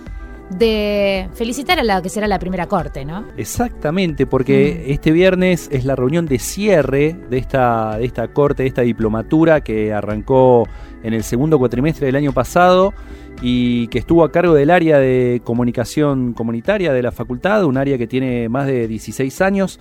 de 0.49 1.29
felicitar 1.35 1.77
a 1.77 1.83
la 1.83 2.01
que 2.01 2.09
será 2.09 2.25
la 2.25 2.39
primera 2.39 2.65
corte, 2.65 3.05
¿no? 3.05 3.25
Exactamente, 3.37 4.25
porque 4.25 4.85
mm. 4.87 4.91
este 4.91 5.11
viernes 5.11 5.69
es 5.71 5.85
la 5.85 5.95
reunión 5.95 6.25
de 6.25 6.39
cierre 6.39 7.15
de 7.29 7.37
esta, 7.37 7.99
de 7.99 8.05
esta 8.05 8.29
corte, 8.29 8.63
de 8.63 8.69
esta 8.69 8.81
diplomatura 8.81 9.61
que 9.61 9.93
arrancó 9.93 10.67
en 11.03 11.13
el 11.13 11.23
segundo 11.23 11.59
cuatrimestre 11.59 12.07
del 12.07 12.15
año 12.15 12.33
pasado 12.33 12.91
y 13.39 13.87
que 13.89 13.99
estuvo 13.99 14.23
a 14.23 14.31
cargo 14.31 14.55
del 14.55 14.71
área 14.71 14.97
de 14.97 15.43
comunicación 15.43 16.33
comunitaria 16.33 16.91
de 16.91 17.03
la 17.03 17.11
facultad, 17.11 17.65
un 17.65 17.77
área 17.77 17.99
que 17.99 18.07
tiene 18.07 18.49
más 18.49 18.65
de 18.65 18.87
16 18.87 19.41
años 19.41 19.79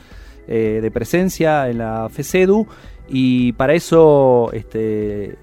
eh, 0.48 0.80
de 0.82 0.90
presencia 0.90 1.68
en 1.68 1.78
la 1.78 2.08
FECEDU 2.10 2.66
y 3.08 3.52
para 3.52 3.74
eso 3.74 4.50
este, 4.52 5.36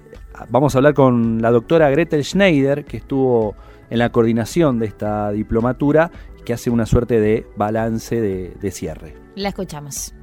vamos 0.48 0.74
a 0.74 0.78
hablar 0.78 0.94
con 0.94 1.40
la 1.42 1.50
doctora 1.50 1.90
Gretel 1.90 2.24
Schneider, 2.24 2.84
que 2.84 2.96
estuvo 2.98 3.54
en 3.90 3.98
la 3.98 4.10
coordinación 4.10 4.78
de 4.78 4.86
esta 4.86 5.30
diplomatura 5.30 6.10
que 6.44 6.52
hace 6.52 6.70
una 6.70 6.86
suerte 6.86 7.20
de 7.20 7.46
balance 7.56 8.20
de, 8.20 8.70
cierre. 8.70 9.14
La 9.34 9.50
escuchamos. 9.50 10.14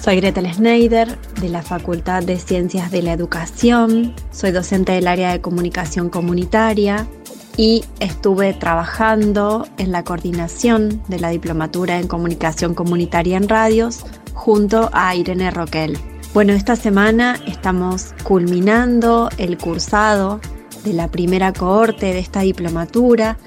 Soy 0.00 0.16
Gretel 0.16 0.52
Schneider 0.52 1.08
de 1.40 1.48
la 1.48 1.62
Facultad 1.62 2.22
de 2.22 2.38
Ciencias 2.38 2.90
de 2.90 3.02
la 3.02 3.12
Educación, 3.12 4.14
soy 4.30 4.52
docente 4.52 4.92
del 4.92 5.08
área 5.08 5.32
de 5.32 5.40
comunicación 5.40 6.10
comunitaria 6.10 7.06
y 7.56 7.84
estuve 8.00 8.52
trabajando 8.52 9.66
en 9.78 9.92
la 9.92 10.04
coordinación 10.04 11.02
de 11.08 11.18
la 11.18 11.30
diplomatura 11.30 11.98
en 11.98 12.06
comunicación 12.06 12.74
comunitaria 12.74 13.36
en 13.36 13.48
radios 13.48 14.04
junto 14.34 14.90
a 14.92 15.14
Irene 15.14 15.50
Roquel. 15.50 15.98
Bueno, 16.34 16.52
esta 16.52 16.76
semana 16.76 17.40
estamos 17.46 18.14
culminando 18.22 19.30
el 19.38 19.56
cursado 19.56 20.40
de 20.84 20.92
la 20.92 21.08
primera 21.08 21.52
cohorte 21.52 22.06
de 22.06 22.18
esta 22.18 22.40
diplomatura 22.40 23.38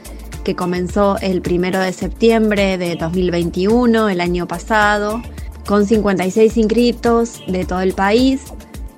que 0.43 0.55
comenzó 0.55 1.17
el 1.19 1.41
primero 1.41 1.79
de 1.79 1.93
septiembre 1.93 2.77
de 2.79 2.95
2021, 2.95 4.09
el 4.09 4.21
año 4.21 4.47
pasado, 4.47 5.21
con 5.67 5.85
56 5.85 6.57
inscritos 6.57 7.43
de 7.47 7.65
todo 7.65 7.81
el 7.81 7.93
país. 7.93 8.41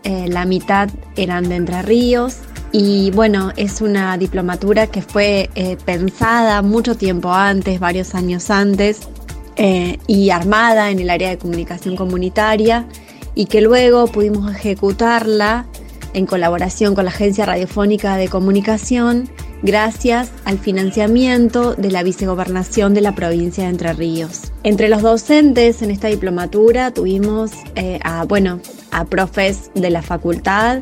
Eh, 0.04 0.28
la 0.30 0.46
mitad 0.46 0.90
eran 1.18 1.50
de 1.50 1.58
Entre 1.58 1.82
Ríos 1.82 2.38
y 2.72 3.12
bueno, 3.12 3.52
es 3.58 3.82
una 3.82 4.18
diplomatura 4.18 4.88
que 4.88 5.02
fue 5.02 5.50
eh, 5.56 5.78
pensada 5.84 6.62
mucho 6.62 6.96
tiempo 6.96 7.34
antes, 7.34 7.80
varios 7.80 8.16
años 8.16 8.50
antes, 8.50 9.02
eh, 9.58 9.98
y 10.08 10.30
armada 10.30 10.90
en 10.90 11.00
el 11.00 11.10
área 11.10 11.30
de 11.30 11.38
comunicación 11.38 11.96
comunitaria, 11.96 12.88
y 13.36 13.46
que 13.46 13.62
luego 13.62 14.08
pudimos 14.08 14.54
ejecutarla 14.54 15.66
en 16.14 16.26
colaboración 16.26 16.96
con 16.96 17.06
la 17.06 17.12
Agencia 17.12 17.46
Radiofónica 17.46 18.18
de 18.18 18.28
Comunicación, 18.28 19.30
gracias 19.62 20.32
al 20.46 20.58
financiamiento 20.58 21.76
de 21.76 21.92
la 21.92 22.04
vicegobernación 22.04 22.94
de 22.94 23.02
la 23.02 23.16
provincia 23.16 23.66
de 23.66 23.70
Entre 23.70 23.94
Ríos. 23.94 24.52
Entre 24.64 24.90
los 24.90 25.02
docentes 25.02 25.82
en 25.82 25.92
esta 25.92 26.08
diplomatura 26.08 26.92
tuvimos 26.92 27.52
eh, 27.76 28.00
a, 28.04 28.24
bueno, 28.26 28.60
a 28.92 29.06
profes 29.06 29.72
de 29.76 29.90
la 29.90 30.02
facultad, 30.02 30.82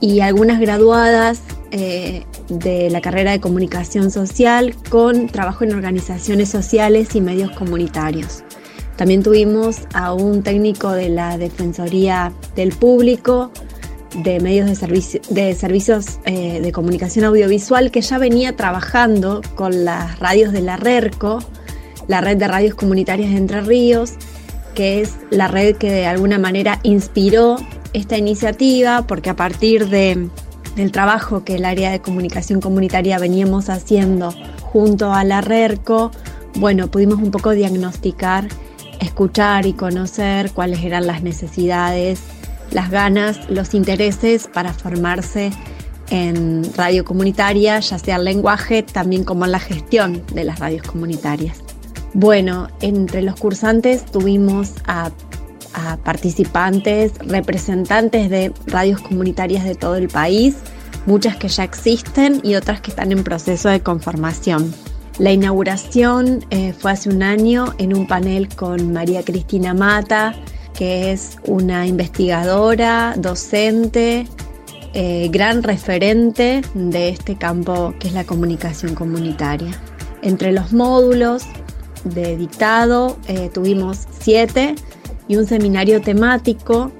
y 0.00 0.20
algunas 0.20 0.60
graduadas 0.60 1.40
eh, 1.70 2.24
de 2.48 2.90
la 2.90 3.00
carrera 3.00 3.32
de 3.32 3.40
comunicación 3.40 4.10
social 4.10 4.74
con 4.88 5.26
trabajo 5.28 5.64
en 5.64 5.74
organizaciones 5.74 6.48
sociales 6.48 7.14
y 7.14 7.20
medios 7.20 7.50
comunitarios. 7.52 8.44
También 8.96 9.22
tuvimos 9.22 9.80
a 9.92 10.14
un 10.14 10.42
técnico 10.42 10.92
de 10.92 11.10
la 11.10 11.36
Defensoría 11.38 12.32
del 12.54 12.70
Público, 12.70 13.50
de 14.22 14.40
medios 14.40 14.80
de, 14.80 15.20
de 15.28 15.54
servicios 15.54 16.18
eh, 16.24 16.60
de 16.62 16.72
comunicación 16.72 17.26
audiovisual, 17.26 17.90
que 17.90 18.00
ya 18.00 18.16
venía 18.16 18.56
trabajando 18.56 19.42
con 19.54 19.84
las 19.84 20.18
radios 20.18 20.52
de 20.52 20.62
la 20.62 20.76
RERCO, 20.76 21.40
la 22.08 22.20
red 22.20 22.38
de 22.38 22.48
radios 22.48 22.74
comunitarias 22.74 23.30
de 23.30 23.36
Entre 23.36 23.60
Ríos, 23.60 24.14
que 24.74 25.00
es 25.00 25.16
la 25.30 25.48
red 25.48 25.76
que 25.76 25.90
de 25.90 26.06
alguna 26.06 26.38
manera 26.38 26.80
inspiró 26.82 27.56
esta 27.96 28.18
iniciativa 28.18 29.06
porque 29.06 29.30
a 29.30 29.36
partir 29.36 29.88
de, 29.88 30.28
del 30.76 30.92
trabajo 30.92 31.44
que 31.44 31.54
el 31.54 31.64
área 31.64 31.90
de 31.90 32.00
comunicación 32.00 32.60
comunitaria 32.60 33.18
veníamos 33.18 33.70
haciendo 33.70 34.32
junto 34.60 35.14
a 35.14 35.24
la 35.24 35.40
RERCO, 35.40 36.10
bueno, 36.56 36.88
pudimos 36.88 37.18
un 37.18 37.30
poco 37.30 37.52
diagnosticar, 37.52 38.48
escuchar 39.00 39.64
y 39.64 39.72
conocer 39.72 40.52
cuáles 40.52 40.84
eran 40.84 41.06
las 41.06 41.22
necesidades, 41.22 42.20
las 42.70 42.90
ganas, 42.90 43.48
los 43.48 43.72
intereses 43.72 44.46
para 44.46 44.74
formarse 44.74 45.50
en 46.10 46.70
radio 46.74 47.02
comunitaria, 47.02 47.80
ya 47.80 47.98
sea 47.98 48.16
el 48.16 48.24
lenguaje, 48.24 48.82
también 48.82 49.24
como 49.24 49.46
en 49.46 49.52
la 49.52 49.58
gestión 49.58 50.22
de 50.34 50.44
las 50.44 50.58
radios 50.58 50.86
comunitarias. 50.86 51.62
Bueno, 52.12 52.68
entre 52.80 53.22
los 53.22 53.36
cursantes 53.40 54.04
tuvimos 54.04 54.74
a 54.86 55.10
a 55.76 55.98
participantes, 55.98 57.12
representantes 57.18 58.30
de 58.30 58.52
radios 58.66 59.00
comunitarias 59.00 59.64
de 59.64 59.74
todo 59.74 59.96
el 59.96 60.08
país, 60.08 60.56
muchas 61.04 61.36
que 61.36 61.48
ya 61.48 61.62
existen 61.62 62.40
y 62.42 62.54
otras 62.56 62.80
que 62.80 62.90
están 62.90 63.12
en 63.12 63.22
proceso 63.22 63.68
de 63.68 63.80
conformación. 63.80 64.74
La 65.18 65.32
inauguración 65.32 66.44
eh, 66.50 66.72
fue 66.72 66.92
hace 66.92 67.08
un 67.08 67.22
año 67.22 67.74
en 67.78 67.94
un 67.94 68.06
panel 68.06 68.48
con 68.48 68.92
María 68.92 69.22
Cristina 69.22 69.72
Mata, 69.72 70.34
que 70.74 71.12
es 71.12 71.38
una 71.44 71.86
investigadora, 71.86 73.14
docente, 73.16 74.26
eh, 74.92 75.28
gran 75.30 75.62
referente 75.62 76.62
de 76.74 77.08
este 77.10 77.36
campo 77.36 77.94
que 77.98 78.08
es 78.08 78.14
la 78.14 78.24
comunicación 78.24 78.94
comunitaria. 78.94 79.78
Entre 80.22 80.52
los 80.52 80.72
módulos 80.72 81.44
de 82.04 82.36
dictado 82.36 83.16
eh, 83.26 83.50
tuvimos 83.52 84.06
siete 84.18 84.74
y 85.28 85.36
un 85.36 85.46
seminario 85.46 86.00
temático 86.00 86.92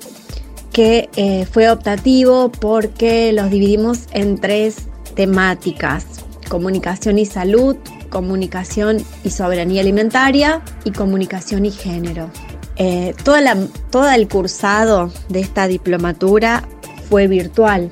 que 0.73 1.09
eh, 1.17 1.47
fue 1.51 1.71
optativo 1.71 2.51
porque 2.51 3.33
los 3.33 3.51
dividimos 3.51 4.07
en 4.13 4.39
tres 4.39 4.89
temáticas, 5.15 6.05
comunicación 6.49 7.19
y 7.19 7.27
salud, 7.27 7.77
comunicación 8.11 8.99
y 9.25 9.31
soberanía 9.31 9.81
alimentaria 9.81 10.63
y 10.85 10.91
comunicación 10.91 11.65
y 11.65 11.71
género. 11.71 12.31
Eh, 12.77 13.15
toda 13.25 13.57
todo 13.91 14.11
el 14.11 14.29
cursado 14.29 15.11
de 15.31 15.41
esta 15.41 15.67
diplomatura 15.67 16.69
fue 17.09 17.27
virtual. 17.27 17.91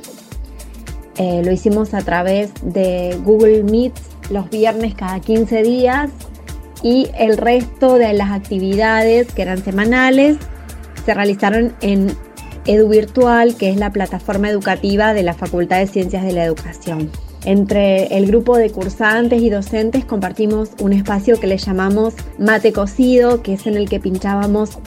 Eh, 1.17 1.43
lo 1.45 1.53
hicimos 1.53 1.95
a 1.95 2.03
través 2.03 2.51
de 2.63 3.19
Google 3.25 3.63
Meet 3.63 3.95
los 4.31 4.51
viernes 4.51 4.95
cada 4.95 5.21
15 5.21 5.63
días 5.63 6.11
y 6.85 7.09
el 7.19 7.39
resto 7.39 7.95
de 7.95 8.13
las 8.13 8.31
actividades 8.31 9.33
que 9.33 9.43
eran 9.43 9.65
semanales 9.65 10.37
se 11.05 11.15
realizaron 11.15 11.75
en 11.81 12.15
Edu 12.67 12.89
Virtual, 12.89 13.57
que 13.57 13.71
es 13.71 13.77
la 13.79 13.91
plataforma 13.91 14.51
educativa 14.51 15.15
de 15.15 15.23
la 15.23 15.33
Facultad 15.33 15.79
de 15.79 15.87
Ciencias 15.87 16.23
de 16.25 16.33
la 16.33 16.45
Educación. 16.45 17.11
Entre 17.47 18.17
el 18.17 18.27
grupo 18.27 18.57
de 18.59 18.71
cursantes 18.71 19.41
y 19.43 19.49
docentes 19.51 20.05
compartimos 20.05 20.71
un 20.79 20.93
espacio 20.93 21.41
que 21.41 21.47
le 21.47 21.57
llamamos 21.57 22.15
mate 22.39 22.73
cocido, 22.73 23.43
que 23.43 23.55
es 23.55 23.67
en 23.67 23.77
el 23.77 23.89
que 23.89 23.99
pinchábamos 23.99 24.79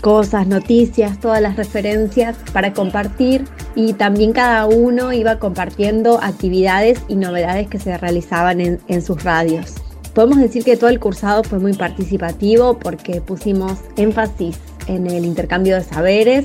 cosas, 0.00 0.46
noticias, 0.46 1.20
todas 1.20 1.42
las 1.42 1.56
referencias 1.56 2.36
para 2.52 2.72
compartir 2.72 3.44
y 3.74 3.92
también 3.92 4.32
cada 4.32 4.66
uno 4.66 5.12
iba 5.12 5.38
compartiendo 5.38 6.18
actividades 6.22 7.00
y 7.08 7.16
novedades 7.16 7.68
que 7.68 7.78
se 7.78 7.96
realizaban 7.98 8.60
en, 8.60 8.80
en 8.88 9.02
sus 9.02 9.22
radios. 9.22 9.74
Podemos 10.14 10.38
decir 10.38 10.62
que 10.62 10.76
todo 10.76 10.90
el 10.90 11.00
cursado 11.00 11.42
fue 11.42 11.58
muy 11.58 11.72
participativo 11.72 12.78
porque 12.78 13.20
pusimos 13.20 13.78
énfasis 13.96 14.58
en 14.86 15.06
el 15.06 15.24
intercambio 15.24 15.76
de 15.76 15.84
saberes 15.84 16.44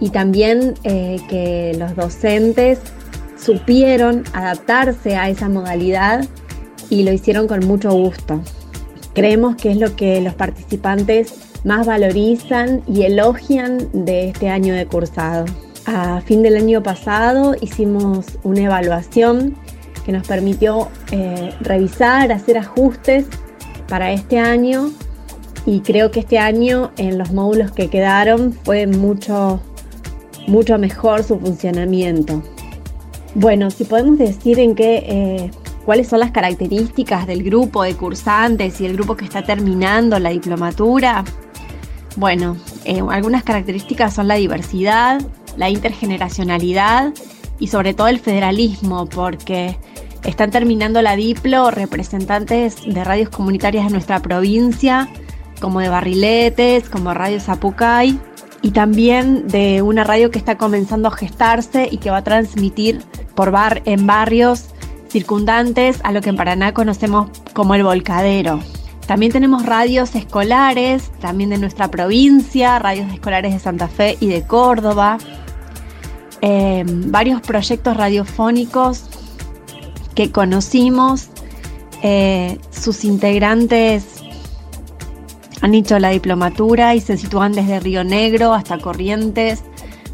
y 0.00 0.10
también 0.10 0.74
eh, 0.84 1.18
que 1.28 1.74
los 1.78 1.96
docentes 1.96 2.80
supieron 3.38 4.24
adaptarse 4.34 5.16
a 5.16 5.30
esa 5.30 5.48
modalidad 5.48 6.26
y 6.90 7.04
lo 7.04 7.12
hicieron 7.12 7.48
con 7.48 7.66
mucho 7.66 7.90
gusto. 7.92 8.40
Creemos 9.14 9.56
que 9.56 9.70
es 9.70 9.78
lo 9.78 9.96
que 9.96 10.20
los 10.20 10.34
participantes 10.34 11.34
más 11.64 11.86
valorizan 11.86 12.82
y 12.86 13.02
elogian 13.02 13.88
de 13.92 14.28
este 14.28 14.50
año 14.50 14.74
de 14.74 14.86
cursado. 14.86 15.46
A 15.86 16.20
fin 16.20 16.42
del 16.42 16.56
año 16.56 16.82
pasado 16.82 17.54
hicimos 17.60 18.38
una 18.42 18.62
evaluación 18.62 19.54
que 20.04 20.12
nos 20.12 20.26
permitió 20.26 20.88
eh, 21.10 21.54
revisar, 21.60 22.30
hacer 22.32 22.58
ajustes 22.58 23.26
para 23.88 24.12
este 24.12 24.38
año 24.38 24.90
y 25.66 25.80
creo 25.80 26.10
que 26.10 26.20
este 26.20 26.38
año 26.38 26.92
en 26.98 27.18
los 27.18 27.32
módulos 27.32 27.72
que 27.72 27.88
quedaron 27.88 28.52
fue 28.52 28.86
mucho, 28.86 29.60
mucho 30.46 30.78
mejor 30.78 31.24
su 31.24 31.38
funcionamiento. 31.38 32.42
Bueno, 33.34 33.70
si 33.70 33.84
podemos 33.84 34.18
decir 34.18 34.58
en 34.58 34.74
qué, 34.74 35.04
eh, 35.06 35.50
cuáles 35.84 36.08
son 36.08 36.20
las 36.20 36.30
características 36.30 37.26
del 37.26 37.42
grupo 37.42 37.82
de 37.82 37.94
cursantes 37.94 38.80
y 38.80 38.86
el 38.86 38.94
grupo 38.94 39.16
que 39.16 39.24
está 39.24 39.42
terminando 39.42 40.18
la 40.18 40.30
diplomatura. 40.30 41.24
Bueno, 42.16 42.56
eh, 42.84 43.00
algunas 43.10 43.42
características 43.42 44.14
son 44.14 44.28
la 44.28 44.36
diversidad, 44.36 45.20
la 45.56 45.68
intergeneracionalidad 45.68 47.12
y 47.58 47.68
sobre 47.68 47.94
todo 47.94 48.08
el 48.08 48.20
federalismo, 48.20 49.06
porque 49.06 49.76
están 50.24 50.50
terminando 50.50 51.02
la 51.02 51.16
Diplo 51.16 51.70
representantes 51.70 52.76
de 52.86 53.04
radios 53.04 53.28
comunitarias 53.28 53.86
de 53.86 53.92
nuestra 53.92 54.20
provincia, 54.20 55.08
como 55.60 55.80
de 55.80 55.88
Barriletes, 55.88 56.88
como 56.88 57.14
Radio 57.14 57.40
Zapucay, 57.40 58.18
y 58.62 58.70
también 58.70 59.46
de 59.46 59.82
una 59.82 60.04
radio 60.04 60.30
que 60.30 60.38
está 60.38 60.56
comenzando 60.56 61.08
a 61.08 61.12
gestarse 61.12 61.88
y 61.90 61.98
que 61.98 62.10
va 62.10 62.18
a 62.18 62.24
transmitir 62.24 63.02
por 63.34 63.50
bar 63.50 63.82
en 63.84 64.06
barrios 64.06 64.70
circundantes 65.08 66.00
a 66.02 66.12
lo 66.12 66.22
que 66.22 66.30
en 66.30 66.36
Paraná 66.36 66.72
conocemos 66.72 67.28
como 67.52 67.74
el 67.74 67.84
volcadero. 67.84 68.60
También 69.06 69.32
tenemos 69.32 69.66
radios 69.66 70.14
escolares, 70.14 71.12
también 71.20 71.50
de 71.50 71.58
nuestra 71.58 71.88
provincia, 71.88 72.78
radios 72.78 73.12
escolares 73.12 73.52
de 73.52 73.58
Santa 73.58 73.86
Fe 73.86 74.16
y 74.18 74.28
de 74.28 74.46
Córdoba, 74.46 75.18
eh, 76.40 76.84
varios 76.86 77.42
proyectos 77.42 77.96
radiofónicos 77.96 79.04
que 80.14 80.30
conocimos, 80.30 81.28
eh, 82.02 82.58
sus 82.70 83.04
integrantes 83.04 84.04
han 85.60 85.74
hecho 85.74 85.98
la 85.98 86.10
diplomatura 86.10 86.94
y 86.94 87.00
se 87.00 87.16
sitúan 87.16 87.52
desde 87.52 87.80
Río 87.80 88.04
Negro 88.04 88.52
hasta 88.52 88.78
Corrientes, 88.78 89.62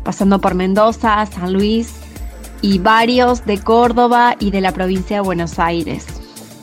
pasando 0.05 0.41
por 0.41 0.55
Mendoza, 0.55 1.27
San 1.27 1.53
Luis 1.53 1.93
y 2.63 2.79
varios 2.79 3.45
de 3.47 3.59
Córdoba 3.59 4.37
y 4.39 4.51
de 4.53 4.61
la 4.61 4.73
provincia 4.73 5.17
de 5.17 5.23
Buenos 5.23 5.59
Aires. 5.59 6.07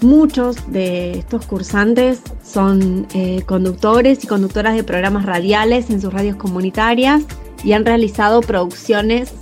Muchos 0.01 0.71
de 0.71 1.19
estos 1.19 1.45
cursantes 1.47 2.21
son 2.43 3.07
eh, 3.13 3.41
conductores 3.45 4.23
y 4.23 4.27
conductoras 4.27 4.75
de 4.75 4.83
programas 4.83 5.25
radiales 5.25 5.89
en 5.89 5.99
sus 5.99 6.13
radios 6.13 6.37
comunitarias 6.37 7.23
y 7.63 7.73
han 7.73 7.83
realizado 7.83 8.41
producciones 8.41 9.33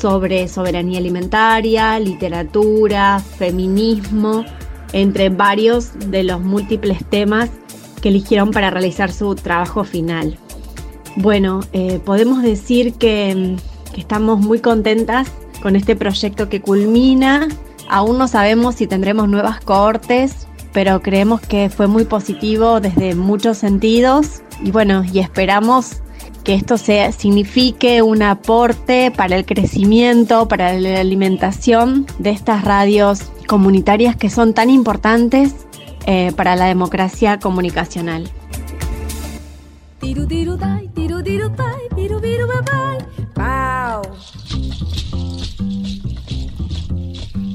sobre 0.00 0.48
soberanía 0.48 0.98
alimentaria, 0.98 1.98
literatura, 1.98 3.20
feminismo, 3.20 4.44
entre 4.92 5.28
varios 5.28 5.90
de 6.10 6.22
los 6.22 6.40
múltiples 6.40 7.04
temas 7.08 7.50
que 8.00 8.08
eligieron 8.08 8.50
para 8.50 8.70
realizar 8.70 9.12
su 9.12 9.34
trabajo 9.34 9.84
final. 9.84 10.38
Bueno, 11.16 11.60
eh, 11.72 12.00
podemos 12.04 12.42
decir 12.42 12.94
que, 12.94 13.56
que 13.94 14.00
estamos 14.00 14.40
muy 14.40 14.60
contentas 14.60 15.28
con 15.62 15.76
este 15.76 15.96
proyecto 15.96 16.48
que 16.48 16.60
culmina. 16.60 17.48
Aún 17.88 18.18
no 18.18 18.28
sabemos 18.28 18.74
si 18.76 18.86
tendremos 18.86 19.28
nuevas 19.28 19.60
cohortes, 19.60 20.46
pero 20.72 21.00
creemos 21.00 21.40
que 21.40 21.70
fue 21.70 21.86
muy 21.86 22.04
positivo 22.04 22.80
desde 22.80 23.14
muchos 23.14 23.58
sentidos 23.58 24.42
y 24.62 24.70
bueno, 24.70 25.04
y 25.10 25.20
esperamos 25.20 26.02
que 26.46 26.54
esto 26.54 26.78
sea, 26.78 27.10
signifique 27.10 28.02
un 28.02 28.22
aporte 28.22 29.10
para 29.10 29.34
el 29.34 29.44
crecimiento, 29.44 30.46
para 30.46 30.78
la 30.78 31.00
alimentación 31.00 32.06
de 32.20 32.30
estas 32.30 32.62
radios 32.62 33.32
comunitarias 33.48 34.14
que 34.14 34.30
son 34.30 34.54
tan 34.54 34.70
importantes 34.70 35.56
eh, 36.06 36.30
para 36.36 36.54
la 36.54 36.66
democracia 36.66 37.40
comunicacional. 37.40 38.30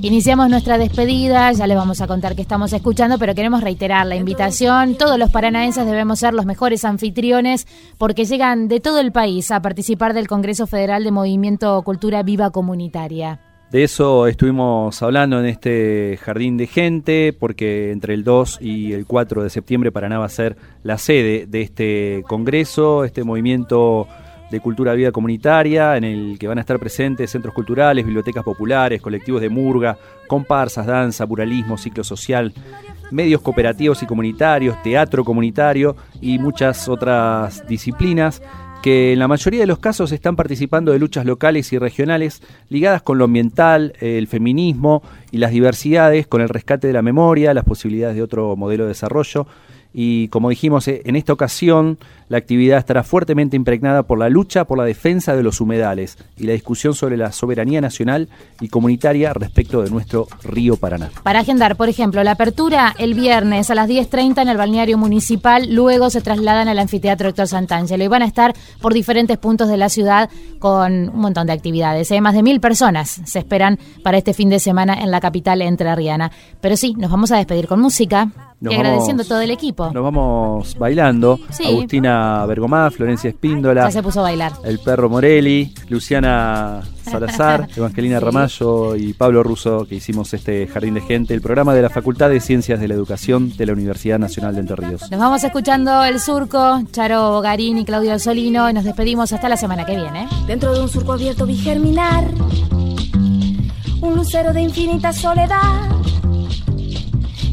Iniciamos 0.03 0.49
nuestra 0.49 0.79
despedida, 0.79 1.51
ya 1.51 1.67
les 1.67 1.77
vamos 1.77 2.01
a 2.01 2.07
contar 2.07 2.35
que 2.35 2.41
estamos 2.41 2.73
escuchando, 2.73 3.19
pero 3.19 3.35
queremos 3.35 3.61
reiterar 3.61 4.07
la 4.07 4.15
invitación. 4.15 4.95
Todos 4.95 5.19
los 5.19 5.29
paranaenses 5.29 5.85
debemos 5.85 6.17
ser 6.17 6.33
los 6.33 6.47
mejores 6.47 6.85
anfitriones 6.85 7.67
porque 7.99 8.25
llegan 8.25 8.67
de 8.67 8.79
todo 8.79 8.99
el 8.99 9.11
país 9.11 9.51
a 9.51 9.61
participar 9.61 10.15
del 10.15 10.27
Congreso 10.27 10.65
Federal 10.65 11.03
de 11.03 11.11
Movimiento 11.11 11.79
Cultura 11.83 12.23
Viva 12.23 12.49
Comunitaria. 12.49 13.41
De 13.69 13.83
eso 13.83 14.25
estuvimos 14.25 15.01
hablando 15.03 15.39
en 15.39 15.45
este 15.45 16.17
jardín 16.19 16.57
de 16.57 16.65
gente, 16.65 17.31
porque 17.31 17.91
entre 17.91 18.15
el 18.15 18.23
2 18.23 18.57
y 18.59 18.93
el 18.93 19.05
4 19.05 19.43
de 19.43 19.51
septiembre 19.51 19.91
Paraná 19.91 20.17
va 20.17 20.25
a 20.25 20.29
ser 20.29 20.57
la 20.81 20.97
sede 20.97 21.45
de 21.45 21.61
este 21.61 22.23
congreso, 22.27 23.05
este 23.05 23.23
movimiento 23.23 24.07
de 24.51 24.59
cultura 24.59 24.93
vida 24.93 25.11
comunitaria, 25.11 25.97
en 25.97 26.03
el 26.03 26.37
que 26.37 26.47
van 26.47 26.57
a 26.57 26.61
estar 26.61 26.77
presentes 26.77 27.31
centros 27.31 27.53
culturales, 27.53 28.05
bibliotecas 28.05 28.43
populares, 28.43 29.01
colectivos 29.01 29.41
de 29.41 29.49
murga, 29.49 29.97
comparsas, 30.27 30.85
danza, 30.85 31.25
muralismo, 31.25 31.77
ciclo 31.77 32.03
social, 32.03 32.53
medios 33.11 33.41
cooperativos 33.41 34.03
y 34.03 34.05
comunitarios, 34.05 34.81
teatro 34.83 35.23
comunitario 35.23 35.95
y 36.19 36.37
muchas 36.37 36.87
otras 36.89 37.65
disciplinas 37.67 38.41
que 38.81 39.13
en 39.13 39.19
la 39.19 39.27
mayoría 39.27 39.61
de 39.61 39.67
los 39.67 39.79
casos 39.79 40.11
están 40.11 40.35
participando 40.35 40.91
de 40.91 40.99
luchas 40.99 41.25
locales 41.25 41.71
y 41.71 41.77
regionales 41.77 42.41
ligadas 42.67 43.03
con 43.03 43.19
lo 43.19 43.25
ambiental, 43.25 43.93
el 43.99 44.27
feminismo 44.27 45.03
y 45.31 45.37
las 45.37 45.51
diversidades, 45.51 46.25
con 46.25 46.41
el 46.41 46.49
rescate 46.49 46.87
de 46.87 46.93
la 46.93 47.03
memoria, 47.03 47.53
las 47.53 47.63
posibilidades 47.63 48.15
de 48.15 48.23
otro 48.23 48.55
modelo 48.55 48.85
de 48.85 48.89
desarrollo. 48.89 49.45
Y 49.93 50.29
como 50.29 50.49
dijimos, 50.49 50.87
eh, 50.87 51.01
en 51.05 51.15
esta 51.15 51.33
ocasión 51.33 51.99
la 52.31 52.37
actividad 52.37 52.79
estará 52.79 53.03
fuertemente 53.03 53.57
impregnada 53.57 54.03
por 54.03 54.17
la 54.17 54.29
lucha 54.29 54.63
por 54.63 54.77
la 54.77 54.85
defensa 54.85 55.35
de 55.35 55.43
los 55.43 55.59
humedales 55.59 56.17
y 56.37 56.45
la 56.45 56.53
discusión 56.53 56.93
sobre 56.93 57.17
la 57.17 57.33
soberanía 57.33 57.81
nacional 57.81 58.29
y 58.61 58.69
comunitaria 58.69 59.33
respecto 59.33 59.81
de 59.81 59.89
nuestro 59.89 60.27
río 60.41 60.77
Paraná. 60.77 61.09
Para 61.23 61.41
agendar, 61.41 61.75
por 61.75 61.89
ejemplo, 61.89 62.23
la 62.23 62.31
apertura 62.31 62.95
el 62.97 63.15
viernes 63.15 63.69
a 63.69 63.75
las 63.75 63.89
10.30 63.89 64.43
en 64.43 64.47
el 64.47 64.55
balneario 64.55 64.97
municipal, 64.97 65.75
luego 65.75 66.09
se 66.09 66.21
trasladan 66.21 66.69
al 66.69 66.79
anfiteatro 66.79 67.27
Héctor 67.27 67.49
Santangelo 67.49 68.05
y 68.05 68.07
van 68.07 68.21
a 68.21 68.27
estar 68.27 68.53
por 68.79 68.93
diferentes 68.93 69.37
puntos 69.37 69.67
de 69.67 69.75
la 69.75 69.89
ciudad 69.89 70.29
con 70.59 71.09
un 71.09 71.19
montón 71.19 71.47
de 71.47 71.53
actividades. 71.53 72.11
Hay 72.11 72.19
¿eh? 72.19 72.21
más 72.21 72.33
de 72.33 72.43
mil 72.43 72.61
personas 72.61 73.19
se 73.25 73.39
esperan 73.39 73.77
para 74.03 74.17
este 74.17 74.33
fin 74.33 74.47
de 74.47 74.61
semana 74.61 74.93
en 75.01 75.11
la 75.11 75.19
capital 75.19 75.61
entrerriana. 75.61 76.31
Pero 76.61 76.77
sí, 76.77 76.93
nos 76.97 77.11
vamos 77.11 77.33
a 77.33 77.35
despedir 77.35 77.67
con 77.67 77.81
música 77.81 78.29
y 78.69 78.75
agradeciendo 78.75 79.23
todo 79.25 79.41
el 79.41 79.51
equipo. 79.51 79.91
Nos 79.91 80.03
vamos 80.03 80.77
bailando. 80.77 81.39
Agustina 81.65 82.20
Bergomá, 82.47 82.89
Florencia 82.91 83.29
Espíndola. 83.29 83.85
Ya 83.85 83.91
se 83.91 84.03
puso 84.03 84.19
a 84.19 84.23
bailar. 84.23 84.53
El 84.63 84.79
perro 84.79 85.09
Morelli, 85.09 85.73
Luciana 85.89 86.81
Salazar, 87.03 87.67
Evangelina 87.75 88.19
Ramallo 88.19 88.95
y 88.95 89.13
Pablo 89.13 89.43
Russo, 89.43 89.85
que 89.87 89.95
hicimos 89.95 90.33
este 90.33 90.67
Jardín 90.67 90.95
de 90.95 91.01
Gente, 91.01 91.33
el 91.33 91.41
programa 91.41 91.73
de 91.73 91.81
la 91.81 91.89
Facultad 91.89 92.29
de 92.29 92.39
Ciencias 92.39 92.79
de 92.79 92.87
la 92.87 92.93
Educación 92.93 93.55
de 93.55 93.65
la 93.65 93.73
Universidad 93.73 94.19
Nacional 94.19 94.55
de 94.55 94.61
Entre 94.61 94.75
Ríos. 94.75 95.01
Nos 95.09 95.19
vamos 95.19 95.43
escuchando 95.43 96.03
El 96.03 96.19
Surco, 96.19 96.81
Charo 96.91 97.31
Bogarín 97.31 97.77
y 97.77 97.85
Claudio 97.85 98.17
Solino, 98.19 98.69
y 98.69 98.73
nos 98.73 98.83
despedimos 98.83 99.31
hasta 99.33 99.49
la 99.49 99.57
semana 99.57 99.85
que 99.85 99.95
viene. 99.95 100.27
Dentro 100.47 100.73
de 100.73 100.81
un 100.81 100.89
surco 100.89 101.13
abierto 101.13 101.45
vi 101.45 101.55
germinar 101.55 102.25
un 104.01 104.15
lucero 104.15 104.51
de 104.51 104.61
infinita 104.61 105.13
soledad 105.13 105.89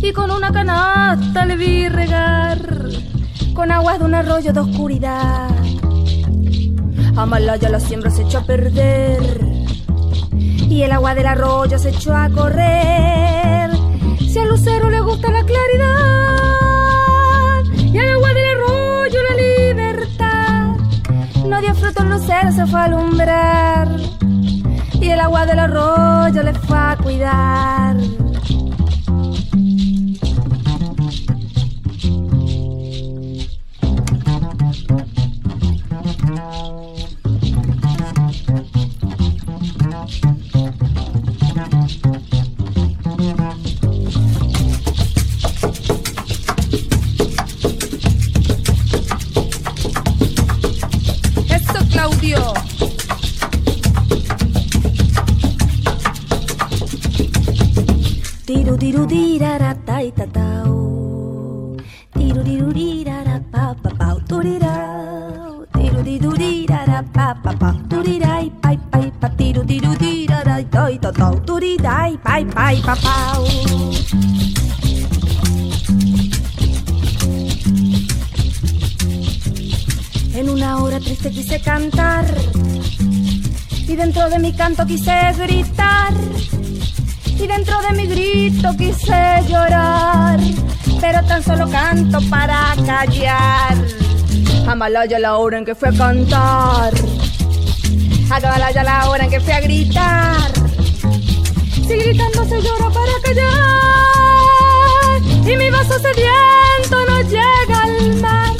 y 0.01 0.13
con 0.13 0.31
una 0.31 0.53
canasta 0.53 1.45
le 1.45 1.57
vi 1.57 1.89
regar 1.89 2.78
con 3.59 3.73
aguas 3.73 3.99
de 3.99 4.05
un 4.05 4.15
arroyo 4.15 4.53
de 4.53 4.61
oscuridad. 4.61 5.51
A 7.17 7.27
Malaya 7.27 7.69
la 7.69 7.81
siembra 7.81 8.09
se 8.09 8.23
echó 8.23 8.39
a 8.39 8.43
perder 8.43 9.41
y 10.71 10.83
el 10.83 10.93
agua 10.93 11.17
del 11.17 11.27
arroyo 11.27 11.77
se 11.77 11.89
echó 11.89 12.15
a 12.15 12.31
correr. 12.31 13.73
Si 14.21 14.39
al 14.39 14.51
lucero 14.51 14.91
le 14.91 15.01
gusta 15.01 15.33
la 15.33 15.43
claridad 15.43 16.39
y 17.93 17.99
al 17.99 18.11
agua 18.11 18.33
del 18.33 18.45
arroyo 18.45 19.19
la 19.29 19.35
libertad, 19.35 20.77
no 21.45 21.61
dio 21.61 21.75
fruto 21.75 22.05
el 22.05 22.11
lucero, 22.11 22.53
se 22.53 22.65
fue 22.65 22.79
a 22.79 22.85
alumbrar 22.85 23.89
y 25.01 25.11
el 25.11 25.19
agua 25.19 25.47
del 25.47 25.59
arroyo 25.59 26.45
le 26.45 26.55
fue 26.55 26.79
a 26.79 26.97
cuidar. 27.03 27.97
Mi 84.39 84.53
canto 84.53 84.87
quise 84.87 85.33
gritar 85.37 86.13
y 87.27 87.47
dentro 87.47 87.81
de 87.83 87.93
mi 87.93 88.07
grito 88.07 88.77
quise 88.77 89.43
llorar, 89.49 90.39
pero 91.01 91.25
tan 91.25 91.43
solo 91.43 91.69
canto 91.69 92.19
para 92.31 92.75
callar. 92.87 93.77
Amalaya 94.67 95.19
la 95.19 95.37
hora 95.37 95.59
en 95.59 95.65
que 95.65 95.75
fui 95.75 95.89
a 95.89 95.93
cantar, 95.93 96.93
Amalaya 98.31 98.85
la 98.85 99.09
hora 99.09 99.25
en 99.25 99.31
que 99.31 99.41
fui 99.41 99.53
a 99.53 99.61
gritar. 99.61 100.53
Si 101.73 101.97
gritando 101.97 102.45
se 102.45 102.61
llora 102.61 102.91
para 102.91 103.13
callar 103.25 103.49
y 105.51 105.57
mi 105.57 105.71
vaso 105.71 105.99
sediento 105.99 107.07
no 107.09 107.23
llega 107.23 107.83
al 107.83 108.15
mar. 108.21 108.58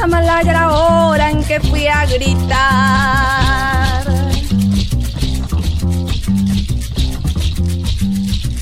está 0.00 0.06
malagra 0.06 0.70
hora 0.70 1.30
en 1.30 1.44
que 1.44 1.60
fui 1.60 1.86
a 1.86 2.06
gritar. 2.06 4.02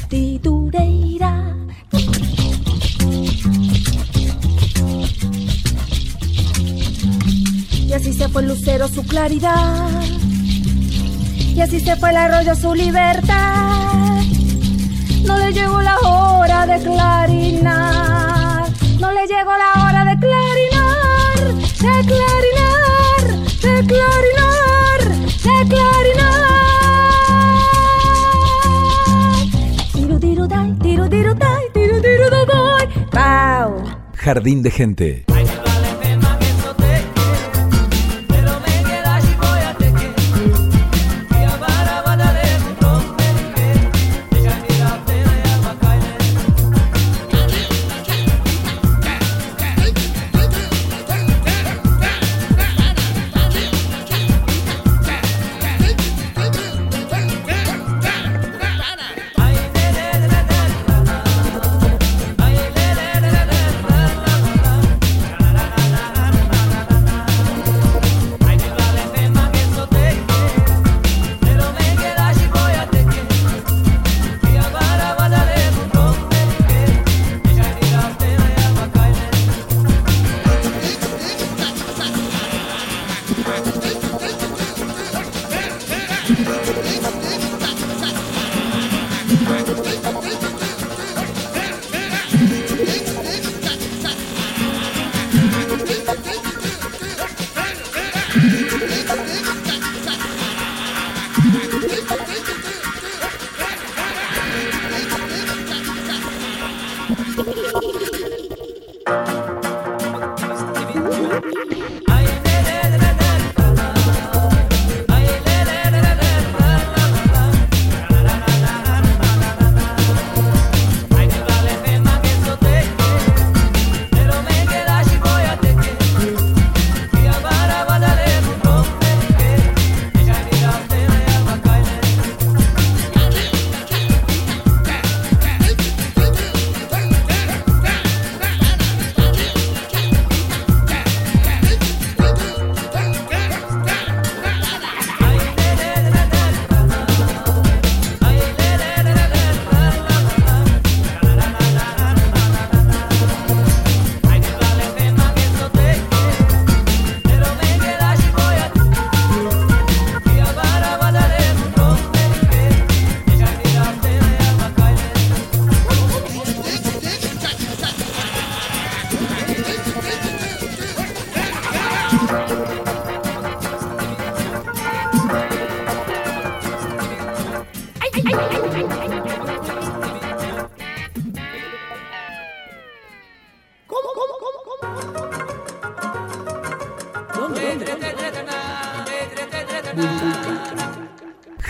Titureira. 0.09 1.55
Y 7.87 7.93
así 7.93 8.13
se 8.13 8.29
fue 8.29 8.43
el 8.43 8.49
lucero 8.49 8.89
su 8.89 9.07
claridad. 9.07 10.03
Y 11.55 11.61
así 11.61 11.79
se 11.79 11.95
fue 11.95 12.11
el 12.11 12.17
arroyo 12.17 12.57
su 12.57 12.75
libertad. 12.75 14.23
No 15.25 15.39
le 15.39 15.53
llegó 15.53 15.81
la 15.83 15.99
hora 16.01 16.67
de 16.67 16.83
clarinar. 16.83 18.67
No 18.99 19.13
le 19.13 19.27
llegó 19.29 19.53
la 19.57 19.85
hora 19.85 20.05
de 20.05 20.19
clarinar. 20.19 20.48
De 21.79 21.95
clarinar. 22.11 23.25
De 23.63 23.75
clarinar. 23.87 25.01
De 25.45 25.57
clarinar. 25.71 26.39
Tiro, 29.95 30.19
tiro, 30.19 30.49
dai, 30.49 30.75
tiro, 30.83 31.09
tiro, 31.09 31.35
dai, 31.35 31.71
tiro, 31.73 32.01
tiro. 32.01 32.19
Pau. 33.11 33.85
Jardín 34.15 34.63
de 34.63 34.71
gente. 34.71 35.28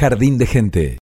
Jardín 0.08 0.38
de 0.38 0.46
gente. 0.46 0.96